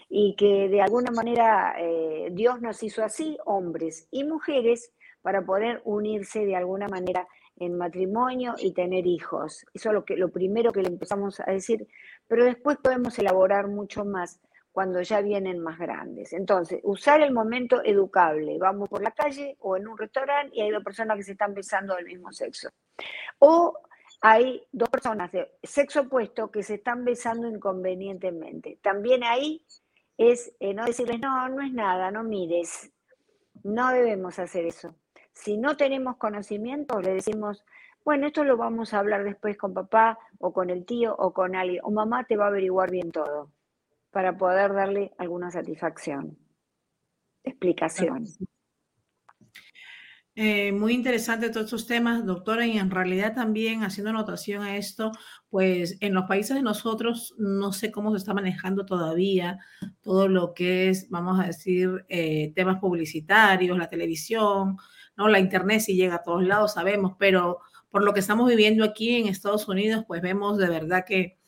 Y 0.08 0.36
que 0.36 0.68
de 0.68 0.80
alguna 0.80 1.10
manera 1.10 1.74
eh, 1.76 2.28
Dios 2.30 2.60
nos 2.60 2.80
hizo 2.84 3.02
así, 3.02 3.36
hombres 3.46 4.06
y 4.12 4.22
mujeres, 4.22 4.92
para 5.22 5.44
poder 5.44 5.82
unirse 5.84 6.46
de 6.46 6.54
alguna 6.54 6.86
manera 6.86 7.26
en 7.56 7.76
matrimonio 7.76 8.54
y 8.56 8.72
tener 8.72 9.04
hijos. 9.04 9.66
Eso 9.74 9.88
es 9.88 9.92
lo, 9.92 10.04
que, 10.04 10.16
lo 10.16 10.30
primero 10.30 10.70
que 10.70 10.82
le 10.82 10.88
empezamos 10.88 11.40
a 11.40 11.50
decir, 11.50 11.88
pero 12.28 12.44
después 12.44 12.76
podemos 12.76 13.18
elaborar 13.18 13.66
mucho 13.66 14.04
más 14.04 14.40
cuando 14.74 15.00
ya 15.02 15.20
vienen 15.20 15.60
más 15.60 15.78
grandes. 15.78 16.32
Entonces, 16.32 16.80
usar 16.82 17.20
el 17.20 17.32
momento 17.32 17.80
educable. 17.84 18.58
Vamos 18.58 18.88
por 18.88 19.02
la 19.02 19.12
calle 19.12 19.56
o 19.60 19.76
en 19.76 19.86
un 19.86 19.96
restaurante 19.96 20.50
y 20.56 20.62
hay 20.62 20.72
dos 20.72 20.82
personas 20.82 21.16
que 21.16 21.22
se 21.22 21.32
están 21.32 21.54
besando 21.54 21.94
del 21.94 22.06
mismo 22.06 22.32
sexo. 22.32 22.70
O 23.38 23.78
hay 24.20 24.66
dos 24.72 24.88
personas 24.88 25.30
de 25.30 25.48
sexo 25.62 26.00
opuesto 26.00 26.50
que 26.50 26.64
se 26.64 26.74
están 26.74 27.04
besando 27.04 27.46
inconvenientemente. 27.46 28.80
También 28.82 29.22
ahí 29.22 29.64
es 30.18 30.52
eh, 30.58 30.74
no 30.74 30.86
decirles, 30.86 31.20
no, 31.20 31.48
no 31.50 31.62
es 31.62 31.72
nada, 31.72 32.10
no 32.10 32.24
mires. 32.24 32.90
No 33.62 33.92
debemos 33.92 34.40
hacer 34.40 34.66
eso. 34.66 34.96
Si 35.32 35.56
no 35.56 35.76
tenemos 35.76 36.16
conocimiento, 36.16 37.00
le 37.00 37.14
decimos, 37.14 37.64
bueno, 38.04 38.26
esto 38.26 38.42
lo 38.42 38.56
vamos 38.56 38.92
a 38.92 38.98
hablar 38.98 39.22
después 39.22 39.56
con 39.56 39.72
papá 39.72 40.18
o 40.40 40.52
con 40.52 40.68
el 40.68 40.84
tío 40.84 41.14
o 41.16 41.32
con 41.32 41.54
alguien, 41.54 41.80
o 41.84 41.92
mamá 41.92 42.24
te 42.24 42.36
va 42.36 42.46
a 42.46 42.48
averiguar 42.48 42.90
bien 42.90 43.12
todo 43.12 43.53
para 44.14 44.38
poder 44.38 44.72
darle 44.72 45.12
alguna 45.18 45.50
satisfacción, 45.50 46.38
explicación. 47.42 48.24
Eh, 50.36 50.72
muy 50.72 50.94
interesante 50.94 51.50
todos 51.50 51.66
estos 51.66 51.86
temas, 51.86 52.24
doctora, 52.24 52.66
y 52.66 52.78
en 52.78 52.90
realidad 52.90 53.34
también 53.34 53.82
haciendo 53.82 54.10
anotación 54.10 54.62
a 54.62 54.76
esto, 54.76 55.12
pues 55.48 55.96
en 56.00 56.14
los 56.14 56.24
países 56.24 56.56
de 56.56 56.62
nosotros 56.62 57.34
no 57.38 57.72
sé 57.72 57.92
cómo 57.92 58.10
se 58.12 58.18
está 58.18 58.34
manejando 58.34 58.86
todavía 58.86 59.58
todo 60.00 60.28
lo 60.28 60.54
que 60.54 60.88
es, 60.88 61.08
vamos 61.10 61.38
a 61.38 61.46
decir, 61.46 62.04
eh, 62.08 62.52
temas 62.54 62.78
publicitarios, 62.80 63.76
la 63.78 63.88
televisión, 63.88 64.76
¿no? 65.16 65.28
La 65.28 65.38
internet 65.40 65.80
sí 65.80 65.94
llega 65.94 66.16
a 66.16 66.22
todos 66.22 66.44
lados, 66.44 66.74
sabemos, 66.74 67.14
pero 67.18 67.60
por 67.90 68.04
lo 68.04 68.12
que 68.12 68.20
estamos 68.20 68.48
viviendo 68.48 68.84
aquí 68.84 69.16
en 69.16 69.26
Estados 69.26 69.68
Unidos, 69.68 70.04
pues 70.06 70.22
vemos 70.22 70.58
de 70.58 70.68
verdad 70.68 71.04
que 71.06 71.38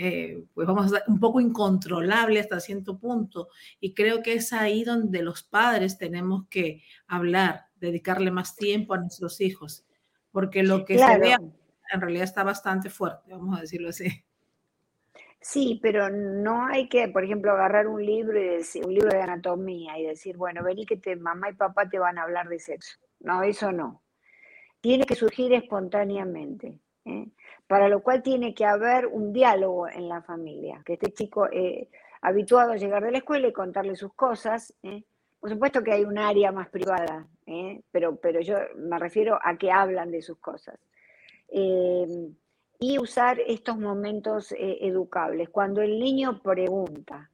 eh, 0.00 0.44
pues 0.54 0.64
vamos 0.64 0.94
a 0.94 1.02
un 1.08 1.18
poco 1.18 1.40
incontrolable 1.40 2.38
hasta 2.38 2.60
cierto 2.60 3.00
punto. 3.00 3.48
Y 3.80 3.94
creo 3.94 4.22
que 4.22 4.34
es 4.34 4.52
ahí 4.52 4.84
donde 4.84 5.22
los 5.22 5.42
padres 5.42 5.98
tenemos 5.98 6.46
que 6.48 6.84
hablar, 7.08 7.66
dedicarle 7.74 8.30
más 8.30 8.54
tiempo 8.54 8.94
a 8.94 8.98
nuestros 8.98 9.40
hijos, 9.40 9.84
porque 10.30 10.62
lo 10.62 10.84
que 10.84 10.98
se 10.98 11.18
ve 11.18 11.36
en 11.92 12.00
realidad 12.00 12.22
está 12.22 12.44
bastante 12.44 12.90
fuerte, 12.90 13.32
vamos 13.32 13.58
a 13.58 13.62
decirlo 13.62 13.88
así. 13.88 14.24
Sí, 15.40 15.80
pero 15.82 16.10
no 16.10 16.66
hay 16.66 16.88
que, 16.88 17.08
por 17.08 17.24
ejemplo, 17.24 17.50
agarrar 17.50 17.88
un 17.88 18.04
libro 18.04 18.40
y 18.40 18.44
decir, 18.44 18.86
un 18.86 18.94
libro 18.94 19.10
de 19.10 19.22
anatomía 19.22 19.98
y 19.98 20.04
decir, 20.04 20.36
bueno, 20.36 20.62
vení 20.62 20.86
que 20.86 20.96
te, 20.96 21.16
mamá 21.16 21.50
y 21.50 21.54
papá 21.54 21.88
te 21.88 21.98
van 21.98 22.18
a 22.18 22.22
hablar 22.22 22.48
de 22.48 22.60
sexo. 22.60 22.98
No, 23.18 23.42
eso 23.42 23.72
no. 23.72 24.02
Tiene 24.80 25.06
que 25.06 25.16
surgir 25.16 25.52
espontáneamente. 25.54 26.78
¿eh? 27.04 27.26
Para 27.68 27.88
lo 27.88 28.02
cual 28.02 28.22
tiene 28.22 28.54
que 28.54 28.64
haber 28.64 29.06
un 29.06 29.32
diálogo 29.32 29.88
en 29.88 30.08
la 30.08 30.22
familia, 30.22 30.82
que 30.84 30.94
este 30.94 31.12
chico 31.12 31.46
eh, 31.52 31.88
habituado 32.22 32.72
a 32.72 32.76
llegar 32.76 33.04
de 33.04 33.12
la 33.12 33.18
escuela 33.18 33.46
y 33.46 33.52
contarle 33.52 33.94
sus 33.94 34.14
cosas, 34.14 34.74
¿eh? 34.82 35.04
por 35.38 35.50
supuesto 35.50 35.84
que 35.84 35.92
hay 35.92 36.04
un 36.04 36.18
área 36.18 36.50
más 36.50 36.70
privada, 36.70 37.28
¿eh? 37.46 37.82
pero, 37.92 38.16
pero 38.16 38.40
yo 38.40 38.56
me 38.76 38.98
refiero 38.98 39.38
a 39.42 39.56
que 39.58 39.70
hablan 39.70 40.10
de 40.10 40.22
sus 40.22 40.38
cosas. 40.38 40.80
y 42.80 42.98
usar 42.98 43.38
estos 43.40 43.76
momentos 43.76 44.54
educables, 44.56 45.48
cuando 45.50 45.82
el 45.82 45.98
niño 45.98 46.40
pregunta, 46.42 47.30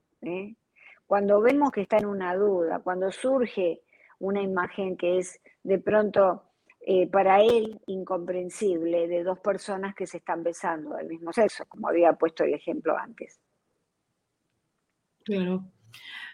cuando 1.06 1.40
vemos 1.40 1.70
que 1.70 1.82
está 1.82 1.98
en 1.98 2.06
una 2.06 2.34
duda, 2.34 2.80
cuando 2.80 3.12
surge 3.12 3.82
una 4.18 4.42
imagen 4.42 4.96
que 4.96 5.18
es 5.18 5.40
de 5.62 5.78
pronto 5.78 6.42
eh, 6.86 7.06
para 7.06 7.40
él 7.40 7.80
incomprensible 7.86 9.08
de 9.08 9.24
dos 9.24 9.38
personas 9.40 9.94
que 9.94 10.06
se 10.06 10.18
están 10.18 10.42
besando 10.42 10.96
del 10.96 11.08
mismo 11.08 11.32
sexo, 11.32 11.64
como 11.66 11.88
había 11.88 12.12
puesto 12.12 12.44
el 12.44 12.52
ejemplo 12.52 12.94
antes. 12.94 13.40
Claro. 15.24 15.64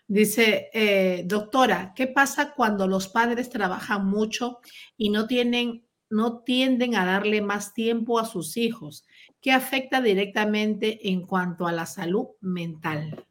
Dice, 0.09 0.68
eh, 0.72 1.22
doctora, 1.24 1.92
¿qué 1.94 2.09
pasa 2.09 2.53
cuando 2.53 2.88
los 2.88 3.07
padres 3.07 3.48
trabajan 3.48 4.07
mucho 4.07 4.59
y 4.96 5.11
no 5.11 5.28
tienen, 5.28 5.86
no 6.09 6.40
tienden 6.42 6.96
a 6.96 7.07
darle 7.07 7.42
más 7.42 7.72
tiempo 7.72 8.18
a 8.18 8.24
sus 8.24 8.57
hijos? 8.57 9.07
¿Qué 9.40 9.53
afecta 9.53 10.01
directamente 10.01 11.11
en 11.11 11.28
cuanto 11.28 11.68
a 11.68 11.72
la 11.72 11.86
salud 11.86 12.30
mental? 12.40 13.24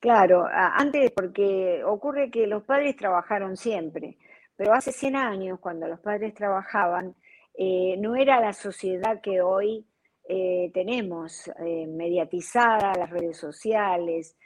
Claro, 0.00 0.46
antes 0.50 1.10
porque 1.10 1.84
ocurre 1.84 2.30
que 2.30 2.46
los 2.46 2.62
padres 2.62 2.96
trabajaron 2.96 3.58
siempre. 3.58 4.16
Pero 4.56 4.72
hace 4.72 4.92
100 4.92 5.16
años, 5.16 5.58
cuando 5.60 5.86
los 5.86 6.00
padres 6.00 6.34
trabajaban, 6.34 7.14
eh, 7.54 7.96
no 7.98 8.16
era 8.16 8.40
la 8.40 8.52
sociedad 8.52 9.20
que 9.20 9.40
hoy 9.40 9.86
eh, 10.28 10.70
tenemos, 10.74 11.48
eh, 11.60 11.86
mediatizada, 11.86 12.92
las 12.94 13.10
redes 13.10 13.36
sociales, 13.36 14.36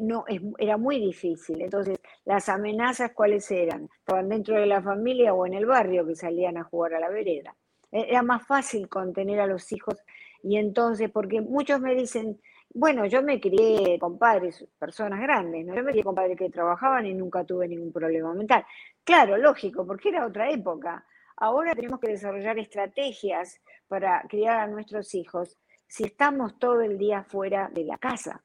no, 0.00 0.24
era 0.58 0.76
muy 0.76 0.98
difícil. 0.98 1.60
Entonces, 1.60 2.00
las 2.24 2.48
amenazas, 2.48 3.12
¿cuáles 3.12 3.48
eran? 3.50 3.88
Estaban 3.98 4.28
dentro 4.28 4.58
de 4.58 4.66
la 4.66 4.82
familia 4.82 5.34
o 5.34 5.46
en 5.46 5.54
el 5.54 5.66
barrio 5.66 6.06
que 6.06 6.16
salían 6.16 6.56
a 6.56 6.64
jugar 6.64 6.94
a 6.94 7.00
la 7.00 7.10
vereda. 7.10 7.54
Era 7.92 8.22
más 8.22 8.46
fácil 8.46 8.88
contener 8.88 9.40
a 9.40 9.46
los 9.46 9.70
hijos 9.70 9.96
y 10.42 10.56
entonces, 10.56 11.10
porque 11.10 11.40
muchos 11.42 11.80
me 11.80 11.94
dicen, 11.94 12.40
bueno, 12.74 13.06
yo 13.06 13.22
me 13.22 13.40
crié 13.40 13.98
con 13.98 14.18
padres, 14.18 14.66
personas 14.78 15.20
grandes. 15.20 15.66
Yo 15.66 15.82
me 15.82 15.90
crié 15.90 16.04
con 16.04 16.14
padres 16.14 16.36
que 16.36 16.50
trabajaban 16.50 17.06
y 17.06 17.14
nunca 17.14 17.44
tuve 17.44 17.66
ningún 17.66 17.92
problema 17.92 18.32
mental. 18.34 18.64
Claro, 19.04 19.36
lógico, 19.36 19.86
porque 19.86 20.10
era 20.10 20.26
otra 20.26 20.50
época. 20.50 21.04
Ahora 21.36 21.74
tenemos 21.74 22.00
que 22.00 22.10
desarrollar 22.10 22.58
estrategias 22.58 23.60
para 23.86 24.22
criar 24.28 24.60
a 24.60 24.66
nuestros 24.66 25.14
hijos 25.14 25.58
si 25.86 26.04
estamos 26.04 26.58
todo 26.58 26.82
el 26.82 26.98
día 26.98 27.24
fuera 27.24 27.70
de 27.72 27.84
la 27.84 27.96
casa. 27.96 28.42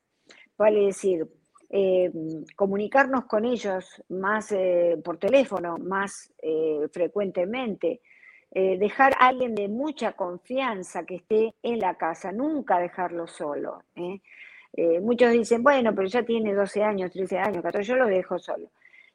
Vale 0.57 0.85
decir, 0.85 1.27
eh, 1.69 2.11
comunicarnos 2.55 3.25
con 3.25 3.45
ellos 3.45 4.01
más 4.09 4.51
eh, 4.51 5.01
por 5.03 5.17
teléfono, 5.17 5.77
más 5.79 6.31
eh, 6.41 6.87
frecuentemente, 6.91 8.01
dejar 8.53 9.13
a 9.19 9.27
alguien 9.27 9.55
de 9.55 9.67
mucha 9.67 10.13
confianza 10.13 11.05
que 11.05 11.15
esté 11.15 11.55
en 11.63 11.79
la 11.79 11.95
casa, 11.95 12.31
nunca 12.31 12.79
dejarlo 12.79 13.27
solo. 13.27 13.83
muchos 15.01 15.31
dicen, 15.31 15.63
bueno, 15.63 15.93
pero 15.95 16.07
ya 16.07 16.23
tiene 16.23 16.53
12 16.53 16.83
años, 16.83 17.11
13 17.11 17.39
años, 17.39 17.63
14, 17.63 17.87
yo 17.87 17.95
lo 17.95 18.07
dejo 18.07 18.37
solo. 18.39 18.69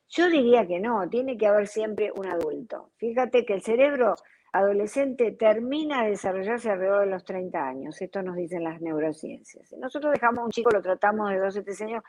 Yo 0.08 0.28
diría 0.30 0.66
que 0.66 0.80
no, 0.80 1.08
tiene 1.08 1.36
que 1.36 1.46
haber 1.46 1.66
siempre 1.66 2.10
un 2.12 2.26
adulto. 2.26 2.90
Fíjate 2.96 3.44
que 3.44 3.54
el 3.54 3.62
cerebro 3.62 4.16
adolescente 4.52 5.32
termina 5.32 6.04
de 6.04 6.10
desarrollarse 6.10 6.70
alrededor 6.70 7.00
de 7.00 7.10
los 7.10 7.24
30 7.24 7.68
años, 7.68 8.00
esto 8.00 8.22
nos 8.22 8.36
dicen 8.36 8.64
las 8.64 8.80
neurociencias. 8.80 9.72
Nosotros 9.74 10.12
dejamos 10.12 10.38
a 10.38 10.44
un 10.44 10.50
chico, 10.50 10.70
lo 10.70 10.80
tratamos 10.80 11.30
de 11.30 11.38
12, 11.38 11.62
13 11.62 11.84
años 11.84 12.04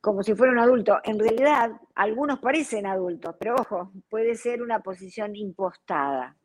como 0.00 0.22
si 0.22 0.34
fuera 0.34 0.52
un 0.52 0.58
adulto. 0.58 0.98
En 1.04 1.18
realidad, 1.18 1.70
algunos 1.94 2.38
parecen 2.38 2.86
adultos, 2.86 3.34
pero 3.38 3.56
ojo, 3.56 3.92
puede 4.08 4.34
ser 4.34 4.62
una 4.62 4.80
posición 4.80 5.36
impostada, 5.36 6.36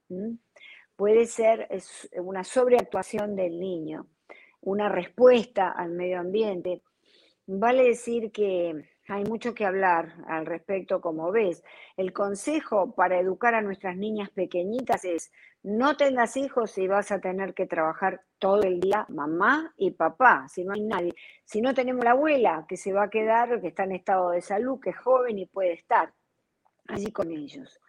puede 0.95 1.25
ser 1.25 1.67
una 2.17 2.43
sobreactuación 2.43 3.35
del 3.35 3.59
niño, 3.59 4.07
una 4.61 4.89
respuesta 4.89 5.71
al 5.71 5.91
medio 5.91 6.19
ambiente. 6.19 6.81
Vale 7.47 7.83
decir 7.83 8.31
que 8.31 8.87
hay 9.07 9.23
mucho 9.25 9.53
que 9.53 9.65
hablar 9.65 10.15
al 10.27 10.45
respecto, 10.45 11.01
como 11.01 11.31
ves. 11.31 11.63
El 11.97 12.13
consejo 12.13 12.93
para 12.95 13.19
educar 13.19 13.55
a 13.55 13.61
nuestras 13.61 13.97
niñas 13.97 14.29
pequeñitas 14.29 15.03
es, 15.03 15.31
no 15.63 15.95
tengas 15.95 16.37
hijos 16.37 16.77
y 16.77 16.87
vas 16.87 17.11
a 17.11 17.19
tener 17.19 17.53
que 17.53 17.67
trabajar 17.67 18.21
todo 18.39 18.63
el 18.63 18.79
día, 18.79 19.05
mamá 19.09 19.73
y 19.77 19.91
papá, 19.91 20.47
si 20.49 20.63
no 20.63 20.73
hay 20.73 20.81
nadie. 20.81 21.13
Si 21.45 21.61
no 21.61 21.73
tenemos 21.73 22.03
la 22.03 22.11
abuela 22.11 22.65
que 22.67 22.77
se 22.77 22.93
va 22.93 23.03
a 23.03 23.09
quedar, 23.09 23.61
que 23.61 23.67
está 23.67 23.83
en 23.83 23.91
estado 23.91 24.31
de 24.31 24.41
salud, 24.41 24.79
que 24.79 24.89
es 24.89 24.97
joven 24.97 25.37
y 25.37 25.45
puede 25.45 25.73
estar 25.73 26.13
allí 26.87 27.11
con 27.11 27.31
ellos. 27.31 27.79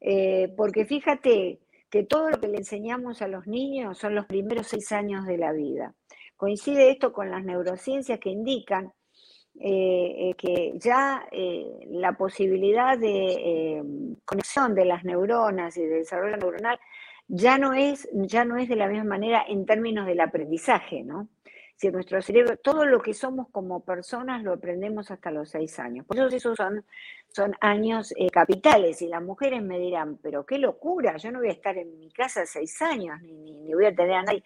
Eh, 0.00 0.52
porque 0.56 0.86
fíjate 0.86 1.60
que 1.90 2.02
todo 2.04 2.30
lo 2.30 2.40
que 2.40 2.48
le 2.48 2.58
enseñamos 2.58 3.20
a 3.20 3.28
los 3.28 3.46
niños 3.46 3.98
son 3.98 4.14
los 4.14 4.26
primeros 4.26 4.68
seis 4.68 4.90
años 4.92 5.26
de 5.26 5.36
la 5.36 5.52
vida. 5.52 5.94
Coincide 6.36 6.90
esto 6.90 7.12
con 7.12 7.30
las 7.30 7.44
neurociencias 7.44 8.18
que 8.18 8.30
indican 8.30 8.92
eh, 9.60 10.30
eh, 10.30 10.34
que 10.34 10.72
ya 10.76 11.28
la 11.90 12.16
posibilidad 12.16 12.98
de 12.98 13.84
conexión 14.24 14.74
de 14.74 14.86
las 14.86 15.04
neuronas 15.04 15.76
y 15.76 15.82
de 15.82 15.98
desarrollo 15.98 16.38
neuronal 16.38 16.80
ya 17.34 17.56
no 17.56 17.72
es, 17.72 18.06
ya 18.12 18.44
no 18.44 18.58
es 18.58 18.68
de 18.68 18.76
la 18.76 18.88
misma 18.88 19.04
manera 19.04 19.42
en 19.48 19.64
términos 19.64 20.04
del 20.06 20.20
aprendizaje, 20.20 21.02
¿no? 21.02 21.30
Si 21.76 21.90
nuestro 21.90 22.20
cerebro, 22.20 22.58
todo 22.58 22.84
lo 22.84 23.00
que 23.00 23.14
somos 23.14 23.48
como 23.50 23.80
personas 23.80 24.42
lo 24.42 24.52
aprendemos 24.52 25.10
hasta 25.10 25.30
los 25.30 25.48
seis 25.48 25.78
años. 25.78 26.04
Por 26.06 26.18
eso 26.18 26.28
esos 26.28 26.56
son, 26.56 26.84
son 27.28 27.54
años 27.62 28.12
capitales. 28.30 29.00
Y 29.00 29.08
las 29.08 29.22
mujeres 29.22 29.62
me 29.62 29.78
dirán, 29.78 30.18
pero 30.18 30.44
qué 30.44 30.58
locura, 30.58 31.16
yo 31.16 31.32
no 31.32 31.38
voy 31.38 31.48
a 31.48 31.52
estar 31.52 31.76
en 31.78 31.98
mi 31.98 32.10
casa 32.12 32.44
seis 32.44 32.80
años, 32.82 33.20
ni, 33.22 33.56
ni 33.62 33.72
voy 33.72 33.86
a 33.86 33.94
tener 33.94 34.12
a 34.12 34.22
nadie. 34.24 34.44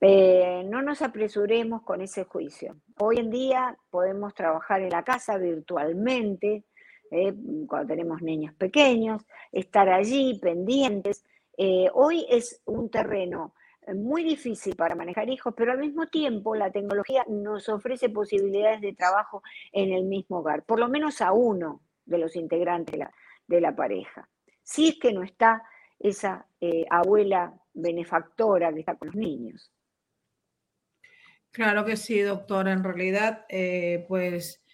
Eh, 0.00 0.62
no 0.66 0.82
nos 0.82 1.02
apresuremos 1.02 1.82
con 1.82 2.02
ese 2.02 2.22
juicio. 2.22 2.76
Hoy 3.00 3.16
en 3.18 3.30
día 3.30 3.76
podemos 3.90 4.32
trabajar 4.32 4.80
en 4.80 4.90
la 4.90 5.02
casa 5.02 5.38
virtualmente, 5.38 6.62
eh, 7.10 7.34
cuando 7.66 7.88
tenemos 7.88 8.22
niños 8.22 8.54
pequeños, 8.54 9.26
estar 9.50 9.88
allí 9.88 10.38
pendientes 10.40 11.24
Eh, 11.62 11.90
hoy 11.92 12.24
es 12.30 12.62
un 12.64 12.90
terreno 12.90 13.54
muy 13.94 14.24
difícil 14.24 14.74
para 14.76 14.94
manejar 14.94 15.28
hijos, 15.28 15.52
pero 15.54 15.72
al 15.72 15.78
mismo 15.78 16.06
tiempo 16.06 16.54
la 16.54 16.72
tecnología 16.72 17.22
nos 17.28 17.68
ofrece 17.68 18.08
posibilidades 18.08 18.80
de 18.80 18.94
trabajo 18.94 19.42
en 19.70 19.92
el 19.92 20.04
mismo 20.04 20.38
hogar, 20.38 20.64
por 20.64 20.80
lo 20.80 20.88
menos 20.88 21.20
a 21.20 21.32
uno 21.32 21.82
de 22.06 22.16
los 22.16 22.34
integrantes 22.34 22.98
de 23.46 23.60
la, 23.60 23.76
pareja. 23.76 24.26
Si 24.62 24.88
es 24.88 24.98
que 24.98 25.12
no 25.12 25.22
está 25.22 25.62
esa 25.98 26.46
eh, 26.62 26.86
abuela 26.88 27.52
benefactora 27.74 28.72
que 28.72 28.80
está 28.80 28.96
con 28.96 29.08
los 29.08 29.16
niños. 29.16 29.70
Claro 31.50 31.84
que 31.84 31.98
sí, 31.98 32.20
doctora. 32.20 32.72
En 32.72 32.84
realidad, 32.84 33.44
eh, 33.50 34.06
pues 34.08 34.64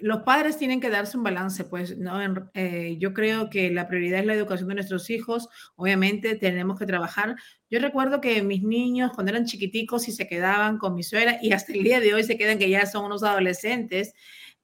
los 0.00 0.22
padres 0.22 0.58
tienen 0.58 0.80
que 0.80 0.90
darse 0.90 1.16
un 1.16 1.22
balance, 1.22 1.64
pues, 1.64 1.96
¿no? 1.96 2.18
Eh, 2.54 2.96
yo 2.98 3.14
creo 3.14 3.48
que 3.48 3.70
la 3.70 3.88
prioridad 3.88 4.20
es 4.20 4.26
la 4.26 4.34
educación 4.34 4.68
de 4.68 4.74
nuestros 4.74 5.08
hijos. 5.10 5.48
Obviamente 5.74 6.34
tenemos 6.36 6.78
que 6.78 6.86
trabajar. 6.86 7.36
Yo 7.70 7.78
recuerdo 7.80 8.20
que 8.20 8.42
mis 8.42 8.62
niños, 8.62 9.12
cuando 9.14 9.32
eran 9.32 9.46
chiquiticos 9.46 10.08
y 10.08 10.12
se 10.12 10.28
quedaban 10.28 10.78
con 10.78 10.94
mi 10.94 11.02
suegra, 11.02 11.38
y 11.40 11.52
hasta 11.52 11.72
el 11.72 11.82
día 11.82 12.00
de 12.00 12.14
hoy 12.14 12.24
se 12.24 12.36
quedan 12.36 12.58
que 12.58 12.68
ya 12.68 12.84
son 12.86 13.06
unos 13.06 13.22
adolescentes, 13.22 14.12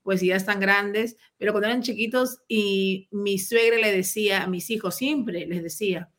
pues 0.03 0.21
ya 0.21 0.37
están 0.37 0.61
grandes, 0.61 1.17
pero 1.39 1.53
cuando 1.53 1.69
eran 1.69 1.83
chiquitos 1.83 2.41
y 2.49 3.09
mi 3.13 3.39
suegra 3.39 3.79
le 3.79 3.93
decía 3.93 4.43
a 4.43 4.47
mis 4.49 4.69
hijos, 4.71 4.97
siempre 4.97 5.47
les 5.47 5.63
decía, 5.63 6.11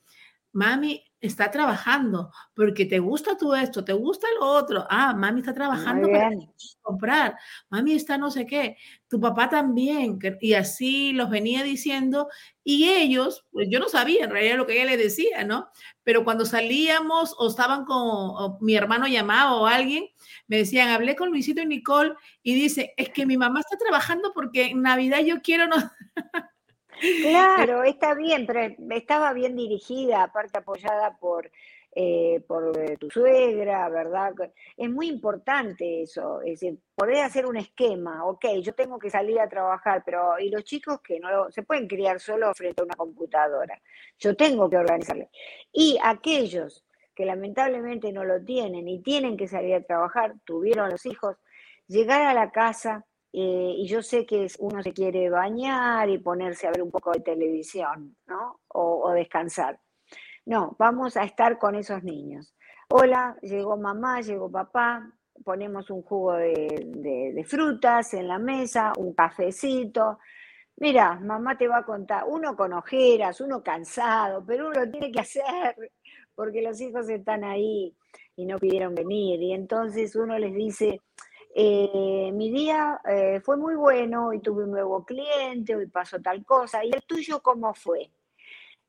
mami, 0.53 1.03
está 1.24 1.50
trabajando 1.50 2.32
porque 2.54 2.86
te 2.86 3.00
gusta 3.00 3.38
tú 3.38 3.56
esto, 3.56 3.86
te 3.86 3.94
gusta 3.94 4.28
lo 4.40 4.46
otro. 4.46 4.86
Ah, 4.90 5.14
mami 5.14 5.40
está 5.40 5.54
trabajando 5.54 6.10
para 6.10 6.30
comprar. 6.82 7.38
Mami 7.70 7.94
está 7.94 8.18
no 8.18 8.30
sé 8.30 8.46
qué. 8.46 8.76
Tu 9.08 9.22
papá 9.22 9.48
también. 9.48 10.20
Y 10.42 10.54
así 10.54 11.14
los 11.14 11.30
venía 11.30 11.64
diciendo. 11.64 12.28
Y 12.62 12.90
ellos, 12.90 13.46
pues 13.52 13.70
yo 13.72 13.80
no 13.80 13.88
sabía 13.88 14.26
en 14.26 14.32
realidad 14.32 14.58
lo 14.58 14.68
que 14.68 14.74
ella 14.74 14.92
le 14.92 14.98
decía, 14.98 15.46
¿no? 15.46 15.70
Pero 16.04 16.26
cuando 16.26 16.46
salíamos 16.46 17.34
o 17.40 17.48
estaban 17.48 17.86
con 17.86 18.58
mi 18.60 18.76
hermano 18.76 19.08
llamado 19.08 19.62
o 19.62 19.68
alguien, 19.68 20.06
me 20.48 20.58
decían, 20.58 20.90
hablé 20.90 21.16
con 21.16 21.30
Luisito 21.30 21.62
y 21.62 21.66
Nicole 21.66 22.16
y 22.42 22.54
dice, 22.54 22.94
es 22.98 23.10
que 23.10 23.26
mi 23.26 23.38
mamá 23.38 23.62
está 23.62 23.78
trabajando 23.78 24.34
porque 24.36 24.66
en 24.68 24.82
Navidad 24.82 25.22
yo 25.22 25.42
quiero... 25.42 25.68
No... 25.68 25.76
Claro, 27.00 27.84
está 27.84 28.14
bien, 28.14 28.46
pero 28.46 28.76
estaba 28.91 29.34
bien 29.34 29.56
dirigida, 29.56 30.24
aparte 30.24 30.58
apoyada 30.58 31.18
por, 31.18 31.52
eh, 31.96 32.41
por 32.48 32.78
eh, 32.80 32.98
tu 32.98 33.10
suegra, 33.10 33.89
¿verdad? 33.89 34.34
Es 34.78 34.89
muy 34.89 35.10
importante 35.10 36.02
eso, 36.02 36.41
es 36.41 36.60
decir, 36.60 36.80
poder 36.96 37.24
hacer 37.24 37.46
un 37.46 37.58
esquema, 37.58 38.26
ok, 38.26 38.46
yo 38.62 38.74
tengo 38.74 38.98
que 38.98 39.10
salir 39.10 39.39
a 39.39 39.50
trabajar, 39.50 40.04
pero 40.06 40.39
¿y 40.39 40.50
los 40.50 40.64
chicos 40.64 41.02
que 41.02 41.20
no 41.20 41.52
se 41.52 41.64
pueden 41.64 41.88
criar 41.88 42.20
solo 42.20 42.54
frente 42.54 42.82
a 42.82 42.86
una 42.86 42.96
computadora? 42.96 43.80
Yo 44.18 44.36
tengo 44.36 44.70
que 44.70 44.78
organizarle. 44.78 45.30
Y 45.72 46.00
aquellos 46.04 46.86
que 47.14 47.26
lamentablemente 47.26 48.12
no 48.12 48.24
lo 48.24 48.44
tienen 48.44 48.88
y 48.88 49.02
tienen 49.02 49.38
que 49.38 49.48
salir 49.48 49.76
a 49.76 49.84
trabajar, 49.84 50.34
tuvieron 50.46 50.89
los 50.89 51.06
hijos, 51.06 51.38
llegar 51.88 52.22
a 52.22 52.34
la 52.34 52.52
casa 52.52 53.06
eh, 53.36 53.74
y 53.78 53.88
yo 53.88 54.04
sé 54.04 54.28
que 54.28 54.48
uno 54.60 54.84
se 54.84 54.94
quiere 54.94 55.28
bañar 55.30 56.08
y 56.08 56.20
ponerse 56.20 56.68
a 56.68 56.72
ver 56.72 56.84
un 56.84 56.92
poco 56.92 57.12
de 57.12 57.22
televisión, 57.22 58.16
¿no? 58.28 58.60
O, 58.68 59.12
descansar. 59.12 59.80
No, 60.46 60.76
vamos 60.78 61.18
a 61.18 61.24
estar 61.24 61.58
con 61.58 61.74
esos 61.74 62.04
niños. 62.04 62.56
Hola, 62.90 63.36
llegó 63.42 63.76
mamá, 63.76 64.22
llegó 64.22 64.52
papá, 64.52 65.12
ponemos 65.44 65.90
un 65.90 66.04
jugo 66.04 66.34
de, 66.34 67.44
frutas 67.48 68.14
en 68.14 68.28
la 68.28 68.38
mesa, 68.38 68.94
un 68.98 69.14
cafecito. 69.14 70.20
Mira, 70.78 71.20
mamá 71.20 71.58
te 71.58 71.68
va 71.68 71.80
a 71.80 71.86
contar, 71.86 72.26
uno 72.28 72.56
con 72.56 72.74
ojeras, 72.74 73.42
uno 73.42 73.64
cansado, 73.64 74.46
pero 74.46 74.68
uno 74.68 74.86
lo 74.86 74.92
tiene 74.92 75.12
que 75.12 75.22
hacer 75.22 75.76
porque 76.36 76.62
los 76.62 76.80
hijos 76.82 77.10
están 77.10 77.44
ahí 77.44 77.96
y 78.36 78.46
no 78.46 78.60
pidieron 78.60 78.94
venir. 78.96 79.42
Y 79.42 79.54
entonces 79.54 80.16
uno 80.16 80.38
les 80.38 80.54
dice, 80.54 81.02
eh, 81.56 82.32
mi 82.34 82.49
día 82.49 82.99
eh, 83.08 83.39
fue 83.41 83.58
muy 83.58 83.76
bueno, 83.76 84.28
hoy 84.30 84.39
tuve 84.39 84.64
un 84.64 84.72
nuevo 84.72 85.06
cliente, 85.06 85.76
hoy 85.76 85.86
pasó 85.88 86.20
tal 86.20 86.43
cosa, 86.43 86.84
¿y 86.84 86.91
el 86.91 87.04
tuyo 87.04 87.41
cómo 87.43 87.76
fue? 87.76 88.10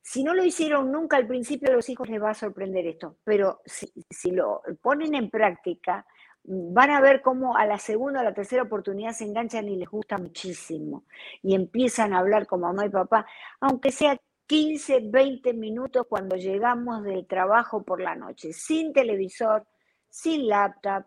Si 0.00 0.24
no 0.24 0.34
lo 0.34 0.44
hicieron 0.44 0.90
nunca 0.90 1.18
al 1.18 1.26
principio, 1.26 1.68
a 1.70 1.74
los 1.74 1.88
hijos 1.90 2.08
les 2.08 2.22
va 2.22 2.30
a 2.30 2.34
sorprender 2.34 2.86
esto, 2.86 3.18
pero 3.22 3.60
si, 3.66 4.30
lo 4.30 4.62
ponen 4.80 5.14
en 5.14 5.30
práctica, 5.30 6.06
van 6.42 6.90
a 6.90 7.00
ver 7.00 7.20
cómo 7.22 7.56
a 7.56 7.66
la 7.66 7.78
segunda 7.78 8.20
o 8.20 8.24
la 8.24 8.34
tercera 8.34 8.62
oportunidad 8.62 9.12
se 9.12 9.24
enganchan 9.24 9.68
y 9.68 9.76
les 9.76 9.88
gusta 9.88 10.18
muchísimo 10.18 11.04
y 11.42 11.54
empiezan 11.54 12.12
a 12.14 12.18
hablar 12.18 12.46
con 12.46 12.60
mamá 12.60 12.86
y 12.86 12.90
papá, 12.90 13.26
aunque 13.60 13.92
sea 13.92 14.18
15, 14.46 15.00
20 15.10 15.54
minutos 15.54 16.06
cuando 16.08 16.36
llegamos 16.36 17.02
del 17.02 17.26
trabajo 17.26 17.82
por 17.82 18.00
la 18.00 18.14
noche, 18.14 18.52
sin 18.52 18.92
televisor, 18.92 19.66
sin 20.10 20.48
laptop, 20.48 21.04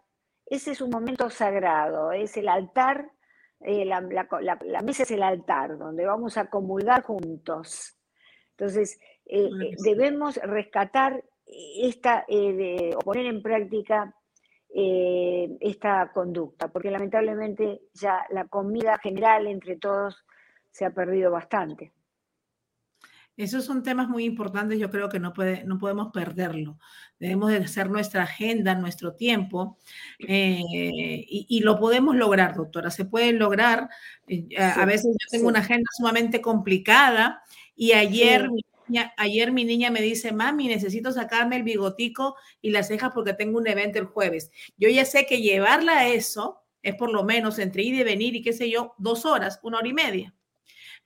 ese 0.49 0.71
es 0.71 0.81
un 0.81 0.89
momento 0.89 1.29
sagrado, 1.29 2.11
es 2.11 2.37
el 2.37 2.47
altar, 2.47 3.11
eh, 3.59 3.85
la, 3.85 4.81
mesa 4.81 5.03
es 5.03 5.11
el 5.11 5.23
altar 5.23 5.77
donde 5.77 6.05
vamos 6.05 6.37
a 6.37 6.49
comulgar 6.49 7.03
juntos. 7.03 7.97
Entonces, 8.51 8.99
eh, 9.25 9.45
eh, 9.45 9.75
debemos 9.83 10.37
rescatar 10.37 11.23
esta, 11.45 12.25
o 12.95 12.99
poner 12.99 13.25
en 13.25 13.41
práctica 13.41 14.13
esta 14.69 16.11
conducta, 16.13 16.67
porque 16.67 16.91
lamentablemente 16.91 17.81
ya 17.93 18.25
la 18.29 18.45
comida 18.45 18.97
general 19.01 19.47
entre 19.47 19.77
todos 19.77 20.25
se 20.69 20.85
ha 20.85 20.91
perdido 20.91 21.31
bastante. 21.31 21.93
Esos 23.37 23.65
son 23.65 23.83
temas 23.83 24.09
muy 24.09 24.25
importantes, 24.25 24.79
yo 24.79 24.89
creo 24.89 25.09
que 25.09 25.19
no, 25.19 25.31
puede, 25.31 25.63
no 25.63 25.77
podemos 25.77 26.11
perderlo. 26.11 26.79
Debemos 27.19 27.51
de 27.51 27.57
hacer 27.57 27.87
nuestra 27.87 28.23
agenda, 28.23 28.73
nuestro 28.73 29.13
tiempo, 29.13 29.77
eh, 30.27 30.63
y, 30.67 31.59
lo 31.59 31.79
podemos 31.79 32.15
lograr, 32.15 32.55
doctora. 32.55 32.89
Se 32.89 33.05
puede 33.05 33.33
lograr. 33.33 33.89
Eh, 34.27 34.57
a 34.57 34.85
veces 34.85 35.15
yo 35.19 35.27
tengo 35.29 35.47
una 35.49 35.59
agenda 35.59 35.87
sumamente 35.95 36.41
complicada 36.41 37.43
y 37.75 37.91
ayer, 37.91 38.49
mi 38.49 38.63
niña, 38.87 39.13
ayer 39.17 39.51
mi 39.51 39.65
niña 39.65 39.91
me 39.91 40.01
dice, 40.01 40.31
mami, 40.31 40.67
necesito 40.67 41.11
sacarme 41.11 41.57
el 41.57 41.63
bigotico 41.63 42.35
y 42.59 42.71
las 42.71 42.87
cejas 42.87 43.11
porque 43.13 43.33
tengo 43.33 43.59
un 43.59 43.67
evento 43.67 43.99
el 43.99 44.05
jueves. 44.05 44.49
Yo 44.77 44.89
ya 44.89 45.05
sé 45.05 45.27
que 45.27 45.41
llevarla 45.41 45.99
a 45.99 46.07
eso 46.07 46.63
es 46.81 46.95
por 46.95 47.11
lo 47.11 47.23
menos 47.23 47.59
entre 47.59 47.83
ir 47.83 47.93
y 47.95 48.03
venir 48.03 48.35
y 48.35 48.41
qué 48.41 48.53
sé 48.53 48.67
yo, 48.69 48.95
dos 48.97 49.25
horas, 49.25 49.59
una 49.61 49.77
hora 49.77 49.87
y 49.87 49.93
media. 49.93 50.33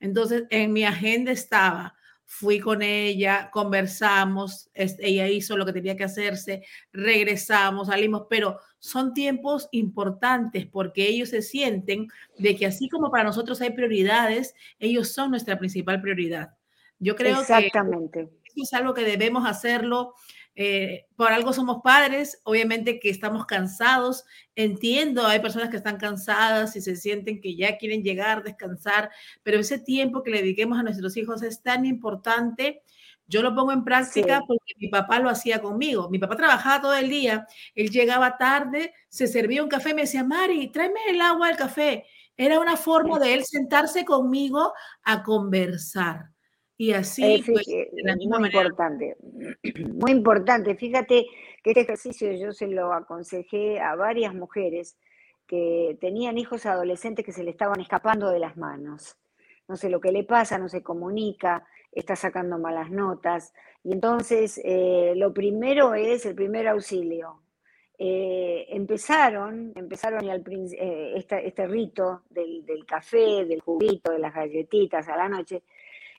Entonces, 0.00 0.44
en 0.48 0.72
mi 0.72 0.84
agenda 0.84 1.30
estaba 1.30 1.94
fui 2.34 2.60
con 2.60 2.80
ella, 2.80 3.50
conversamos, 3.52 4.70
ella 4.74 5.28
hizo 5.28 5.54
lo 5.54 5.66
que 5.66 5.74
tenía 5.74 5.98
que 5.98 6.04
hacerse, 6.04 6.64
regresamos, 6.90 7.88
salimos, 7.88 8.22
pero 8.30 8.58
son 8.78 9.12
tiempos 9.12 9.68
importantes 9.70 10.66
porque 10.66 11.06
ellos 11.06 11.28
se 11.28 11.42
sienten 11.42 12.08
de 12.38 12.56
que 12.56 12.64
así 12.64 12.88
como 12.88 13.10
para 13.10 13.24
nosotros 13.24 13.60
hay 13.60 13.70
prioridades, 13.70 14.54
ellos 14.78 15.12
son 15.12 15.30
nuestra 15.30 15.58
principal 15.58 16.00
prioridad. 16.00 16.54
Yo 16.98 17.16
creo 17.16 17.38
Exactamente. 17.38 18.30
que 18.42 18.62
es 18.62 18.72
algo 18.72 18.94
que 18.94 19.04
debemos 19.04 19.46
hacerlo 19.46 20.14
eh, 20.54 21.06
por 21.16 21.32
algo 21.32 21.52
somos 21.52 21.80
padres, 21.82 22.40
obviamente 22.44 23.00
que 23.00 23.08
estamos 23.08 23.46
cansados, 23.46 24.24
entiendo, 24.54 25.26
hay 25.26 25.40
personas 25.40 25.70
que 25.70 25.78
están 25.78 25.96
cansadas 25.96 26.76
y 26.76 26.82
se 26.82 26.96
sienten 26.96 27.40
que 27.40 27.56
ya 27.56 27.78
quieren 27.78 28.02
llegar, 28.02 28.42
descansar, 28.42 29.10
pero 29.42 29.58
ese 29.58 29.78
tiempo 29.78 30.22
que 30.22 30.30
le 30.30 30.42
dediquemos 30.42 30.78
a 30.78 30.82
nuestros 30.82 31.16
hijos 31.16 31.42
es 31.42 31.62
tan 31.62 31.86
importante. 31.86 32.82
Yo 33.26 33.40
lo 33.40 33.54
pongo 33.54 33.72
en 33.72 33.84
práctica 33.84 34.42
porque 34.46 34.74
mi 34.78 34.88
papá 34.88 35.18
lo 35.20 35.30
hacía 35.30 35.62
conmigo. 35.62 36.10
Mi 36.10 36.18
papá 36.18 36.36
trabajaba 36.36 36.82
todo 36.82 36.94
el 36.94 37.08
día, 37.08 37.46
él 37.74 37.88
llegaba 37.88 38.36
tarde, 38.36 38.92
se 39.08 39.26
servía 39.26 39.62
un 39.62 39.70
café 39.70 39.90
y 39.90 39.94
me 39.94 40.02
decía, 40.02 40.24
Mari, 40.24 40.70
tráeme 40.70 41.00
el 41.08 41.20
agua 41.20 41.48
al 41.48 41.56
café. 41.56 42.04
Era 42.36 42.60
una 42.60 42.76
forma 42.76 43.18
de 43.18 43.34
él 43.34 43.44
sentarse 43.44 44.04
conmigo 44.04 44.74
a 45.02 45.22
conversar. 45.22 46.31
Y 46.82 46.92
así, 46.94 47.44
pues, 47.46 47.64
muy 48.26 48.48
importante, 48.48 49.16
muy 49.94 50.10
importante. 50.10 50.74
Fíjate 50.74 51.26
que 51.62 51.70
este 51.70 51.82
ejercicio 51.82 52.32
yo 52.32 52.50
se 52.50 52.66
lo 52.66 52.92
aconsejé 52.92 53.78
a 53.78 53.94
varias 53.94 54.34
mujeres 54.34 54.98
que 55.46 55.96
tenían 56.00 56.38
hijos 56.38 56.66
adolescentes 56.66 57.24
que 57.24 57.30
se 57.30 57.44
le 57.44 57.52
estaban 57.52 57.80
escapando 57.80 58.30
de 58.30 58.40
las 58.40 58.56
manos. 58.56 59.16
No 59.68 59.76
sé 59.76 59.90
lo 59.90 60.00
que 60.00 60.10
le 60.10 60.24
pasa, 60.24 60.58
no 60.58 60.68
se 60.68 60.82
comunica, 60.82 61.64
está 61.92 62.16
sacando 62.16 62.58
malas 62.58 62.90
notas. 62.90 63.54
Y 63.84 63.92
entonces, 63.92 64.60
eh, 64.64 65.12
lo 65.14 65.32
primero 65.32 65.94
es 65.94 66.26
el 66.26 66.34
primer 66.34 66.66
auxilio. 66.66 67.42
Eh, 67.96 68.66
empezaron, 68.70 69.72
empezaron 69.76 70.28
al, 70.28 70.42
eh, 70.50 71.14
este, 71.14 71.66
rito 71.68 72.22
del, 72.28 72.66
del, 72.66 72.84
café, 72.84 73.44
del 73.44 73.60
juguito, 73.60 74.10
de 74.10 74.18
las 74.18 74.34
galletitas 74.34 75.08
a 75.08 75.16
la 75.16 75.28
noche, 75.28 75.62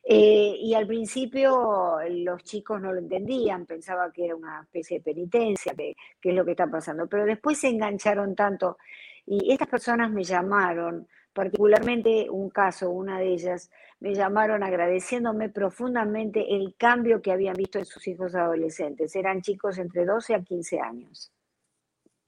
eh, 0.06 0.58
y 0.60 0.74
al 0.74 0.86
principio 0.86 1.97
los 2.10 2.43
chicos 2.43 2.82
no 2.82 2.91
lo 2.91 2.99
entendían, 2.99 3.66
pensaban 3.66 4.12
que 4.12 4.26
era 4.26 4.36
una 4.36 4.62
especie 4.64 4.99
de 4.99 5.04
penitencia, 5.04 5.74
que, 5.76 5.95
es 6.22 6.36
lo 6.36 6.43
que 6.43 6.51
está 6.51 6.68
pasando, 6.68 7.08
pero 7.08 7.26
después 7.26 7.58
se 7.58 7.70
engancharon 7.70 8.36
tanto 8.36 8.78
y 9.26 9.54
estas 9.54 9.70
personas 9.70 10.12
me 10.12 10.24
llamaron 10.24 11.08
particularmente 11.32 12.30
un 12.30 12.49
caso, 12.49 12.89
una 12.91 13.18
de 13.18 13.34
ellas, 13.34 13.72
me 13.99 14.14
llamaron 14.14 14.62
agradeciéndome 14.62 15.49
profundamente 15.49 16.54
el 16.54 16.76
cambio 16.78 17.22
que 17.22 17.32
habían 17.32 17.56
visto 17.56 17.80
en 17.80 17.86
sus 17.86 18.06
hijos 18.08 18.36
adolescentes. 18.36 19.16
Eran 19.16 19.41
chicos 19.41 19.78
entre 19.78 20.06
12 20.06 20.36
a 20.36 20.43
15 20.43 20.80
años. 20.80 21.32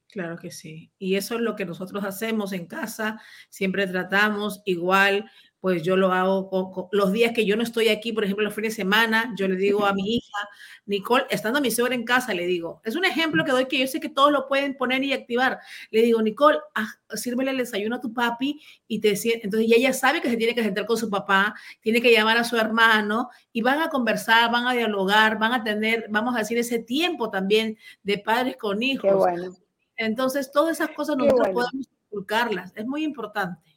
Claro 0.10 0.38
que 0.38 0.50
sí. 0.50 0.92
Y 0.98 1.18
eso 1.18 1.36
es 1.36 1.42
lo 1.42 1.56
que 1.56 1.66
nosotros 1.66 2.04
hacemos 2.06 2.54
en 2.54 2.66
casa. 2.66 3.22
Siempre 3.50 3.86
tratamos 3.86 4.62
igual 4.66 5.30
pues 5.66 5.82
yo 5.82 5.98
lo 5.98 6.14
hago 6.14 6.88
los 6.92 7.12
días 7.12 7.32
que 7.34 7.44
yo 7.44 7.58
no 7.58 7.64
estoy 7.64 7.90
aquí, 7.90 8.14
por 8.14 8.24
ejemplo, 8.24 8.46
los 8.46 8.54
fines 8.54 8.74
de 8.74 8.84
semana, 8.84 9.34
yo 9.36 9.48
le 9.48 9.56
digo 9.56 9.88
a 9.88 9.96
mi 9.96 10.04
hija, 10.18 10.38
Nicole, 10.86 11.26
estando 11.32 11.60
mi 11.60 11.72
suegra 11.72 11.96
en 11.96 12.06
casa, 12.06 12.36
le 12.36 12.46
digo, 12.46 12.82
es 12.84 12.96
un 12.96 13.04
ejemplo 13.04 13.44
que 13.44 13.50
doy 13.50 13.66
que 13.66 13.80
yo 13.80 13.88
sé 13.88 14.00
que 14.00 14.10
todos 14.10 14.32
lo 14.32 14.48
pueden 14.48 14.78
poner 14.78 15.04
y 15.04 15.12
activar. 15.12 15.58
Le 15.90 16.04
digo, 16.04 16.22
Nicole, 16.22 16.60
ah, 16.76 16.86
sírvele 17.16 17.50
el 17.50 17.58
desayuno 17.58 17.96
a 17.96 18.00
tu 18.00 18.14
papi 18.14 18.62
y 18.88 19.00
te 19.00 19.16
entonces 19.42 19.72
ella 19.76 19.92
sabe 19.92 20.22
que 20.22 20.30
se 20.30 20.38
tiene 20.38 20.54
que 20.54 20.62
sentar 20.62 20.86
con 20.86 20.98
su 20.98 21.10
papá, 21.10 21.56
tiene 21.82 22.00
que 22.00 22.12
llamar 22.12 22.38
a 22.38 22.44
su 22.44 22.58
hermano 22.58 23.32
y 23.52 23.64
van 23.64 23.82
a 23.82 23.90
conversar, 23.90 24.52
van 24.52 24.68
a 24.68 24.74
dialogar, 24.74 25.40
van 25.40 25.54
a 25.54 25.64
tener, 25.64 26.06
vamos 26.12 26.36
a 26.36 26.38
decir, 26.38 26.60
ese 26.60 26.78
tiempo 26.78 27.32
también 27.32 27.76
de 28.04 28.20
padres 28.20 28.56
con 28.58 28.84
hijos. 28.84 29.10
Qué 29.10 29.16
bueno. 29.16 29.52
Entonces, 29.96 30.52
todas 30.52 30.80
esas 30.80 30.96
cosas 30.96 31.18
nosotros 31.18 31.48
podemos 31.52 31.88
inculcarlas, 32.12 32.72
es 32.76 32.86
muy 32.86 33.04
importante 33.04 33.75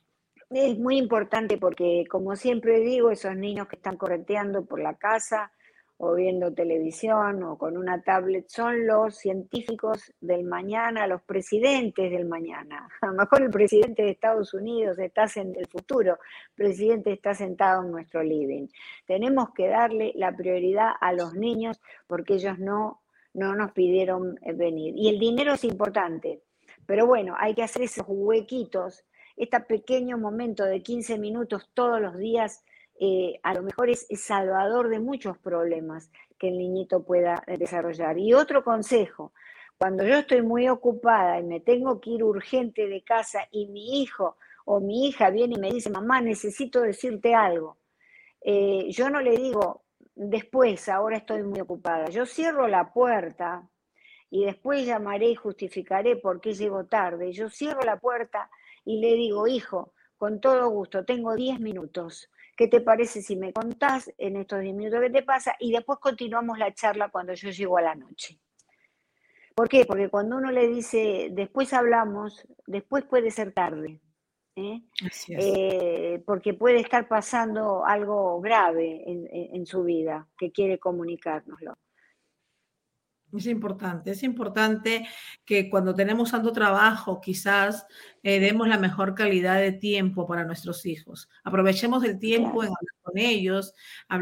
es 0.50 0.78
muy 0.78 0.96
importante 0.96 1.58
porque, 1.58 2.04
como 2.08 2.36
siempre 2.36 2.80
digo, 2.80 3.10
esos 3.10 3.36
niños 3.36 3.68
que 3.68 3.76
están 3.76 3.96
correteando 3.96 4.64
por 4.64 4.80
la 4.80 4.94
casa 4.94 5.52
o 6.00 6.14
viendo 6.14 6.54
televisión 6.54 7.42
o 7.42 7.58
con 7.58 7.76
una 7.76 8.00
tablet 8.02 8.48
son 8.48 8.86
los 8.86 9.16
científicos 9.16 10.12
del 10.20 10.44
mañana, 10.44 11.08
los 11.08 11.22
presidentes 11.22 12.10
del 12.10 12.24
mañana. 12.24 12.88
A 13.02 13.08
lo 13.08 13.14
mejor 13.14 13.42
el 13.42 13.50
presidente 13.50 14.02
de 14.02 14.10
Estados 14.10 14.54
Unidos 14.54 14.98
está 14.98 15.26
en 15.34 15.54
el 15.56 15.66
futuro, 15.66 16.12
el 16.12 16.54
presidente 16.54 17.12
está 17.12 17.34
sentado 17.34 17.82
en 17.82 17.90
nuestro 17.90 18.22
living. 18.22 18.68
Tenemos 19.06 19.50
que 19.54 19.68
darle 19.68 20.12
la 20.14 20.34
prioridad 20.34 20.92
a 21.00 21.12
los 21.12 21.34
niños 21.34 21.80
porque 22.06 22.34
ellos 22.34 22.58
no, 22.58 23.02
no 23.34 23.56
nos 23.56 23.72
pidieron 23.72 24.38
venir. 24.54 24.94
Y 24.96 25.08
el 25.08 25.18
dinero 25.18 25.54
es 25.54 25.64
importante, 25.64 26.40
pero 26.86 27.06
bueno, 27.06 27.34
hay 27.36 27.54
que 27.54 27.64
hacer 27.64 27.82
esos 27.82 28.06
huequitos 28.08 29.04
este 29.38 29.60
pequeño 29.60 30.18
momento 30.18 30.64
de 30.64 30.82
15 30.82 31.18
minutos 31.18 31.70
todos 31.72 32.00
los 32.00 32.18
días, 32.18 32.64
eh, 33.00 33.38
a 33.42 33.54
lo 33.54 33.62
mejor 33.62 33.88
es, 33.88 34.06
salvador 34.16 34.88
de 34.88 34.98
muchos 34.98 35.38
problemas 35.38 36.10
que 36.38 36.48
el 36.48 36.58
niñito 36.58 37.04
pueda 37.04 37.42
desarrollar. 37.46 38.18
Y 38.18 38.34
otro 38.34 38.64
consejo, 38.64 39.32
cuando 39.78 40.04
yo 40.04 40.16
estoy 40.16 40.42
muy 40.42 40.68
ocupada 40.68 41.38
y 41.38 41.44
me 41.44 41.60
tengo 41.60 42.00
que 42.00 42.10
ir 42.10 42.24
urgente 42.24 42.88
de 42.88 43.02
casa 43.02 43.46
y 43.52 43.66
mi 43.66 44.02
hijo 44.02 44.36
o 44.64 44.80
mi 44.80 45.08
hija 45.08 45.30
viene 45.30 45.54
y 45.54 45.60
me 45.60 45.70
dice, 45.70 45.88
mamá, 45.88 46.20
necesito 46.20 46.80
decirte 46.80 47.34
algo. 47.34 47.78
Eh, 48.40 48.86
yo 48.90 49.08
no 49.08 49.20
le 49.20 49.36
digo, 49.36 49.82
después, 50.14 50.88
ahora 50.88 51.16
estoy 51.16 51.42
muy 51.44 51.60
ocupada. 51.60 52.08
Yo 52.10 52.26
cierro 52.26 52.66
la 52.66 52.92
puerta 52.92 53.68
y 54.30 54.44
después 54.44 54.84
llamaré 54.84 55.30
y 55.30 55.34
justificaré 55.36 56.16
por 56.16 56.40
qué 56.40 56.54
llego 56.54 56.84
tarde. 56.86 57.32
Yo 57.32 57.48
cierro 57.48 57.82
la 57.82 57.98
puerta 57.98 58.50
y 58.88 59.00
le 59.00 59.14
digo, 59.16 59.46
hijo, 59.46 59.92
con 60.16 60.40
todo 60.40 60.70
gusto, 60.70 61.04
tengo 61.04 61.36
10 61.36 61.60
minutos. 61.60 62.30
¿Qué 62.56 62.68
te 62.68 62.80
parece 62.80 63.20
si 63.20 63.36
me 63.36 63.52
contás 63.52 64.10
en 64.16 64.36
estos 64.36 64.60
10 64.60 64.74
minutos 64.74 65.00
qué 65.02 65.10
te 65.10 65.22
pasa? 65.22 65.54
Y 65.60 65.72
después 65.72 65.98
continuamos 65.98 66.58
la 66.58 66.72
charla 66.72 67.10
cuando 67.10 67.34
yo 67.34 67.50
llego 67.50 67.76
a 67.76 67.82
la 67.82 67.94
noche. 67.94 68.40
¿Por 69.54 69.68
qué? 69.68 69.84
Porque 69.84 70.08
cuando 70.08 70.38
uno 70.38 70.50
le 70.50 70.68
dice, 70.68 71.28
después 71.32 71.74
hablamos, 71.74 72.46
después 72.66 73.04
puede 73.04 73.30
ser 73.30 73.52
tarde. 73.52 74.00
¿eh? 74.56 74.80
Eh, 75.28 76.22
porque 76.24 76.54
puede 76.54 76.80
estar 76.80 77.08
pasando 77.08 77.84
algo 77.84 78.40
grave 78.40 79.02
en 79.06 79.66
su 79.66 79.84
vida 79.84 80.26
que 80.38 80.50
quiere 80.50 80.78
comunicárnoslo. 80.78 81.76
Es 83.36 83.46
importante, 83.46 84.12
es 84.12 84.22
importante 84.22 85.06
que 85.44 85.68
cuando 85.68 85.94
tenemos 85.94 86.30
tanto 86.30 86.50
trabajo, 86.50 87.20
quizás 87.20 87.86
eh, 88.22 88.40
demos 88.40 88.68
la 88.68 88.78
mejor 88.78 89.14
calidad 89.14 89.60
de 89.60 89.72
tiempo 89.72 90.26
para 90.26 90.44
nuestros 90.44 90.86
hijos. 90.86 91.28
Aprovechemos 91.44 92.02
el 92.04 92.18
tiempo 92.18 92.62
en 92.62 92.68
hablar 92.68 92.94
con 93.02 93.18
ellos, 93.18 93.74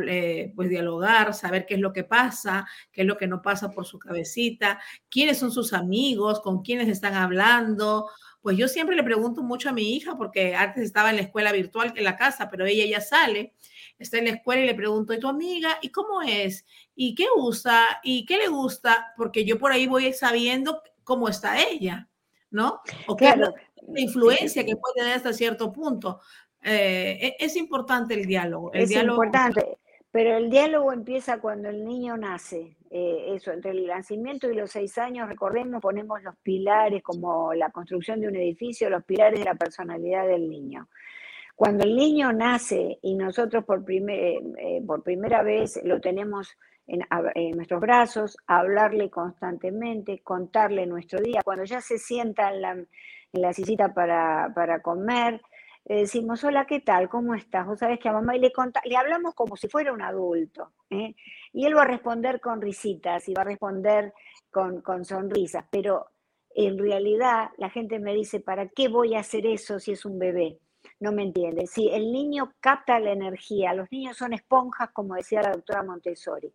eh, 0.09 0.53
pues 0.57 0.69
dialogar, 0.71 1.35
saber 1.35 1.67
qué 1.67 1.75
es 1.75 1.81
lo 1.81 1.93
que 1.93 2.03
pasa, 2.03 2.67
qué 2.91 3.03
es 3.03 3.07
lo 3.07 3.17
que 3.17 3.29
no 3.29 3.43
pasa 3.43 3.71
por 3.71 3.87
su 3.87 4.01
cabecita, 4.01 4.81
quiénes 5.09 5.39
son 5.39 5.53
sus 5.53 5.73
amigos, 5.73 6.41
con 6.41 6.63
quiénes 6.63 6.89
están 6.89 7.15
hablando. 7.15 8.09
Pues 8.43 8.57
yo 8.57 8.67
siempre 8.67 8.97
le 8.97 9.05
pregunto 9.05 9.43
mucho 9.45 9.69
a 9.69 9.73
mi 9.73 9.95
hija, 9.95 10.17
porque 10.17 10.57
antes 10.57 10.83
estaba 10.83 11.11
en 11.11 11.17
la 11.17 11.23
escuela 11.23 11.53
virtual 11.53 11.93
en 11.95 12.05
la 12.05 12.17
casa, 12.17 12.51
pero 12.51 12.67
ella 12.67 12.85
ya 12.87 13.01
sale 13.01 13.55
está 13.99 14.19
en 14.19 14.25
la 14.27 14.31
escuela 14.33 14.63
y 14.63 14.67
le 14.67 14.75
pregunto, 14.75 15.15
¿y 15.15 15.21
tu 15.21 15.29
amiga? 15.29 15.79
¿Y 15.83 15.91
cómo 15.91 16.23
es? 16.23 16.67
¿Y 16.95 17.15
qué 17.15 17.27
usa? 17.37 18.01
¿Y 18.03 18.25
qué 18.27 18.39
le 18.39 18.49
gusta? 18.49 19.13
Porque 19.17 19.45
yo 19.45 19.59
por 19.59 19.73
ahí 19.73 19.87
voy 19.87 20.13
sabiendo 20.13 20.83
cómo 21.05 21.29
está 21.29 21.61
ella, 21.63 22.09
¿no? 22.51 22.81
O 23.07 23.17
qué 23.17 23.35
la 23.37 23.55
influencia 24.01 24.65
que 24.65 24.77
puede 24.77 24.95
tener 24.97 25.13
hasta 25.15 25.33
cierto 25.33 25.73
punto. 25.73 26.21
Eh, 26.63 27.19
e, 27.23 27.45
es 27.45 27.57
importante 27.57 28.15
el 28.15 28.27
diálogo. 28.27 28.73
es 28.73 28.91
importante, 28.91 29.79
pero 30.11 30.37
el 30.37 30.49
diálogo 30.49 30.93
empieza 30.93 31.39
cuando 31.39 31.69
el 31.69 31.85
niño 31.85 32.17
nace. 32.17 32.77
Eh, 32.91 33.35
eso, 33.35 33.53
entre 33.53 33.73
el 33.73 33.87
nacimiento 33.87 34.51
y 34.51 34.55
los 34.55 34.71
seis 34.71 34.97
años, 34.97 35.29
recordemos, 35.29 35.83
ponemos 35.83 36.23
los 36.23 36.35
pilares 36.37 37.03
como 37.03 37.53
la 37.53 37.71
construcción 37.71 38.21
de 38.21 38.29
un 38.29 38.37
edificio, 38.37 38.89
los 38.89 39.05
pilares 39.05 39.41
de 39.41 39.45
la 39.45 39.57
personalidad 39.57 40.27
del 40.27 40.49
niño. 40.49 40.89
Cuando 41.57 41.85
el 41.85 41.97
niño 41.97 42.35
nace 42.35 42.99
y 43.01 43.15
nosotros 43.15 43.65
por, 43.65 43.83
eh, 43.91 44.39
eh, 44.59 44.83
por 44.87 45.03
primera 45.03 45.43
vez 45.43 45.81
lo 45.85 46.03
tenemos 46.03 46.55
en, 46.87 47.01
nuestros 47.57 47.81
brazos, 47.81 48.37
hablarle 48.47 49.09
constantemente, 49.09 50.21
contarle 50.23 50.85
nuestro 50.85 51.19
día, 51.19 51.41
cuando 51.43 51.65
ya 51.65 51.81
se 51.81 51.97
sienta 51.97 52.53
en 52.53 52.61
la, 52.61 52.73
en 53.33 53.55
sillita 53.55 53.95
para, 53.95 54.83
comer, 54.83 55.41
decimos, 55.83 56.45
hola, 56.45 56.67
¿qué 56.67 56.81
tal? 56.81 57.09
¿Cómo 57.09 57.35
estás? 57.35 57.67
Vos 57.67 57.79
sabés 57.79 58.01
que 58.01 58.11
a 58.11 58.13
mamá 58.13 58.37
y 58.37 58.41
le, 58.41 58.53
le 58.85 58.97
hablamos 58.97 59.35
como 59.35 59.57
si 59.57 59.67
fuera 59.67 59.95
un 59.95 60.03
adulto. 60.03 60.75
¿eh? 60.91 61.15
Y 61.55 61.65
él 61.65 61.75
va 61.75 61.83
a 61.83 61.87
responder 61.87 62.39
con 62.39 62.61
risitas 62.61 63.31
y 63.31 63.33
va 63.33 63.41
a 63.43 63.47
responder 63.47 64.13
con, 64.51 64.83
con 64.83 65.07
sonrisas, 65.07 65.65
pero 65.71 66.11
en 66.55 66.79
realidad 66.79 67.49
la 67.57 67.71
gente 67.71 67.99
me 67.99 68.13
dice, 68.13 68.41
¿para 68.41 68.69
qué 68.69 68.89
voy 68.89 69.15
a 69.15 69.21
hacer 69.21 69.47
eso 69.47 69.79
si 69.79 69.93
es 69.93 70.05
un 70.05 70.19
bebé? 70.19 70.61
No 71.01 71.13
me 71.13 71.23
entiende. 71.23 71.67
Si 71.67 71.89
el 71.89 72.13
niño 72.13 72.53
capta 72.61 72.99
la 72.99 73.13
energía, 73.13 73.75
los 73.75 73.91
niños 73.91 74.17
son 74.17 74.33
esponjas, 74.33 74.91
como 74.93 75.15
decía 75.15 75.43
la 75.43 75.53
doctora 75.53 75.83
Montessori. 75.83 76.53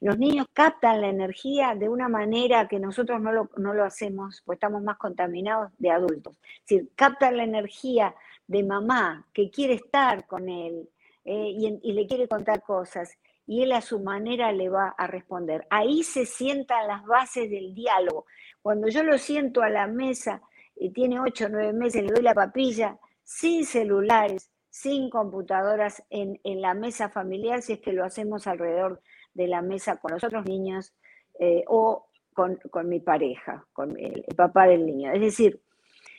Los 0.00 0.18
niños 0.18 0.46
captan 0.52 1.02
la 1.02 1.08
energía 1.08 1.74
de 1.74 1.88
una 1.88 2.08
manera 2.08 2.66
que 2.68 2.78
nosotros 2.78 3.20
no 3.20 3.32
lo, 3.74 3.84
hacemos, 3.84 4.42
pues 4.46 4.56
estamos 4.56 4.82
más 4.82 4.96
contaminados 4.96 5.70
de 5.78 5.90
adultos. 5.90 6.36
Es 6.36 6.60
decir, 6.68 6.90
captan 6.96 7.36
la 7.36 7.44
energía 7.44 8.14
de 8.46 8.62
mamá 8.64 9.26
que 9.32 9.50
quiere 9.50 9.74
estar 9.74 10.26
con 10.26 10.48
él 10.48 10.88
eh, 11.24 11.50
y, 11.50 11.78
y 11.82 11.92
le 11.92 12.06
quiere 12.06 12.26
contar 12.28 12.62
cosas 12.62 13.18
y 13.50 13.62
él 13.62 13.72
a 13.72 13.80
su 13.80 13.98
manera 13.98 14.52
le 14.52 14.68
va 14.68 14.94
a 14.96 15.06
responder. 15.06 15.66
Ahí 15.70 16.04
se 16.04 16.24
sientan 16.24 16.86
las 16.86 17.04
bases 17.04 17.50
del 17.50 17.74
diálogo. 17.74 18.26
Cuando 18.62 18.88
yo 18.88 19.02
lo 19.02 19.18
siento 19.18 19.62
a 19.62 19.68
la 19.68 19.86
mesa 19.88 20.40
y 20.76 20.90
tiene 20.90 21.20
ocho 21.20 21.46
o 21.46 21.48
nueve 21.48 21.72
meses, 21.72 22.04
le 22.04 22.12
doy 22.12 22.22
la 22.22 22.32
papilla, 22.32 22.96
sin 23.30 23.64
celulares, 23.64 24.50
sin 24.70 25.08
computadoras 25.08 26.02
en, 26.10 26.40
la 26.42 26.74
mesa 26.74 27.10
familiar, 27.10 27.62
si 27.62 27.74
es 27.74 27.78
que 27.78 27.92
lo 27.92 28.04
hacemos 28.04 28.48
alrededor 28.48 29.00
de 29.34 29.46
la 29.46 29.62
mesa 29.62 29.98
con 29.98 30.10
los 30.10 30.24
otros 30.24 30.44
niños 30.46 30.92
eh, 31.38 31.62
o 31.68 32.08
con, 32.34 32.58
mi 32.88 32.98
pareja, 32.98 33.64
con 33.72 33.96
el, 33.96 34.24
papá 34.36 34.66
del 34.66 34.84
niño. 34.84 35.12
Es 35.12 35.20
decir, 35.20 35.62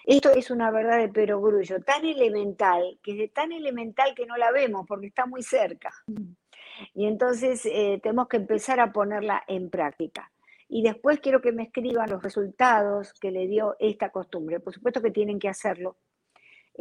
esto 0.05 0.29
es 0.29 0.51
una 0.51 0.71
verdad 0.71 0.99
de 0.99 1.09
perogrullo 1.09 1.83
tan 1.83 2.05
elemental, 2.05 2.97
que 3.03 3.11
es 3.11 3.17
de 3.17 3.27
tan 3.27 3.51
elemental 3.51 4.15
que 4.15 4.25
no 4.25 4.37
la 4.37 4.49
vemos 4.53 4.85
porque 4.87 5.07
está 5.07 5.25
muy 5.25 5.43
cerca. 5.43 5.91
Y 6.93 7.07
entonces 7.07 7.65
eh, 7.65 7.99
tenemos 8.01 8.29
que 8.29 8.37
empezar 8.37 8.79
a 8.79 8.93
ponerla 8.93 9.43
en 9.49 9.69
práctica. 9.69 10.31
Y 10.69 10.81
después 10.81 11.19
quiero 11.19 11.41
que 11.41 11.51
me 11.51 11.63
escriban 11.63 12.09
los 12.09 12.23
resultados 12.23 13.11
que 13.19 13.31
le 13.31 13.47
dio 13.47 13.75
esta 13.79 14.11
costumbre. 14.11 14.61
Por 14.61 14.73
supuesto 14.73 15.01
que 15.01 15.11
tienen 15.11 15.39
que 15.39 15.49
hacerlo 15.49 15.97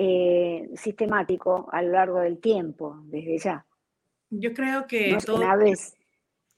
eh, 0.03 0.71
sistemático 0.77 1.69
a 1.71 1.83
lo 1.83 1.93
largo 1.93 2.21
del 2.21 2.39
tiempo, 2.39 3.03
desde 3.05 3.37
ya. 3.37 3.67
Yo 4.31 4.55
creo 4.55 4.87
que 4.87 5.19
todo, 5.27 5.37
una 5.37 5.57
vez. 5.57 5.95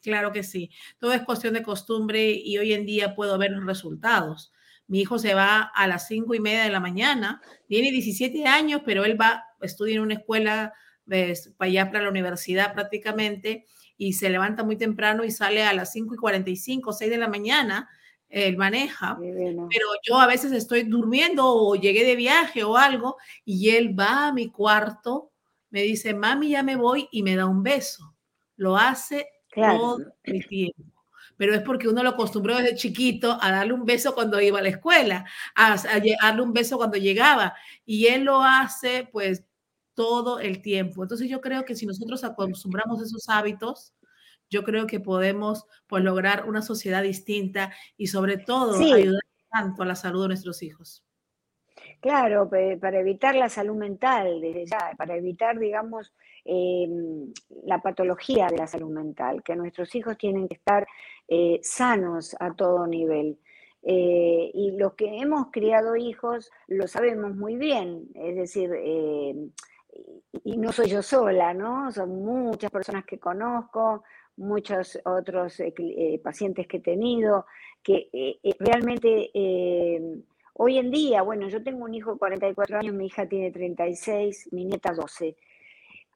Claro 0.00 0.30
que 0.30 0.44
sí. 0.44 0.70
Todo 1.00 1.12
es 1.12 1.22
cuestión 1.22 1.54
de 1.54 1.64
costumbre 1.64 2.30
y 2.30 2.56
hoy 2.58 2.72
en 2.72 2.86
día 2.86 3.16
puedo 3.16 3.36
ver 3.38 3.50
los 3.50 3.66
resultados. 3.66 4.52
Mi 4.86 5.00
hijo 5.00 5.18
se 5.18 5.34
va 5.34 5.72
a 5.74 5.88
las 5.88 6.06
cinco 6.06 6.36
y 6.36 6.40
media 6.40 6.62
de 6.62 6.70
la 6.70 6.78
mañana, 6.78 7.42
tiene 7.66 7.90
17 7.90 8.46
años, 8.46 8.82
pero 8.84 9.04
él 9.04 9.20
va, 9.20 9.42
estudia 9.60 9.96
en 9.96 10.02
una 10.02 10.14
escuela 10.14 10.72
pues, 11.04 11.52
para 11.56 11.68
allá 11.68 11.90
para 11.90 12.04
la 12.04 12.10
universidad 12.10 12.74
prácticamente 12.74 13.66
y 13.96 14.12
se 14.12 14.30
levanta 14.30 14.62
muy 14.62 14.76
temprano 14.76 15.24
y 15.24 15.32
sale 15.32 15.64
a 15.64 15.72
las 15.72 15.90
5 15.90 16.14
y 16.14 16.18
45, 16.18 16.92
6 16.92 17.10
de 17.10 17.18
la 17.18 17.26
mañana 17.26 17.88
él 18.32 18.56
maneja, 18.56 19.18
pero 19.20 19.86
yo 20.02 20.18
a 20.18 20.26
veces 20.26 20.52
estoy 20.52 20.84
durmiendo 20.84 21.46
o 21.46 21.76
llegué 21.76 22.02
de 22.02 22.16
viaje 22.16 22.64
o 22.64 22.78
algo 22.78 23.18
y 23.44 23.70
él 23.70 23.98
va 23.98 24.28
a 24.28 24.32
mi 24.32 24.50
cuarto, 24.50 25.30
me 25.68 25.82
dice, 25.82 26.14
mami, 26.14 26.48
ya 26.50 26.62
me 26.62 26.76
voy 26.76 27.08
y 27.12 27.22
me 27.22 27.36
da 27.36 27.46
un 27.46 27.62
beso. 27.62 28.14
Lo 28.56 28.76
hace 28.76 29.28
todo 29.54 29.98
el 30.22 30.46
tiempo. 30.46 30.82
Pero 31.36 31.54
es 31.54 31.60
porque 31.62 31.88
uno 31.88 32.02
lo 32.02 32.10
acostumbró 32.10 32.56
desde 32.56 32.76
chiquito 32.76 33.36
a 33.40 33.50
darle 33.50 33.74
un 33.74 33.84
beso 33.84 34.14
cuando 34.14 34.40
iba 34.40 34.60
a 34.60 34.62
la 34.62 34.68
escuela, 34.68 35.26
a, 35.54 35.74
a 35.74 36.00
darle 36.22 36.42
un 36.42 36.52
beso 36.52 36.78
cuando 36.78 36.96
llegaba. 36.96 37.54
Y 37.84 38.06
él 38.06 38.24
lo 38.24 38.42
hace 38.42 39.08
pues 39.12 39.44
todo 39.94 40.38
el 40.38 40.62
tiempo. 40.62 41.02
Entonces 41.02 41.28
yo 41.28 41.40
creo 41.40 41.64
que 41.64 41.74
si 41.74 41.84
nosotros 41.84 42.24
acostumbramos 42.24 43.02
esos 43.02 43.28
hábitos, 43.28 43.92
yo 44.52 44.62
creo 44.62 44.86
que 44.86 45.00
podemos 45.00 45.66
pues, 45.86 46.04
lograr 46.04 46.46
una 46.46 46.60
sociedad 46.60 47.02
distinta 47.02 47.72
y 47.96 48.08
sobre 48.08 48.36
todo 48.36 48.78
ayudar 48.78 49.22
tanto 49.50 49.82
a 49.82 49.86
la 49.86 49.94
salud 49.94 50.22
de 50.22 50.28
nuestros 50.28 50.62
hijos. 50.62 51.02
Claro, 52.00 52.50
para 52.80 53.00
evitar 53.00 53.34
la 53.34 53.48
salud 53.48 53.76
mental, 53.76 54.40
desde 54.40 54.66
ya, 54.66 54.92
para 54.98 55.16
evitar, 55.16 55.58
digamos, 55.58 56.12
em, 56.44 57.32
la 57.64 57.80
patología 57.80 58.48
de 58.48 58.58
la 58.58 58.66
salud 58.66 58.90
mental, 58.90 59.42
que 59.42 59.56
nuestros 59.56 59.94
hijos 59.94 60.18
tienen 60.18 60.48
que 60.48 60.56
estar 60.56 60.86
eh, 61.28 61.60
sanos 61.62 62.36
a 62.40 62.52
todo 62.54 62.86
nivel. 62.86 63.38
Eh, 63.84 64.50
y 64.52 64.72
los 64.76 64.94
que 64.94 65.16
hemos 65.18 65.46
criado 65.50 65.96
hijos 65.96 66.50
lo 66.68 66.86
sabemos 66.86 67.34
muy 67.34 67.56
bien, 67.56 68.08
es 68.14 68.36
decir, 68.36 68.70
em, 68.74 69.50
y 70.44 70.56
no 70.56 70.72
soy 70.72 70.88
yo 70.88 71.02
sola, 71.02 71.52
¿no? 71.54 71.90
Son 71.92 72.10
muchas 72.24 72.70
personas 72.70 73.04
que 73.04 73.18
conozco, 73.18 74.02
muchos 74.36 74.98
otros 75.04 75.60
eh, 75.60 75.74
eh, 75.78 76.20
pacientes 76.22 76.66
que 76.66 76.78
he 76.78 76.80
tenido, 76.80 77.46
que 77.82 78.08
eh, 78.12 78.38
realmente 78.58 79.30
hoy 80.54 80.78
en 80.78 80.90
día, 80.90 81.22
bueno, 81.22 81.48
yo 81.48 81.62
tengo 81.62 81.84
un 81.84 81.94
hijo 81.94 82.12
de 82.12 82.18
44 82.18 82.78
años, 82.78 82.94
mi 82.94 83.06
hija 83.06 83.26
tiene 83.26 83.50
36, 83.50 84.48
mi 84.52 84.64
nieta 84.64 84.92
12. 84.92 85.36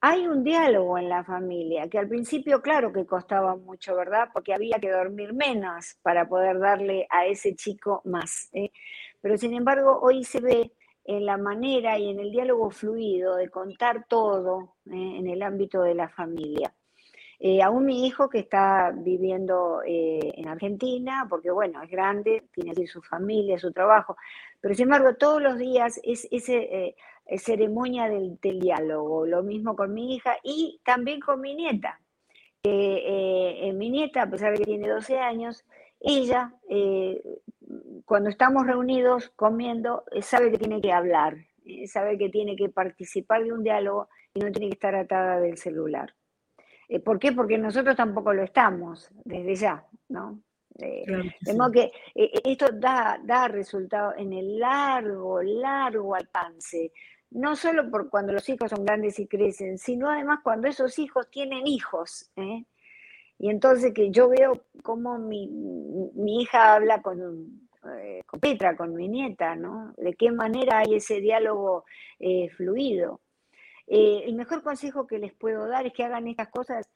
Hay 0.02 0.26
un 0.26 0.44
diálogo 0.44 0.98
en 0.98 1.08
la 1.08 1.24
familia 1.24 1.88
que 1.88 1.98
al 1.98 2.08
principio, 2.08 2.60
claro 2.60 2.92
que 2.92 3.06
costaba 3.06 3.56
mucho, 3.56 3.96
¿verdad? 3.96 4.28
Porque 4.32 4.54
había 4.54 4.78
que 4.78 4.90
dormir 4.90 5.32
menos 5.32 5.96
para 6.02 6.28
poder 6.28 6.58
darle 6.58 7.06
a 7.10 7.26
ese 7.26 7.54
chico 7.56 8.02
más. 8.04 8.50
Pero 9.20 9.36
sin 9.38 9.54
embargo, 9.54 9.98
hoy 10.00 10.22
se 10.22 10.40
ve 10.40 10.72
en 11.04 11.24
la 11.24 11.38
manera 11.38 11.98
y 11.98 12.10
en 12.10 12.20
el 12.20 12.30
diálogo 12.30 12.70
fluido 12.70 13.36
de 13.36 13.48
contar 13.48 14.06
todo 14.06 14.76
en 14.84 15.26
el 15.26 15.42
ámbito 15.42 15.82
de 15.82 15.94
la 15.94 16.08
familia. 16.08 16.72
Eh, 17.38 17.62
aún 17.62 17.84
mi 17.84 18.06
hijo 18.06 18.30
que 18.30 18.38
está 18.38 18.92
viviendo 18.94 19.82
eh, 19.84 20.32
en 20.36 20.48
Argentina, 20.48 21.26
porque 21.28 21.50
bueno, 21.50 21.82
es 21.82 21.90
grande, 21.90 22.44
tiene 22.52 22.86
su 22.86 23.02
familia, 23.02 23.58
su 23.58 23.72
trabajo, 23.72 24.16
pero 24.60 24.74
sin 24.74 24.84
embargo 24.84 25.16
todos 25.16 25.42
los 25.42 25.58
días 25.58 26.00
es 26.02 26.26
esa 26.30 26.54
eh, 26.54 26.94
ceremonia 27.38 28.08
del, 28.08 28.38
diálogo, 28.40 29.26
lo 29.26 29.42
mismo 29.42 29.76
con 29.76 29.92
mi 29.92 30.14
hija 30.14 30.36
y 30.42 30.80
también 30.84 31.20
con 31.20 31.40
mi 31.40 31.54
nieta. 31.54 32.00
mi 32.64 33.90
nieta, 33.90 34.22
a 34.22 34.30
pesar 34.30 34.52
de 34.52 34.58
que 34.58 34.64
tiene 34.64 34.88
12 34.88 35.18
años, 35.18 35.64
ella, 36.00 36.52
cuando 38.04 38.30
estamos 38.30 38.66
reunidos 38.66 39.30
comiendo, 39.36 40.04
sabe 40.22 40.50
que 40.50 40.58
tiene 40.58 40.80
que 40.80 40.92
hablar, 40.92 41.36
sabe 41.86 42.16
que 42.16 42.28
tiene 42.28 42.56
que 42.56 42.68
participar 42.68 43.44
de 43.44 43.52
un 43.52 43.62
diálogo 43.64 44.08
y 44.34 44.40
no 44.40 44.50
tiene 44.52 44.68
que 44.68 44.74
estar 44.74 44.94
atada 44.94 45.40
del 45.40 45.58
celular. 45.58 46.14
Eh, 46.88 47.00
¿Por 47.00 47.18
qué? 47.18 47.32
Porque 47.32 47.58
nosotros 47.58 47.96
tampoco 47.96 48.32
lo 48.32 48.42
estamos 48.42 49.10
desde 49.24 49.54
ya, 49.56 49.84
¿no? 50.08 50.40
Eh, 50.78 51.04
que 51.72 51.90
eh, 52.14 52.30
esto 52.44 52.66
da, 52.72 53.18
da 53.22 53.48
resultado 53.48 54.14
en 54.16 54.32
el 54.34 54.58
largo, 54.58 55.42
largo 55.42 56.14
alcance, 56.14 56.92
no 57.30 57.56
solo 57.56 57.90
por 57.90 58.10
cuando 58.10 58.32
los 58.32 58.46
hijos 58.48 58.70
son 58.70 58.84
grandes 58.84 59.18
y 59.18 59.26
crecen, 59.26 59.78
sino 59.78 60.10
además 60.10 60.40
cuando 60.44 60.68
esos 60.68 60.98
hijos 60.98 61.30
tienen 61.30 61.66
hijos. 61.66 62.30
Y 63.38 63.50
entonces 63.50 63.92
que 63.94 64.10
yo 64.10 64.28
veo 64.28 64.64
cómo 64.82 65.18
mi, 65.18 65.50
hija 66.40 66.74
habla 66.74 67.02
con, 67.02 67.68
con 68.26 68.40
Petra, 68.40 68.76
con 68.76 68.94
mi 68.94 69.08
nieta, 69.08 69.56
¿no? 69.56 69.92
De 69.96 70.14
qué 70.14 70.30
manera 70.30 70.78
hay 70.78 70.94
ese 70.94 71.20
diálogo 71.20 71.84
fluido. 72.56 73.20
Eh, 73.86 74.24
el 74.26 74.34
mejor 74.34 74.62
consejo 74.62 75.06
que 75.06 75.18
les 75.18 75.32
puedo 75.34 75.66
dar 75.68 75.86
es 75.86 75.92
que 75.92 76.04
hagan 76.04 76.26
estas 76.26 76.48
cosas, 76.48 76.88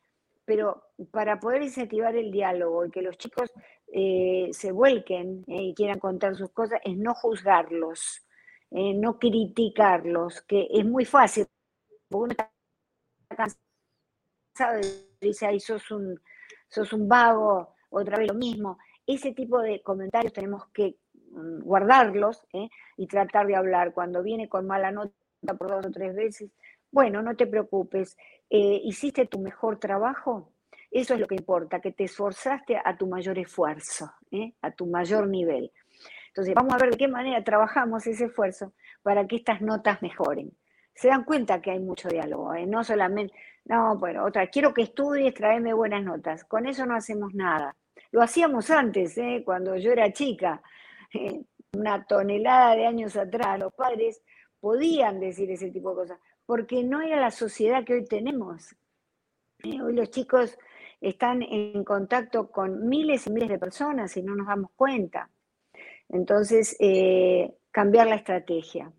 pero 0.44 0.82
para 1.12 1.38
poder 1.38 1.62
incentivar 1.62 2.16
el 2.16 2.32
diálogo 2.32 2.84
y 2.84 2.90
que 2.90 3.02
los 3.02 3.16
chicos 3.16 3.52
eh, 3.92 4.48
se 4.52 4.72
vuelquen 4.72 5.44
eh, 5.46 5.62
y 5.62 5.74
quieran 5.74 6.00
contar 6.00 6.34
sus 6.34 6.50
cosas, 6.50 6.80
es 6.84 6.96
no 6.96 7.14
juzgarlos, 7.14 8.26
no 8.72 9.18
criticarlos, 9.18 10.42
que 10.42 10.68
es 10.70 10.84
muy 10.84 11.04
fácil, 11.04 11.44
uno 12.10 12.30
está 12.30 12.52
cansado 13.28 14.80
y 14.80 15.26
dice, 15.26 15.46
ay, 15.46 15.58
sos 15.58 15.90
un, 15.90 16.20
sos 16.68 16.92
un 16.92 17.08
vago, 17.08 17.74
otra 17.90 18.18
vez 18.18 18.28
lo 18.28 18.34
mismo. 18.34 18.78
Ese 19.06 19.32
tipo 19.32 19.60
de 19.60 19.82
comentarios 19.82 20.32
tenemos 20.32 20.68
que 20.68 20.96
mm, 21.32 21.62
guardarlos 21.62 22.42
y 22.96 23.06
tratar 23.08 23.46
de 23.46 23.56
hablar. 23.56 23.92
Cuando 23.92 24.22
viene 24.22 24.48
con 24.48 24.66
mala 24.66 24.92
nota 24.92 25.12
por 25.58 25.68
dos 25.68 25.86
o 25.86 25.90
tres 25.90 26.14
veces, 26.14 26.50
bueno, 26.90 27.22
no 27.22 27.36
te 27.36 27.46
preocupes, 27.46 28.16
eh, 28.48 28.80
hiciste 28.84 29.26
tu 29.26 29.38
mejor 29.38 29.78
trabajo, 29.78 30.52
eso 30.90 31.14
es 31.14 31.20
lo 31.20 31.28
que 31.28 31.36
importa, 31.36 31.80
que 31.80 31.92
te 31.92 32.04
esforzaste 32.04 32.80
a 32.84 32.96
tu 32.96 33.06
mayor 33.06 33.38
esfuerzo, 33.38 34.12
¿eh? 34.32 34.54
a 34.60 34.72
tu 34.72 34.86
mayor 34.86 35.28
nivel. 35.28 35.72
Entonces, 36.28 36.54
vamos 36.54 36.74
a 36.74 36.78
ver 36.78 36.90
de 36.90 36.96
qué 36.96 37.08
manera 37.08 37.42
trabajamos 37.44 38.06
ese 38.06 38.24
esfuerzo 38.24 38.72
para 39.02 39.26
que 39.26 39.36
estas 39.36 39.60
notas 39.60 40.02
mejoren. 40.02 40.50
Se 40.94 41.08
dan 41.08 41.24
cuenta 41.24 41.60
que 41.60 41.70
hay 41.70 41.78
mucho 41.78 42.08
diálogo, 42.08 42.54
¿eh? 42.54 42.66
no 42.66 42.82
solamente, 42.82 43.34
no, 43.64 43.96
bueno, 43.96 44.24
otra, 44.24 44.48
quiero 44.48 44.74
que 44.74 44.82
estudies, 44.82 45.32
tráeme 45.34 45.72
buenas 45.72 46.02
notas. 46.02 46.44
Con 46.44 46.66
eso 46.66 46.84
no 46.86 46.96
hacemos 46.96 47.34
nada. 47.34 47.76
Lo 48.10 48.22
hacíamos 48.22 48.70
antes, 48.70 49.16
cuando 49.44 49.76
yo 49.76 49.92
era 49.92 50.12
chica, 50.12 50.60
una 51.72 52.04
tonelada 52.04 52.74
de 52.74 52.86
años 52.86 53.16
atrás, 53.16 53.60
los 53.60 53.72
padres 53.72 54.20
podían 54.58 55.20
decir 55.20 55.50
ese 55.50 55.70
tipo 55.70 55.90
de 55.90 55.96
cosas 55.96 56.18
porque 56.50 56.82
no 56.82 57.00
era 57.00 57.20
la 57.20 57.30
sociedad 57.30 57.84
que 57.84 57.92
hoy 57.92 58.04
tenemos. 58.06 58.74
Eh, 59.62 59.80
hoy 59.80 59.94
los 59.94 60.10
chicos 60.10 60.58
están 61.00 61.42
en 61.42 61.84
contacto 61.84 62.50
con 62.50 62.88
miles 62.88 63.28
y 63.28 63.30
miles 63.30 63.50
de 63.50 63.58
personas 63.60 64.16
y 64.16 64.22
no 64.24 64.34
nos 64.34 64.48
damos 64.48 64.72
cuenta. 64.74 65.30
Entonces, 66.08 66.76
eh, 66.80 67.54
cambiar 67.70 68.08
la 68.08 68.16
estrategia. 68.16 68.92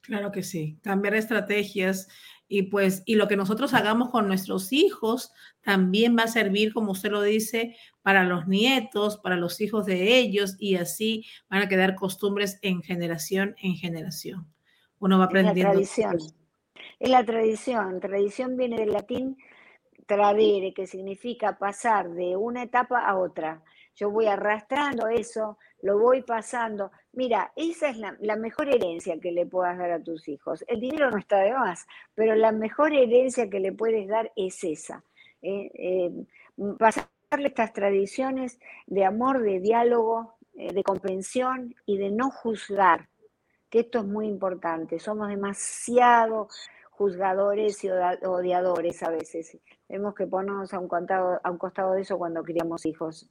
Claro 0.00 0.32
que 0.32 0.42
sí, 0.42 0.80
cambiar 0.82 1.14
estrategias 1.14 2.08
y 2.48 2.62
pues 2.62 3.04
y 3.06 3.14
lo 3.14 3.28
que 3.28 3.36
nosotros 3.36 3.72
hagamos 3.72 4.10
con 4.10 4.26
nuestros 4.26 4.72
hijos 4.72 5.30
también 5.60 6.16
va 6.18 6.24
a 6.24 6.26
servir, 6.26 6.74
como 6.74 6.90
usted 6.90 7.12
lo 7.12 7.22
dice, 7.22 7.76
para 8.02 8.24
los 8.24 8.48
nietos, 8.48 9.18
para 9.18 9.36
los 9.36 9.60
hijos 9.60 9.86
de 9.86 10.18
ellos 10.18 10.56
y 10.58 10.74
así 10.74 11.24
van 11.48 11.62
a 11.62 11.68
quedar 11.68 11.94
costumbres 11.94 12.58
en 12.62 12.82
generación 12.82 13.54
en 13.62 13.76
generación 13.76 14.53
uno 15.04 15.18
va 15.18 15.24
aprendiendo. 15.26 15.60
Es 15.60 15.64
la 15.64 15.72
tradición. 15.72 16.16
Es 16.98 17.10
la 17.10 17.24
tradición. 17.24 18.00
Tradición 18.00 18.56
viene 18.56 18.76
del 18.76 18.92
latín 18.92 19.36
tradere, 20.06 20.72
que 20.72 20.86
significa 20.86 21.58
pasar 21.58 22.10
de 22.10 22.36
una 22.36 22.62
etapa 22.62 23.00
a 23.00 23.16
otra. 23.16 23.62
Yo 23.96 24.10
voy 24.10 24.26
arrastrando 24.26 25.08
eso, 25.08 25.58
lo 25.82 25.98
voy 25.98 26.22
pasando. 26.22 26.90
Mira, 27.12 27.52
esa 27.54 27.90
es 27.90 27.98
la, 27.98 28.36
mejor 28.36 28.68
herencia 28.68 29.20
que 29.20 29.30
le 29.30 29.46
puedas 29.46 29.78
dar 29.78 29.92
a 29.92 30.02
tus 30.02 30.26
hijos. 30.26 30.64
El 30.66 30.80
dinero 30.80 31.10
no 31.10 31.18
está 31.18 31.38
de 31.38 31.52
más, 31.52 31.86
pero 32.14 32.34
la 32.34 32.52
mejor 32.52 32.94
herencia 32.94 33.50
que 33.50 33.60
le 33.60 33.72
puedes 33.72 34.08
dar 34.08 34.32
es 34.36 34.64
esa. 34.64 35.04
Eh, 35.42 35.70
eh, 35.74 36.12
pasarle 36.78 37.48
estas 37.48 37.74
tradiciones 37.74 38.58
de 38.86 39.04
amor, 39.04 39.42
de 39.42 39.60
diálogo, 39.60 40.34
eh, 40.54 40.72
de 40.72 40.82
comprensión 40.82 41.74
y 41.84 41.98
de 41.98 42.10
no 42.10 42.30
juzgar 42.30 43.08
esto 43.80 44.00
es 44.00 44.04
muy 44.04 44.26
importante. 44.26 44.98
Somos 44.98 45.28
demasiado 45.28 46.48
juzgadores 46.90 47.82
y 47.84 47.90
odiadores 47.90 49.02
a 49.02 49.10
veces. 49.10 49.58
Tenemos 49.88 50.14
que 50.14 50.26
ponernos 50.26 50.72
a 50.72 50.78
un, 50.78 50.88
costado, 50.88 51.40
a 51.42 51.50
un 51.50 51.58
costado 51.58 51.94
de 51.94 52.02
eso 52.02 52.16
cuando 52.16 52.42
criamos 52.42 52.86
hijos. 52.86 53.28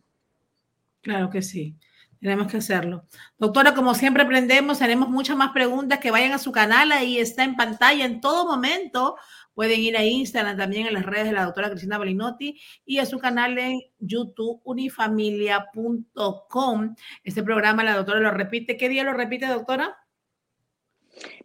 Claro 1.01 1.29
que 1.29 1.41
sí. 1.41 1.77
Tenemos 2.19 2.49
que 2.49 2.57
hacerlo. 2.57 3.05
Doctora, 3.37 3.73
como 3.73 3.95
siempre 3.95 4.23
aprendemos, 4.23 4.79
tenemos 4.79 5.09
muchas 5.09 5.35
más 5.35 5.51
preguntas 5.51 5.99
que 5.99 6.09
vayan 6.09 6.31
a 6.31 6.37
su 6.37 6.53
canal, 6.53 6.93
ahí 6.93 7.17
está 7.17 7.43
en 7.43 7.57
pantalla 7.57 8.05
en 8.05 8.21
todo 8.21 8.45
momento. 8.45 9.17
Pueden 9.53 9.81
ir 9.81 9.97
a 9.97 10.05
Instagram 10.05 10.57
también 10.57 10.87
en 10.87 10.93
las 10.93 11.05
redes 11.05 11.25
de 11.25 11.33
la 11.33 11.43
doctora 11.43 11.69
Cristina 11.69 11.97
Balinotti 11.97 12.57
y 12.85 12.99
a 12.99 13.05
su 13.05 13.19
canal 13.19 13.57
en 13.57 13.81
YouTube 13.99 14.61
unifamilia.com. 14.63 16.95
Este 17.25 17.43
programa 17.43 17.83
la 17.83 17.97
doctora 17.97 18.21
lo 18.21 18.31
repite. 18.31 18.77
¿Qué 18.77 18.87
día 18.87 19.03
lo 19.03 19.11
repite, 19.11 19.47
doctora? 19.47 20.02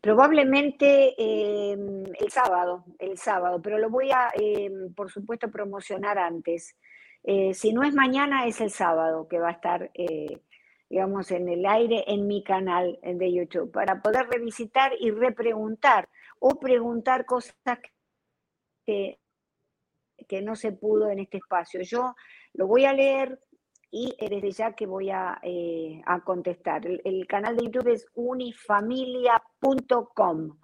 Probablemente 0.01 1.15
em, 1.19 2.05
el 2.19 2.31
sábado, 2.31 2.85
el 2.99 3.19
sábado, 3.19 3.61
pero 3.63 3.79
lo 3.79 3.91
voy 3.91 4.11
a, 4.11 4.31
em, 4.35 4.93
por 4.95 5.11
supuesto, 5.11 5.51
promocionar 5.51 6.19
antes. 6.19 6.77
Eh, 7.25 7.53
si 7.55 7.73
no 7.73 7.83
es 7.83 7.95
mañana, 7.95 8.47
es 8.47 8.61
el 8.61 8.71
sábado 8.71 9.29
que 9.29 9.39
va 9.39 9.49
a 9.49 9.53
estar, 9.53 9.91
eh, 9.95 10.41
digamos, 10.89 11.31
en 11.31 11.49
el 11.49 11.67
aire 11.67 12.05
en 12.07 12.27
mi 12.27 12.43
canal 12.43 12.99
de 13.03 13.33
YouTube, 13.33 13.71
para 13.71 14.01
poder 14.01 14.29
revisitar 14.29 14.93
y 14.99 15.11
repreguntar 15.11 16.09
o 16.39 16.59
preguntar 16.59 17.27
cosas 17.27 17.55
que, 18.87 19.19
que 20.27 20.43
no 20.43 20.57
se 20.57 20.73
pudo 20.73 21.11
en 21.11 21.19
este 21.19 21.39
espacio. 21.39 21.83
Yo 21.83 22.15
lo 22.55 22.67
voy 22.67 22.87
a 22.87 22.93
leer 22.93 23.39
y 23.91 24.15
desde 24.19 24.51
ya 24.53 24.75
que 24.75 24.87
voy 24.87 25.11
a, 25.11 25.39
eh, 25.43 26.01
contestar. 26.25 26.87
El, 26.87 27.27
canal 27.27 27.57
de 27.57 27.65
YouTube 27.65 27.89
es 27.89 28.07
unifamilia.com. 28.15 30.59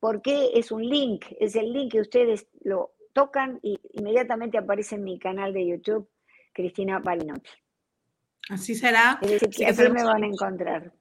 ¿Por 0.00 0.20
qué 0.22 0.50
es 0.54 0.72
un 0.72 0.86
link? 0.86 1.24
Es 1.38 1.54
el 1.56 1.72
link 1.72 1.92
que 1.92 2.00
ustedes 2.00 2.46
lo 2.62 2.94
tocan 3.12 3.60
y 3.62 3.78
inmediatamente 3.92 4.58
aparece 4.58 4.96
en 4.96 5.04
mi 5.04 5.18
canal 5.18 5.52
de 5.52 5.66
YouTube, 5.66 6.08
Cristina 6.52 6.98
Balinotti. 6.98 7.50
Así 8.50 8.74
será. 8.74 9.18
Es 9.22 9.40
decir, 9.40 9.66
así 9.66 9.88
me 9.88 10.04
van 10.04 10.22
a 10.22 10.26
encontrar. 10.26 10.92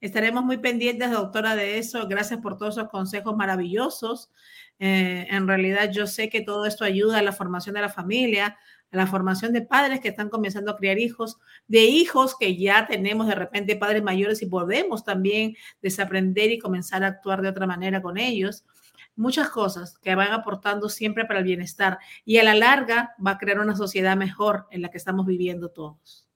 Estaremos 0.00 0.44
muy 0.44 0.58
pendientes, 0.58 1.10
doctora, 1.12 1.54
de 1.54 1.78
eso. 1.78 2.08
Gracias 2.08 2.40
por 2.40 2.58
todos 2.58 2.76
esos 2.76 2.90
consejos 2.90 3.36
maravillosos. 3.36 4.32
Eh, 4.80 5.28
en 5.30 5.46
realidad, 5.46 5.92
yo 5.92 6.08
sé 6.08 6.28
que 6.28 6.40
todo 6.40 6.66
esto 6.66 6.84
ayuda 6.84 7.18
a 7.18 7.22
la 7.22 7.30
formación 7.32 7.76
de 7.76 7.82
la 7.82 7.88
familia, 7.88 8.58
a 8.92 8.96
la 8.96 9.06
formación 9.06 9.52
de 9.52 9.62
padres 9.62 10.00
que 10.00 10.08
están 10.08 10.28
comenzando 10.28 10.70
a 10.70 10.76
criar 10.76 10.98
hijos, 10.98 11.38
de 11.66 11.84
hijos 11.84 12.36
que 12.38 12.56
ya 12.56 12.86
tenemos 12.86 13.26
de 13.26 13.34
repente 13.34 13.74
padres 13.76 14.02
mayores 14.02 14.42
y 14.42 14.46
podemos 14.46 15.04
también 15.04 15.56
desaprender 15.80 16.50
y 16.50 16.58
comenzar 16.58 17.02
a 17.02 17.08
actuar 17.08 17.40
de 17.42 17.48
otra 17.48 17.66
manera 17.66 18.02
con 18.02 18.18
ellos. 18.18 18.64
Muchas 19.16 19.48
cosas 19.48 19.98
que 19.98 20.14
van 20.14 20.32
aportando 20.32 20.88
siempre 20.88 21.24
para 21.24 21.40
el 21.40 21.44
bienestar 21.44 21.98
y 22.24 22.38
a 22.38 22.44
la 22.44 22.54
larga 22.54 23.14
va 23.24 23.32
a 23.32 23.38
crear 23.38 23.60
una 23.60 23.76
sociedad 23.76 24.16
mejor 24.16 24.66
en 24.70 24.82
la 24.82 24.90
que 24.90 24.98
estamos 24.98 25.26
viviendo 25.26 25.70
todos. 25.70 26.28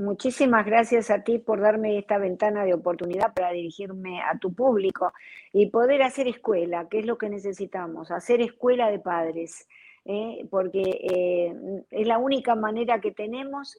Muchísimas 0.00 0.64
gracias 0.64 1.10
a 1.10 1.24
ti 1.24 1.40
por 1.40 1.60
darme 1.60 1.98
esta 1.98 2.18
ventana 2.18 2.64
de 2.64 2.72
oportunidad 2.72 3.34
para 3.34 3.50
dirigirme 3.50 4.22
a 4.22 4.38
tu 4.38 4.54
público 4.54 5.12
y 5.52 5.70
poder 5.70 6.02
hacer 6.02 6.28
escuela, 6.28 6.88
que 6.88 7.00
es 7.00 7.06
lo 7.06 7.18
que 7.18 7.28
necesitamos, 7.28 8.12
hacer 8.12 8.40
escuela 8.40 8.92
de 8.92 9.00
padres, 9.00 9.66
¿eh? 10.08 10.46
porque 10.50 10.82
eh, 10.82 11.84
es 11.90 12.08
la 12.08 12.18
única 12.18 12.54
manera 12.56 13.00
que 13.00 13.12
tenemos 13.12 13.78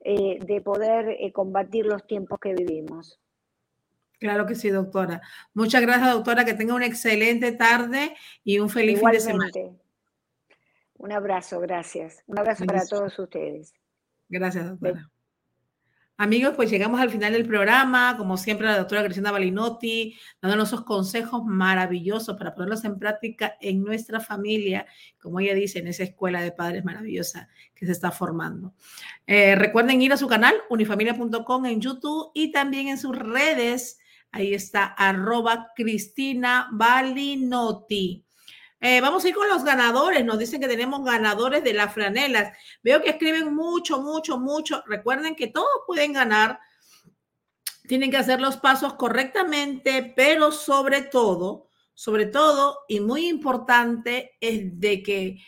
eh, 0.00 0.38
de 0.40 0.60
poder 0.60 1.32
combatir 1.32 1.86
los 1.86 2.06
tiempos 2.06 2.38
que 2.38 2.54
vivimos. 2.54 3.18
Claro 4.18 4.46
que 4.46 4.54
sí, 4.54 4.68
doctora. 4.68 5.22
Muchas 5.54 5.80
gracias, 5.80 6.12
doctora. 6.12 6.44
Que 6.44 6.52
tenga 6.52 6.74
una 6.74 6.86
excelente 6.86 7.52
tarde 7.52 8.14
y 8.44 8.58
un 8.58 8.68
feliz 8.68 9.00
fin 9.00 9.10
de 9.10 9.20
semana. 9.20 9.50
Un 10.98 11.12
abrazo, 11.12 11.58
gracias. 11.60 12.22
Un 12.26 12.38
abrazo 12.38 12.66
para 12.66 12.84
todos 12.84 13.18
ustedes. 13.18 13.72
Gracias, 14.28 14.68
doctora. 14.68 15.10
Amigos, 16.22 16.52
pues 16.54 16.70
llegamos 16.70 17.00
al 17.00 17.08
final 17.08 17.32
del 17.32 17.46
programa, 17.46 18.14
como 18.18 18.36
siempre 18.36 18.66
la 18.66 18.76
doctora 18.76 19.02
Cristina 19.02 19.32
Balinotti, 19.32 20.18
dándonos 20.42 20.68
esos 20.68 20.84
consejos 20.84 21.46
maravillosos 21.46 22.36
para 22.36 22.54
ponerlos 22.54 22.84
en 22.84 22.98
práctica 22.98 23.56
en 23.58 23.82
nuestra 23.82 24.20
familia, 24.20 24.84
como 25.18 25.40
ella 25.40 25.54
dice, 25.54 25.78
en 25.78 25.86
esa 25.86 26.02
escuela 26.02 26.42
de 26.42 26.52
padres 26.52 26.84
maravillosa 26.84 27.48
que 27.74 27.86
se 27.86 27.92
está 27.92 28.10
formando. 28.10 28.74
Eh, 29.26 29.54
recuerden 29.54 30.02
ir 30.02 30.12
a 30.12 30.18
su 30.18 30.28
canal, 30.28 30.54
unifamilia.com 30.68 31.64
en 31.64 31.80
YouTube 31.80 32.32
y 32.34 32.52
también 32.52 32.88
en 32.88 32.98
sus 32.98 33.16
redes, 33.16 33.98
ahí 34.30 34.52
está, 34.52 34.84
arroba 34.84 35.68
Cristina 35.74 36.68
Balinotti. 36.70 38.26
Eh, 38.80 39.00
vamos 39.02 39.24
a 39.24 39.28
ir 39.28 39.34
con 39.34 39.48
los 39.48 39.62
ganadores. 39.62 40.24
Nos 40.24 40.38
dicen 40.38 40.60
que 40.60 40.68
tenemos 40.68 41.04
ganadores 41.04 41.62
de 41.62 41.74
las 41.74 41.92
franelas. 41.92 42.56
Veo 42.82 43.02
que 43.02 43.10
escriben 43.10 43.54
mucho, 43.54 44.00
mucho, 44.00 44.38
mucho. 44.38 44.82
Recuerden 44.86 45.34
que 45.34 45.48
todos 45.48 45.68
pueden 45.86 46.14
ganar. 46.14 46.58
Tienen 47.86 48.10
que 48.10 48.16
hacer 48.16 48.40
los 48.40 48.56
pasos 48.56 48.94
correctamente, 48.94 50.12
pero 50.16 50.52
sobre 50.52 51.02
todo, 51.02 51.68
sobre 51.94 52.26
todo 52.26 52.78
y 52.88 53.00
muy 53.00 53.28
importante 53.28 54.36
es 54.40 54.80
de 54.80 55.02
que 55.02 55.38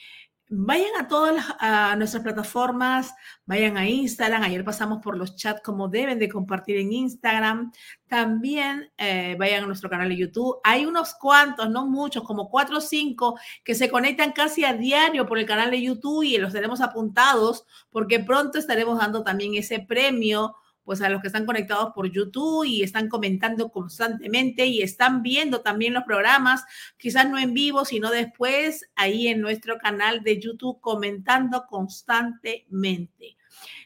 Vayan 0.55 0.91
a 1.01 1.09
todas 1.09 1.43
a 1.61 1.97
nuestras 1.97 2.23
plataformas, 2.23 3.15
vayan 3.47 3.79
a 3.79 3.89
Instagram. 3.89 4.43
Ayer 4.43 4.63
pasamos 4.63 5.01
por 5.03 5.17
los 5.17 5.35
chats 5.35 5.63
como 5.63 5.89
deben 5.89 6.19
de 6.19 6.29
compartir 6.29 6.77
en 6.77 6.93
Instagram. 6.93 7.73
También 8.07 8.93
eh, 8.99 9.35
vayan 9.39 9.65
a 9.65 9.67
nuestro 9.67 9.89
canal 9.89 10.11
de 10.11 10.19
YouTube. 10.19 10.59
Hay 10.63 10.85
unos 10.85 11.15
cuantos, 11.15 11.71
no 11.71 11.87
muchos, 11.87 12.23
como 12.25 12.51
cuatro 12.51 12.77
o 12.77 12.81
cinco, 12.83 13.39
que 13.65 13.75
se 13.75 13.91
conectan 13.91 14.33
casi 14.33 14.63
a 14.63 14.75
diario 14.75 15.25
por 15.25 15.39
el 15.39 15.47
canal 15.47 15.71
de 15.71 15.81
YouTube 15.81 16.25
y 16.25 16.37
los 16.37 16.53
tenemos 16.53 16.83
apuntados 16.83 17.65
porque 17.89 18.21
pronto 18.21 18.59
estaremos 18.59 18.99
dando 18.99 19.23
también 19.23 19.55
ese 19.55 19.79
premio 19.79 20.55
pues 20.85 21.01
a 21.01 21.09
los 21.09 21.21
que 21.21 21.29
están 21.29 21.47
conectados 21.47 21.93
por 21.95 22.11
YouTube 22.11 22.65
y 22.65 22.83
están 22.83 23.09
comentando 23.09 23.71
constantemente 23.71 24.67
y 24.67 24.83
están 24.83 25.23
viendo 25.23 25.61
también 25.61 25.95
los 25.95 26.05
programas, 26.05 26.65
quizás 26.97 27.29
no 27.29 27.39
en 27.39 27.55
vivo, 27.55 27.85
sino 27.85 28.11
después 28.11 28.91
ahí 28.97 29.29
en 29.29 29.41
nuestro 29.41 29.79
canal 29.79 30.23
de 30.23 30.41
YouTube 30.41 30.81
comentando 30.81 31.67
constantemente 31.69 33.37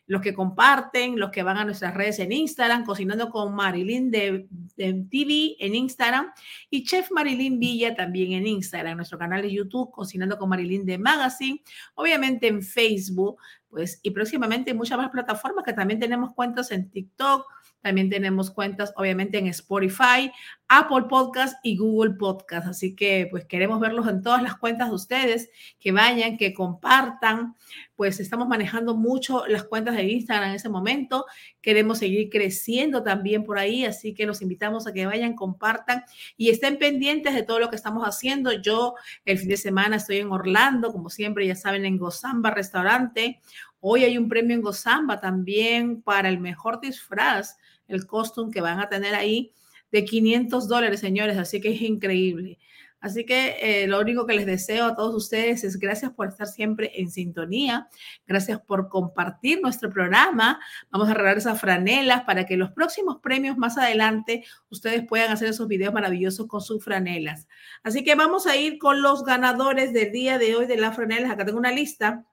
los 0.07 0.23
que 0.23 0.35
comparten, 0.35 1.19
los 1.19 1.31
que 1.31 1.43
van 1.43 1.57
a 1.57 1.65
nuestras 1.65 1.95
redes 1.95 2.19
en 2.19 2.33
Instagram, 2.33 2.85
Cocinando 2.85 3.29
con 3.31 3.55
Marilyn 3.55 4.11
de, 4.11 4.47
TV 4.77 5.57
en 5.59 5.75
Instagram 5.75 6.33
y 6.71 6.85
Chef 6.85 7.11
Marilyn 7.11 7.59
Villa 7.59 7.95
también 7.95 8.33
en 8.33 8.47
Instagram, 8.47 8.97
nuestro 8.97 9.19
canal 9.19 9.43
de 9.43 9.53
YouTube, 9.53 9.91
Cocinando 9.91 10.39
con 10.39 10.49
Marilyn 10.49 10.87
de 10.87 10.99
Magazine, 10.99 11.63
obviamente 11.95 12.47
en 12.47 12.63
Facebook, 12.63 13.39
pues 13.69 13.99
y 14.03 14.11
próximamente 14.11 14.71
en 14.71 14.77
muchas 14.77 14.99
más 14.99 15.11
plataformas 15.11 15.65
que 15.65 15.73
también 15.73 15.99
tenemos 15.99 16.33
cuentas 16.35 16.71
en 16.71 16.91
TikTok, 16.91 17.47
también 17.87 18.11
tenemos 18.11 18.51
cuentas, 18.51 18.93
obviamente, 18.97 19.39
en 19.39 19.47
Spotify, 19.47 20.33
Apple 20.67 21.05
Podcast 21.09 21.57
y 21.63 21.77
Google 21.77 22.15
Podcast. 22.15 22.67
Así 22.67 22.97
que, 22.97 23.29
pues, 23.31 23.45
queremos 23.45 23.79
verlos 23.79 24.09
en 24.09 24.23
todas 24.23 24.43
las 24.43 24.57
cuentas 24.57 24.89
de 24.89 24.95
ustedes, 24.97 25.51
que 25.79 25.93
vayan, 25.93 26.37
que 26.37 26.53
compartan. 26.53 27.55
Pues 27.95 28.19
estamos 28.19 28.49
manejando 28.49 28.97
mucho 28.97 29.47
las 29.47 29.63
cuentas 29.63 29.96
de 29.97 30.05
Instagram 30.05 30.51
en 30.51 30.57
ese 30.57 30.69
momento. 30.69 31.27
Queremos 31.61 31.99
seguir 31.99 32.31
creciendo 32.31 33.03
también 33.03 33.45
por 33.45 33.59
ahí. 33.59 33.85
Así 33.85 34.15
que 34.15 34.27
los 34.27 34.43
invitamos 34.43 34.87
a 34.87 34.93
que 34.93 35.07
vayan, 35.07 35.35
compartan 35.35 36.05
y 36.37 36.51
estén 36.51 36.79
pendientes 36.79 37.35
de 37.35 37.43
todo 37.43 37.59
lo 37.59 37.71
que 37.71 37.77
estamos 37.77 38.05
haciendo. 38.05 38.53
Yo 38.53 38.95
el 39.25 39.39
fin 39.39 39.49
de 39.49 39.57
semana 39.57 39.97
estoy 39.97 40.19
en 40.19 40.31
Orlando, 40.31 40.93
como 40.93 41.11
siempre, 41.11 41.47
ya 41.47 41.57
saben, 41.57 41.85
en 41.85 41.99
Gozamba 41.99 42.51
Restaurante. 42.51 43.41
Hoy 43.81 44.05
hay 44.05 44.19
un 44.19 44.29
premio 44.29 44.55
en 44.55 44.63
Gozamba 44.63 45.21
también 45.21 46.03
para 46.03 46.29
el 46.29 46.41
mejor 46.41 46.81
disfraz 46.81 47.57
el 47.89 48.07
costume 48.07 48.53
que 48.53 48.61
van 48.61 48.81
a 48.81 48.89
tener 48.89 49.15
ahí 49.15 49.53
de 49.93 50.05
500 50.05 50.69
dólares, 50.69 51.01
señores, 51.01 51.37
así 51.39 51.61
que 51.61 51.73
es 51.73 51.83
increíble. 51.83 52.59
Así 53.07 53.25
que 53.25 53.57
eh, 53.61 53.87
lo 53.87 54.01
único 54.01 54.27
que 54.27 54.35
les 54.35 54.47
deseo 54.47 54.85
a 54.85 54.97
todos 54.97 55.15
ustedes 55.15 55.63
es 55.63 55.79
gracias 55.79 56.11
por 56.11 56.27
estar 56.27 56.49
siempre 56.49 56.91
en 57.01 57.09
sintonía, 57.09 57.89
gracias 58.27 58.61
por 58.61 58.89
compartir 58.89 59.61
nuestro 59.63 59.91
programa. 59.91 60.59
Vamos 60.91 61.09
a 61.09 61.15
regalar 61.15 61.39
esas 61.39 61.61
franelas 61.61 62.25
para 62.25 62.47
que 62.47 62.57
los 62.57 62.73
próximos 62.73 63.19
premios 63.23 63.57
más 63.59 63.79
adelante 63.79 64.45
ustedes 64.71 65.07
puedan 65.07 65.31
hacer 65.31 65.51
esos 65.51 65.69
videos 65.69 65.95
maravillosos 65.95 66.49
con 66.49 66.61
sus 66.61 66.83
franelas. 66.83 67.47
Así 67.85 68.03
que 68.03 68.17
vamos 68.17 68.49
a 68.49 68.57
ir 68.57 68.77
con 68.77 69.01
los 69.03 69.23
ganadores 69.23 69.93
del 69.93 70.11
día 70.11 70.37
de 70.39 70.57
hoy 70.57 70.67
de 70.67 70.77
las 70.77 70.97
franelas. 70.97 71.31
Acá 71.31 71.45
tengo 71.45 71.61
una 71.61 71.71
lista. 71.71 72.25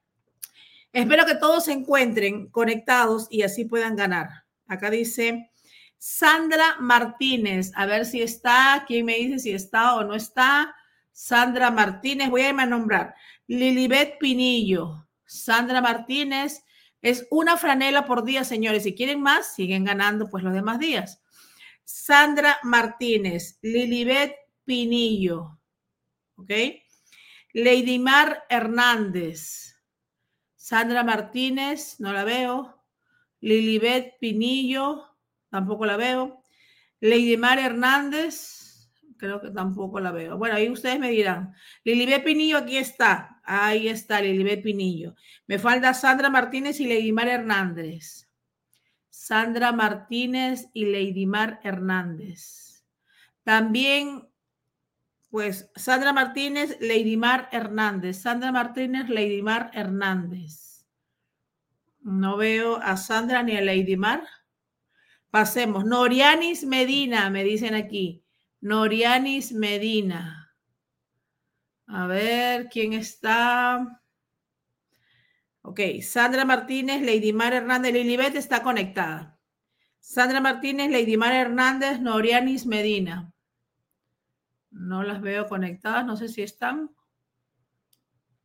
Espero 0.91 1.27
que 1.27 1.35
todos 1.35 1.65
se 1.65 1.73
encuentren 1.73 2.47
conectados 2.47 3.27
y 3.29 3.43
así 3.43 3.65
puedan 3.65 3.95
ganar. 3.95 4.45
Acá 4.65 4.89
dice 4.89 5.51
Sandra 6.05 6.75
Martínez. 6.81 7.71
A 7.75 7.85
ver 7.85 8.05
si 8.05 8.21
está. 8.21 8.83
¿Quién 8.85 9.05
me 9.05 9.15
dice 9.15 9.39
si 9.39 9.51
está 9.51 9.95
o 9.95 10.03
no 10.03 10.15
está? 10.15 10.75
Sandra 11.13 11.71
Martínez. 11.71 12.29
Voy 12.29 12.41
a 12.41 12.49
irme 12.49 12.63
a 12.63 12.65
nombrar. 12.65 13.15
Lilibet 13.47 14.17
Pinillo. 14.19 15.07
Sandra 15.25 15.79
Martínez. 15.79 16.65
Es 17.01 17.25
una 17.31 17.55
franela 17.55 18.05
por 18.05 18.25
día, 18.25 18.43
señores. 18.43 18.83
Si 18.83 18.93
quieren 18.93 19.21
más, 19.21 19.55
siguen 19.55 19.85
ganando 19.85 20.29
pues 20.29 20.43
los 20.43 20.53
demás 20.53 20.77
días. 20.77 21.21
Sandra 21.85 22.59
Martínez. 22.63 23.59
Lilibet 23.61 24.35
Pinillo. 24.65 25.57
¿Ok? 26.35 26.51
Mar 28.01 28.43
Hernández. 28.49 29.77
Sandra 30.57 31.05
Martínez, 31.05 31.95
no 32.01 32.11
la 32.11 32.25
veo. 32.25 32.83
Lilibet 33.39 34.19
Pinillo, 34.19 35.12
tampoco 35.53 35.85
la 35.85 35.97
veo. 35.97 36.41
Lady 36.99 37.37
Mar 37.37 37.59
Hernández, 37.59 38.89
creo 39.17 39.39
que 39.39 39.51
tampoco 39.51 39.99
la 39.99 40.11
veo. 40.11 40.35
Bueno, 40.35 40.55
ahí 40.55 40.67
ustedes 40.67 40.99
me 40.99 41.11
dirán. 41.11 41.53
Lilibet 41.83 42.23
Pinillo, 42.23 42.57
aquí 42.57 42.77
está. 42.77 43.39
Ahí 43.43 43.87
está 43.87 44.19
Lilibet 44.19 44.63
Pinillo. 44.63 45.13
Me 45.45 45.59
falta 45.59 45.93
Sandra 45.93 46.31
Martínez 46.31 46.79
y 46.79 46.87
Lady 46.87 47.11
Mar 47.11 47.27
Hernández. 47.27 48.27
Sandra 49.11 49.71
Martínez 49.71 50.69
y 50.73 50.85
Lady 50.85 51.27
Mar 51.27 51.59
Hernández. 51.63 52.83
También 53.43 54.27
Pues 55.29 55.69
Sandra 55.75 56.13
Martínez, 56.13 56.79
Mar 57.15 57.47
Hernández. 57.51 58.17
Sandra 58.17 58.51
Martínez, 58.51 59.05
Mar 59.43 59.69
Hernández. 59.75 60.87
No 62.01 62.37
veo 62.37 62.77
a 62.77 62.97
Sandra 62.97 63.43
ni 63.43 63.55
a 63.55 63.97
Mar. 63.97 64.23
Pasemos. 65.33 65.83
Norianis 65.83 66.63
Medina, 66.63 67.31
me 67.31 67.43
dicen 67.43 67.73
aquí. 67.73 68.23
Norianis 68.61 69.51
Medina. 69.51 70.55
A 71.87 72.05
ver, 72.05 72.69
¿quién 72.69 72.93
está? 72.93 73.99
Ok, 75.63 75.79
Sandra 76.03 76.45
Martínez, 76.45 77.01
Mar 77.33 77.51
Hernández, 77.51 77.93
Lilibet 77.93 78.35
está 78.35 78.61
conectada. 78.61 79.39
Sandra 79.99 80.39
Martínez, 80.39 80.91
Mar 81.17 81.33
Hernández, 81.33 81.99
Norianis 81.99 82.67
Medina. 82.67 83.33
No 84.69 85.01
las 85.01 85.19
veo 85.19 85.47
conectadas, 85.47 86.05
no 86.05 86.15
sé 86.15 86.27
si 86.27 86.43
están. 86.43 86.95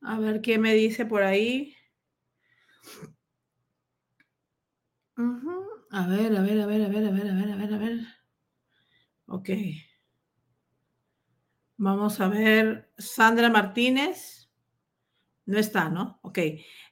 A 0.01 0.19
ver 0.19 0.41
qué 0.41 0.57
me 0.57 0.73
dice 0.73 1.05
por 1.05 1.23
ahí. 1.23 1.77
A 5.91 6.07
ver, 6.07 6.37
a 6.37 6.43
ver, 6.43 6.61
a 6.61 6.67
ver, 6.67 6.85
a 6.85 6.89
ver, 6.89 7.07
a 7.07 7.11
ver, 7.11 7.29
a 7.29 7.35
ver, 7.35 7.51
a 7.51 7.57
ver, 7.57 7.75
a 7.75 7.79
ver. 7.79 7.99
Ok. 9.27 9.51
Vamos 11.79 12.21
a 12.21 12.29
ver. 12.29 12.91
Sandra 12.99 13.49
Martínez. 13.49 14.51
No 15.47 15.59
está, 15.59 15.89
¿no? 15.89 16.21
Ok. 16.23 16.39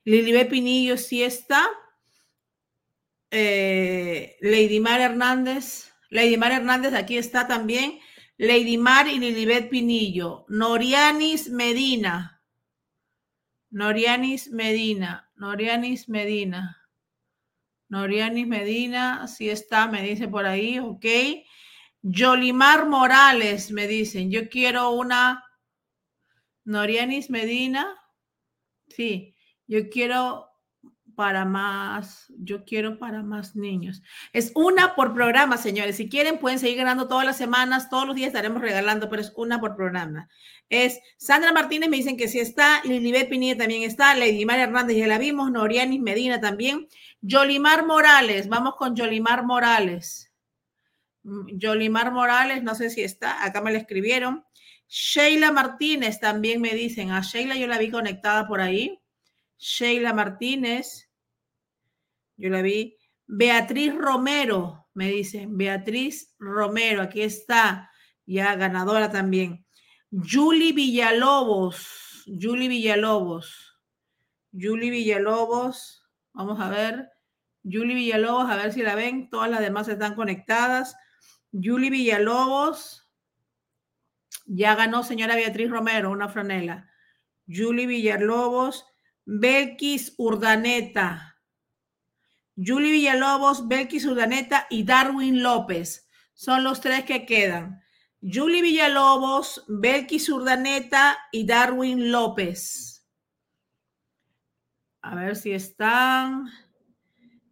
Lilibet 0.05 0.49
Pinillo 0.49 0.97
sí 0.97 1.23
está. 1.23 1.69
Eh, 3.31 4.37
Lady 4.41 4.81
Mar 4.81 5.01
Hernández. 5.01 5.93
Lady 6.09 6.39
Mar 6.39 6.53
Hernández 6.53 6.95
aquí 6.95 7.19
está 7.19 7.47
también. 7.47 7.99
Lady 8.39 8.79
Mar 8.79 9.09
y 9.09 9.19
Lilibet 9.19 9.69
Pinillo. 9.69 10.47
Norianis 10.49 11.51
Medina. 11.51 12.43
Norianis 13.71 14.51
Medina. 14.51 15.31
Norianis 15.37 16.09
Medina. 16.09 16.86
Norianis 17.89 18.47
Medina, 18.47 19.29
sí 19.29 19.49
está, 19.49 19.87
me 19.87 20.03
dice 20.03 20.29
por 20.29 20.47
ahí, 20.47 20.79
ok. 20.79 21.07
Yolimar 22.03 22.87
Morales, 22.87 23.71
me 23.71 23.87
dicen, 23.87 24.31
yo 24.31 24.49
quiero 24.49 24.91
una. 24.91 25.45
Norianis 26.65 27.31
Medina, 27.31 27.97
sí, 28.89 29.37
yo 29.67 29.89
quiero 29.89 30.49
para 31.17 31.45
más, 31.45 32.27
yo 32.39 32.65
quiero 32.65 32.99
para 32.99 33.23
más 33.23 33.57
niños. 33.57 34.03
Es 34.33 34.53
una 34.55 34.95
por 34.95 35.15
programa, 35.15 35.57
señores. 35.57 35.97
Si 35.97 36.09
quieren, 36.09 36.39
pueden 36.39 36.59
seguir 36.59 36.77
ganando 36.77 37.09
todas 37.09 37.25
las 37.25 37.39
semanas, 37.39 37.89
todos 37.91 38.07
los 38.07 38.15
días 38.15 38.29
estaremos 38.29 38.63
regalando, 38.63 39.09
pero 39.09 39.23
es 39.23 39.33
una 39.35 39.59
por 39.59 39.75
programa. 39.75 40.29
Es 40.69 41.01
Sandra 41.17 41.53
Martínez, 41.53 41.89
me 41.89 41.97
dicen 41.97 42.17
que 42.17 42.29
sí 42.29 42.39
está, 42.39 42.83
Lilibet 42.85 43.29
Pinilla 43.29 43.57
también 43.57 43.83
está, 43.83 44.15
Lady 44.15 44.45
María 44.45 44.65
Hernández 44.65 44.97
ya 44.97 45.07
la 45.07 45.19
vimos, 45.19 45.51
Norianis 45.51 46.01
Medina 46.01 46.41
también, 46.41 46.87
Yolimar 47.21 47.87
Morales, 47.87 48.49
vamos 48.49 48.75
con 48.77 48.95
Yolimar 48.95 49.45
Morales. 49.45 50.31
Mm, 51.23 51.57
Yolimar 51.59 52.13
Morales, 52.13 52.63
no 52.63 52.75
sé 52.75 52.91
si 52.91 53.03
está, 53.03 53.43
acá 53.43 53.61
me 53.63 53.73
la 53.73 53.79
escribieron. 53.79 54.45
Sheila 54.87 55.51
Martínez 55.51 56.21
también 56.21 56.61
me 56.61 56.75
dicen, 56.75 57.11
a 57.11 57.23
Sheila 57.23 57.57
yo 57.57 57.67
la 57.67 57.79
vi 57.79 57.91
conectada 57.91 58.47
por 58.47 58.61
ahí. 58.61 59.01
Sheila 59.59 60.13
Martínez. 60.13 61.06
Yo 62.37 62.51
la 62.51 62.63
vi. 62.63 62.97
Beatriz 63.27 63.95
Romero, 63.95 64.89
me 64.95 65.11
dicen. 65.11 65.57
Beatriz 65.57 66.35
Romero, 66.39 67.03
aquí 67.03 67.23
está, 67.23 67.91
ya 68.25 68.55
ganadora 68.55 69.11
también. 69.11 69.67
Julie 70.11 70.73
Villalobos, 70.73 72.25
Julie 72.27 72.69
Villalobos, 72.69 73.81
Julie 74.53 74.91
Villalobos, 74.91 76.03
vamos 76.33 76.61
a 76.61 76.71
ver. 76.71 77.11
Julie 77.65 77.97
Villalobos, 77.97 78.49
a 78.49 78.57
ver 78.57 78.73
si 78.73 78.83
la 78.83 78.95
ven. 78.95 79.29
Todas 79.29 79.51
las 79.51 79.61
demás 79.61 79.89
están 79.89 80.15
conectadas. 80.15 80.97
Julie 81.53 81.91
Villalobos, 81.91 83.11
ya 84.47 84.75
ganó 84.77 85.03
señora 85.03 85.35
Beatriz 85.35 85.71
Romero, 85.71 86.11
una 86.11 86.29
franela. 86.29 86.89
Julie 87.49 87.87
Villalobos, 87.87 88.87
Belkis 89.25 90.15
Urdaneta, 90.19 91.36
Julie 92.57 92.93
Villalobos, 92.93 93.69
Belkis 93.69 94.07
Urdaneta 94.07 94.67
y 94.71 94.85
Darwin 94.85 95.43
López. 95.43 96.09
Son 96.35 96.65
los 96.65 96.81
tres 96.81 97.05
que 97.05 97.27
quedan. 97.27 97.83
Julie 98.21 98.63
Villalobos, 98.63 99.65
Belkis 99.69 100.29
Urdaneta 100.29 101.19
y 101.33 101.47
Darwin 101.47 102.11
López. 102.11 103.07
A 105.03 105.15
ver 105.15 105.37
si 105.37 105.53
están. 105.53 106.47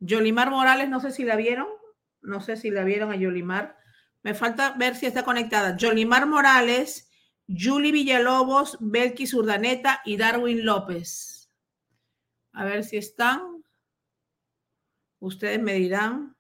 Yolimar 0.01 0.51
Morales, 0.51 0.89
no 0.89 1.01
sé 1.01 1.13
si 1.13 1.25
la 1.25 1.37
vieron. 1.37 1.69
No 2.21 2.41
sé 2.41 2.57
si 2.57 2.71
la 2.71 2.85
vieron 2.85 3.13
a 3.13 3.17
Yolimar. 3.17 3.77
Me 4.23 4.35
falta 4.35 4.73
ver 4.73 4.97
si 4.97 5.07
está 5.07 5.23
conectada. 5.23 5.77
Yolimar 5.77 6.27
Morales, 6.27 7.11
Julie 7.47 7.93
Villalobos, 7.93 8.79
Belkis 8.81 9.35
Urdaneta 9.35 10.01
y 10.05 10.17
Darwin 10.17 10.65
López. 10.65 11.53
A 12.53 12.65
ver 12.65 12.85
si 12.85 12.97
están. 12.97 13.54
Ustedes 15.25 15.59
me 15.59 15.73
dirán. 15.73 16.37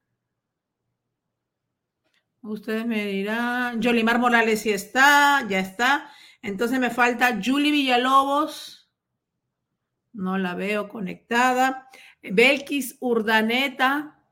Ustedes 2.42 2.84
me 2.84 3.06
dirán. 3.06 3.80
Yolimar 3.80 4.18
Morales 4.18 4.60
sí 4.60 4.72
está, 4.72 5.42
ya 5.48 5.58
está. 5.58 6.10
Entonces 6.42 6.78
me 6.78 6.90
falta 6.90 7.40
Julie 7.42 7.70
Villalobos. 7.70 8.92
No 10.12 10.36
la 10.36 10.54
veo 10.54 10.90
conectada. 10.90 11.88
Belkis 12.20 12.98
Urdaneta. 13.00 14.22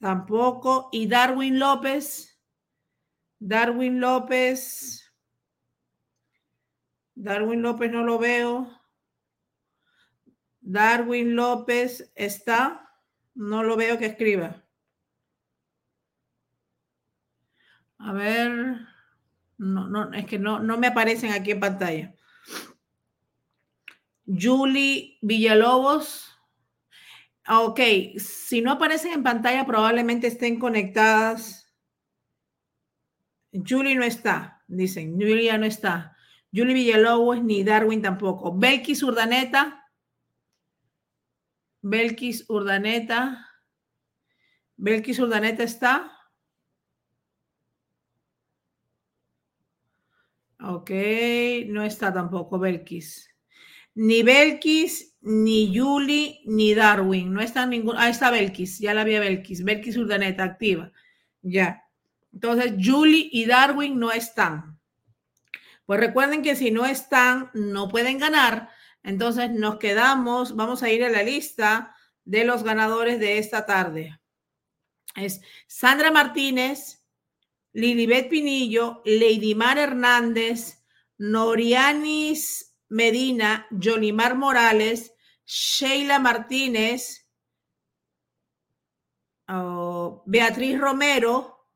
Tampoco. 0.00 0.88
Y 0.90 1.06
Darwin 1.06 1.60
López. 1.60 2.42
Darwin 3.38 4.00
López. 4.00 5.14
Darwin 7.14 7.62
López 7.62 7.92
no 7.92 8.02
lo 8.02 8.18
veo. 8.18 8.68
Darwin 10.60 11.36
López 11.36 12.10
está. 12.16 12.86
No 13.38 13.62
lo 13.62 13.76
veo 13.76 13.98
que 13.98 14.06
escriba. 14.06 14.64
A 17.98 18.12
ver. 18.12 18.80
No, 19.58 19.88
no, 19.88 20.12
es 20.12 20.26
que 20.26 20.40
no, 20.40 20.58
no 20.58 20.76
me 20.76 20.88
aparecen 20.88 21.30
aquí 21.30 21.52
en 21.52 21.60
pantalla. 21.60 22.14
Julie 24.26 25.18
Villalobos. 25.22 26.36
Ok, 27.48 27.80
si 28.18 28.60
no 28.60 28.72
aparecen 28.72 29.12
en 29.12 29.22
pantalla, 29.22 29.64
probablemente 29.64 30.26
estén 30.26 30.58
conectadas. 30.58 31.72
Julie 33.52 33.94
no 33.94 34.02
está, 34.02 34.64
dicen. 34.66 35.12
Julia 35.12 35.58
no 35.58 35.64
está. 35.64 36.16
Julie 36.52 36.74
Villalobos 36.74 37.40
ni 37.44 37.62
Darwin 37.62 38.02
tampoco. 38.02 38.58
Becky 38.58 38.94
Urdaneta. 39.04 39.77
Belkis 41.82 42.44
Urdaneta. 42.48 43.46
Belkis 44.76 45.18
Urdaneta 45.18 45.62
está. 45.62 46.12
Ok, 50.60 50.90
no 51.68 51.82
está 51.84 52.12
tampoco 52.12 52.58
Belkis. 52.58 53.28
Ni 53.94 54.22
Belkis, 54.22 55.16
ni 55.20 55.72
Yuli, 55.72 56.42
ni 56.46 56.74
Darwin. 56.74 57.32
No 57.32 57.40
está 57.40 57.66
ningún. 57.66 57.96
Ahí 57.96 58.10
está 58.10 58.30
Belkis, 58.30 58.78
ya 58.78 58.94
la 58.94 59.02
había 59.02 59.20
Belkis. 59.20 59.64
Belkis 59.64 59.96
Urdaneta, 59.96 60.44
activa. 60.44 60.92
Ya. 61.42 61.84
Entonces, 62.32 62.74
Julie 62.78 63.28
y 63.32 63.46
Darwin 63.46 63.98
no 63.98 64.12
están. 64.12 64.78
Pues 65.86 66.00
recuerden 66.00 66.42
que 66.42 66.54
si 66.54 66.70
no 66.70 66.84
están, 66.86 67.50
no 67.54 67.88
pueden 67.88 68.18
ganar 68.18 68.68
entonces 69.02 69.50
nos 69.50 69.78
quedamos, 69.78 70.56
vamos 70.56 70.82
a 70.82 70.90
ir 70.90 71.04
a 71.04 71.10
la 71.10 71.22
lista 71.22 71.94
de 72.24 72.44
los 72.44 72.62
ganadores 72.62 73.18
de 73.20 73.38
esta 73.38 73.66
tarde. 73.66 74.20
Es 75.16 75.40
Sandra 75.66 76.10
Martínez, 76.10 77.04
Lilibet 77.72 78.28
Pinillo, 78.28 79.02
Mar 79.56 79.78
Hernández, 79.78 80.84
Norianis 81.16 82.68
Medina, 82.88 83.66
Jolimar 83.70 84.34
Morales, 84.34 85.14
Sheila 85.44 86.18
Martínez, 86.18 87.28
oh, 89.48 90.22
Beatriz 90.26 90.78
Romero 90.78 91.68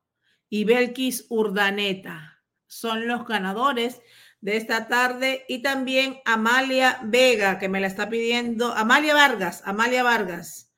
y 0.49 0.65
Belkis 0.65 1.27
Urdaneta. 1.29 2.43
Son 2.67 3.07
los 3.07 3.27
ganadores 3.27 4.01
de 4.43 4.57
esta 4.57 4.89
tarde 4.89 5.45
y 5.49 5.63
también 5.63 6.21
Amalia 6.25 6.99
Vega, 7.05 7.59
que 7.59 7.69
me 7.69 7.81
la 7.81 7.87
está 7.87 8.11
pidiendo, 8.11 8.75
Amalia 8.75 9.15
Vargas, 9.15 9.63
Amalia 9.65 10.03
Vargas, 10.03 10.71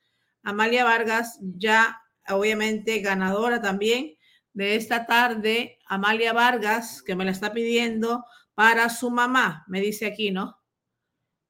Amalia 0.42 0.84
Vargas 0.84 1.38
ya 1.40 2.02
obviamente 2.28 3.00
ganadora 3.00 3.62
también 3.62 4.16
de 4.52 4.76
esta 4.76 5.06
tarde, 5.06 5.78
Amalia 5.86 6.34
Vargas, 6.34 7.02
que 7.02 7.16
me 7.16 7.24
la 7.24 7.30
está 7.30 7.54
pidiendo 7.54 8.24
para 8.54 8.90
su 8.90 9.10
mamá, 9.10 9.64
me 9.66 9.80
dice 9.80 10.06
aquí, 10.06 10.30
¿no? 10.30 10.60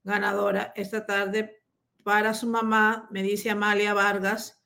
Ganadora 0.05 0.73
esta 0.77 1.05
tarde 1.05 1.63
para 2.05 2.33
su 2.33 2.47
mamá, 2.47 3.09
me 3.11 3.25
dice 3.25 3.51
Amalia 3.51 3.93
Vargas. 3.93 4.63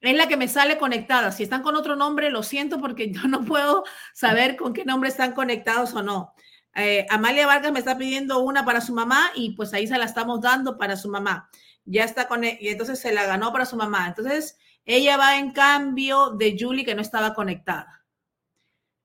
Es 0.00 0.16
la 0.16 0.28
que 0.28 0.36
me 0.36 0.46
sale 0.46 0.78
conectada. 0.78 1.32
Si 1.32 1.42
están 1.42 1.62
con 1.62 1.74
otro 1.74 1.96
nombre, 1.96 2.30
lo 2.30 2.44
siento 2.44 2.78
porque 2.78 3.10
yo 3.12 3.26
no 3.26 3.44
puedo 3.44 3.82
saber 4.14 4.56
con 4.56 4.72
qué 4.72 4.84
nombre 4.84 5.08
están 5.08 5.32
conectados 5.32 5.94
o 5.94 6.02
no. 6.02 6.32
Eh, 6.76 7.06
Amalia 7.08 7.46
Vargas 7.46 7.72
me 7.72 7.78
está 7.78 7.96
pidiendo 7.96 8.40
una 8.40 8.66
para 8.66 8.82
su 8.82 8.92
mamá 8.92 9.30
y 9.34 9.56
pues 9.56 9.72
ahí 9.72 9.86
se 9.86 9.96
la 9.96 10.04
estamos 10.04 10.42
dando 10.42 10.76
para 10.76 10.96
su 10.96 11.08
mamá. 11.08 11.50
Ya 11.86 12.04
está 12.04 12.28
con, 12.28 12.44
e, 12.44 12.58
y 12.60 12.68
entonces 12.68 12.98
se 12.98 13.12
la 13.12 13.24
ganó 13.24 13.50
para 13.52 13.64
su 13.64 13.76
mamá. 13.76 14.06
Entonces, 14.06 14.58
ella 14.84 15.16
va 15.16 15.38
en 15.38 15.52
cambio 15.52 16.30
de 16.30 16.56
Julie 16.58 16.84
que 16.84 16.94
no 16.94 17.00
estaba 17.00 17.32
conectada. 17.32 18.04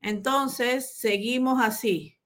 Entonces, 0.02 0.98
seguimos 0.98 1.64
así. 1.64 2.18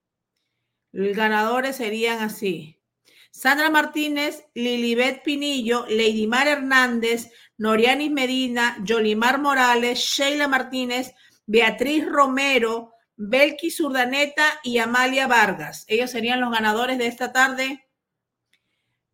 Los 0.92 1.16
ganadores 1.16 1.76
serían 1.76 2.22
así. 2.22 2.82
Sandra 3.30 3.70
Martínez, 3.70 4.46
Lilibet 4.56 5.22
Pinillo, 5.22 5.86
Lady 5.90 6.26
Mar 6.26 6.48
Hernández, 6.48 7.32
Norianis 7.58 8.10
Medina, 8.10 8.78
Yolimar 8.84 9.40
Morales, 9.40 10.00
Sheila 10.00 10.48
Martínez, 10.48 11.14
Beatriz 11.46 12.06
Romero, 12.06 12.95
Belki 13.18 13.72
Surdaneta 13.72 14.60
y 14.64 14.78
Amalia 14.80 15.28
Vargas. 15.28 15.86
Ellos 15.88 16.12
serían 16.12 16.42
los 16.42 16.52
ganadores 16.52 16.98
de 16.98 17.08
esta 17.08 17.32
tarde. 17.32 17.88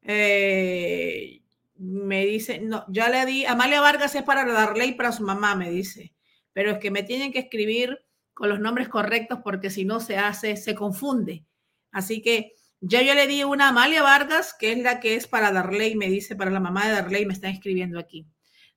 Eh, 0.02 1.42
me 1.76 2.26
dice, 2.26 2.60
no, 2.60 2.86
ya 2.90 3.10
le 3.10 3.26
di, 3.26 3.46
Amalia 3.46 3.82
Vargas 3.82 4.16
es 4.16 4.24
para 4.24 4.46
darle 4.46 4.86
y 4.86 4.94
para 4.94 5.12
su 5.12 5.24
mamá, 5.24 5.56
me 5.56 5.70
dice, 5.70 6.14
pero 6.54 6.72
es 6.72 6.78
que 6.78 6.92
me 6.92 7.04
tienen 7.04 7.32
que 7.32 7.40
escribir 7.40 8.06
con 8.34 8.50
los 8.50 8.60
nombres 8.60 8.88
correctos 8.88 9.40
porque 9.44 9.70
si 9.70 9.86
no 9.86 10.00
se 10.00 10.18
hace, 10.18 10.58
se 10.58 10.76
confunde. 10.76 11.46
Así 11.92 12.22
que 12.22 12.54
ya 12.80 13.02
yo 13.02 13.14
le 13.14 13.28
di 13.28 13.44
una 13.44 13.66
a 13.66 13.70
Amalia 13.70 14.02
Vargas, 14.02 14.56
que 14.58 14.72
es 14.72 14.80
la 14.80 15.00
que 15.00 15.16
es 15.16 15.28
para 15.28 15.52
Darley, 15.52 15.96
me 15.96 16.08
dice, 16.08 16.36
para 16.36 16.52
la 16.52 16.60
mamá 16.60 16.88
de 16.88 16.94
Darley, 16.94 17.26
me 17.26 17.34
están 17.34 17.52
escribiendo 17.52 18.00
aquí. 18.00 18.28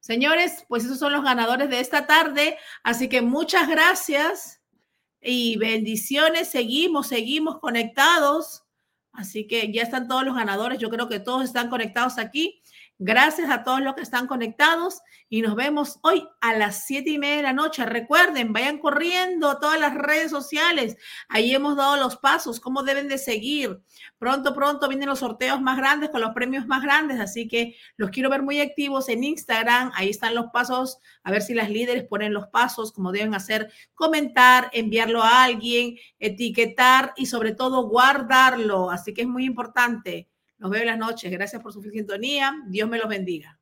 Señores, 0.00 0.66
pues 0.68 0.84
esos 0.84 0.98
son 0.98 1.12
los 1.12 1.24
ganadores 1.24 1.70
de 1.70 1.80
esta 1.80 2.06
tarde, 2.06 2.58
así 2.82 3.08
que 3.08 3.22
muchas 3.22 3.68
gracias 3.68 4.63
y 5.24 5.56
bendiciones, 5.56 6.48
seguimos, 6.48 7.08
seguimos 7.08 7.58
conectados, 7.58 8.64
así 9.12 9.46
que 9.46 9.72
ya 9.72 9.82
están 9.82 10.06
todos 10.06 10.24
los 10.24 10.34
ganadores, 10.34 10.78
yo 10.78 10.90
creo 10.90 11.08
que 11.08 11.20
todos 11.20 11.44
están 11.44 11.70
conectados 11.70 12.18
aquí. 12.18 12.60
Gracias 13.00 13.50
a 13.50 13.64
todos 13.64 13.80
los 13.80 13.96
que 13.96 14.02
están 14.02 14.28
conectados 14.28 15.00
y 15.28 15.42
nos 15.42 15.56
vemos 15.56 15.98
hoy 16.02 16.28
a 16.40 16.54
las 16.54 16.86
siete 16.86 17.10
y 17.10 17.18
media 17.18 17.38
de 17.38 17.42
la 17.42 17.52
noche. 17.52 17.84
Recuerden, 17.84 18.52
vayan 18.52 18.78
corriendo 18.78 19.50
a 19.50 19.58
todas 19.58 19.80
las 19.80 19.94
redes 19.94 20.30
sociales. 20.30 20.96
Ahí 21.28 21.52
hemos 21.52 21.76
dado 21.76 21.96
los 21.96 22.16
pasos, 22.16 22.60
cómo 22.60 22.84
deben 22.84 23.08
de 23.08 23.18
seguir. 23.18 23.82
Pronto, 24.16 24.54
pronto 24.54 24.86
vienen 24.86 25.08
los 25.08 25.18
sorteos 25.18 25.60
más 25.60 25.76
grandes 25.76 26.10
con 26.10 26.20
los 26.20 26.30
premios 26.34 26.68
más 26.68 26.82
grandes, 26.82 27.18
así 27.18 27.48
que 27.48 27.74
los 27.96 28.10
quiero 28.10 28.30
ver 28.30 28.42
muy 28.42 28.60
activos 28.60 29.08
en 29.08 29.24
Instagram. 29.24 29.90
Ahí 29.96 30.10
están 30.10 30.36
los 30.36 30.46
pasos, 30.52 31.00
a 31.24 31.32
ver 31.32 31.42
si 31.42 31.52
las 31.52 31.70
líderes 31.70 32.04
ponen 32.04 32.32
los 32.32 32.46
pasos, 32.46 32.92
como 32.92 33.10
deben 33.10 33.34
hacer, 33.34 33.72
comentar, 33.94 34.70
enviarlo 34.72 35.20
a 35.20 35.42
alguien, 35.42 35.96
etiquetar 36.20 37.12
y 37.16 37.26
sobre 37.26 37.54
todo 37.54 37.88
guardarlo. 37.88 38.92
Así 38.92 39.12
que 39.12 39.22
es 39.22 39.28
muy 39.28 39.46
importante. 39.46 40.28
Nos 40.58 40.70
vemos 40.70 40.86
las 40.86 40.98
noches. 40.98 41.30
Gracias 41.30 41.62
por 41.62 41.72
su 41.72 41.82
sintonía. 41.82 42.54
Dios 42.68 42.88
me 42.88 42.98
los 42.98 43.08
bendiga. 43.08 43.58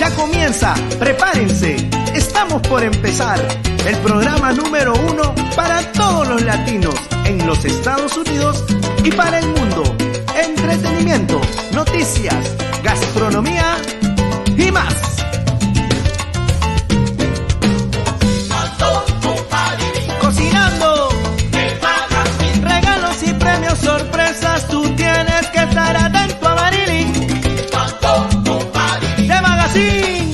Ya 0.00 0.14
comienza, 0.16 0.74
prepárense. 0.98 1.76
Estamos 2.14 2.62
por 2.62 2.82
empezar 2.82 3.38
el 3.86 3.96
programa 3.98 4.52
número 4.52 4.94
uno 4.94 5.34
para 5.54 5.80
todos 5.92 6.28
los 6.28 6.42
latinos 6.42 6.94
en 7.26 7.46
los 7.46 7.64
Estados 7.64 8.16
Unidos 8.16 8.64
y 9.04 9.10
para 9.10 9.38
el 9.38 9.46
mundo. 9.48 9.82
Entretenimiento, 10.34 11.40
noticias 11.72 12.56
gastronomía 12.86 13.78
y 14.56 14.70
más. 14.70 14.94
Cocinando, 20.20 21.08
regalos 22.62 23.22
y 23.24 23.32
premios, 23.34 23.78
sorpresas, 23.80 24.68
tú 24.68 24.82
tienes 24.94 25.46
que 25.52 25.58
estar 25.68 25.96
atento 25.96 26.48
a 26.48 26.54
Marilyn. 26.54 27.12
De 29.30 29.40
Magazine, 29.48 30.30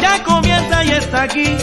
ya 0.00 0.24
comienza 0.24 0.84
y 0.84 0.90
está 0.90 1.22
aquí, 1.22 1.56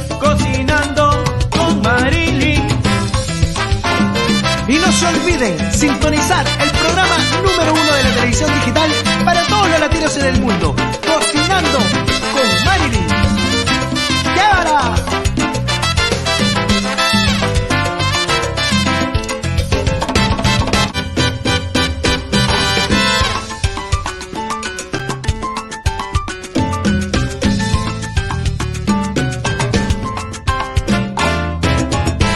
sintonizar 5.72 6.46
el 6.62 6.70
programa 6.70 7.18
número 7.44 7.74
uno 7.74 7.94
de 7.94 8.04
la 8.04 8.10
televisión 8.16 8.54
digital 8.54 8.90
para 9.26 9.44
todos 9.44 9.70
los 9.70 9.80
latinos 9.80 10.18
en 10.18 10.26
el 10.26 10.40
mundo, 10.40 10.76
cocinando 11.06 12.03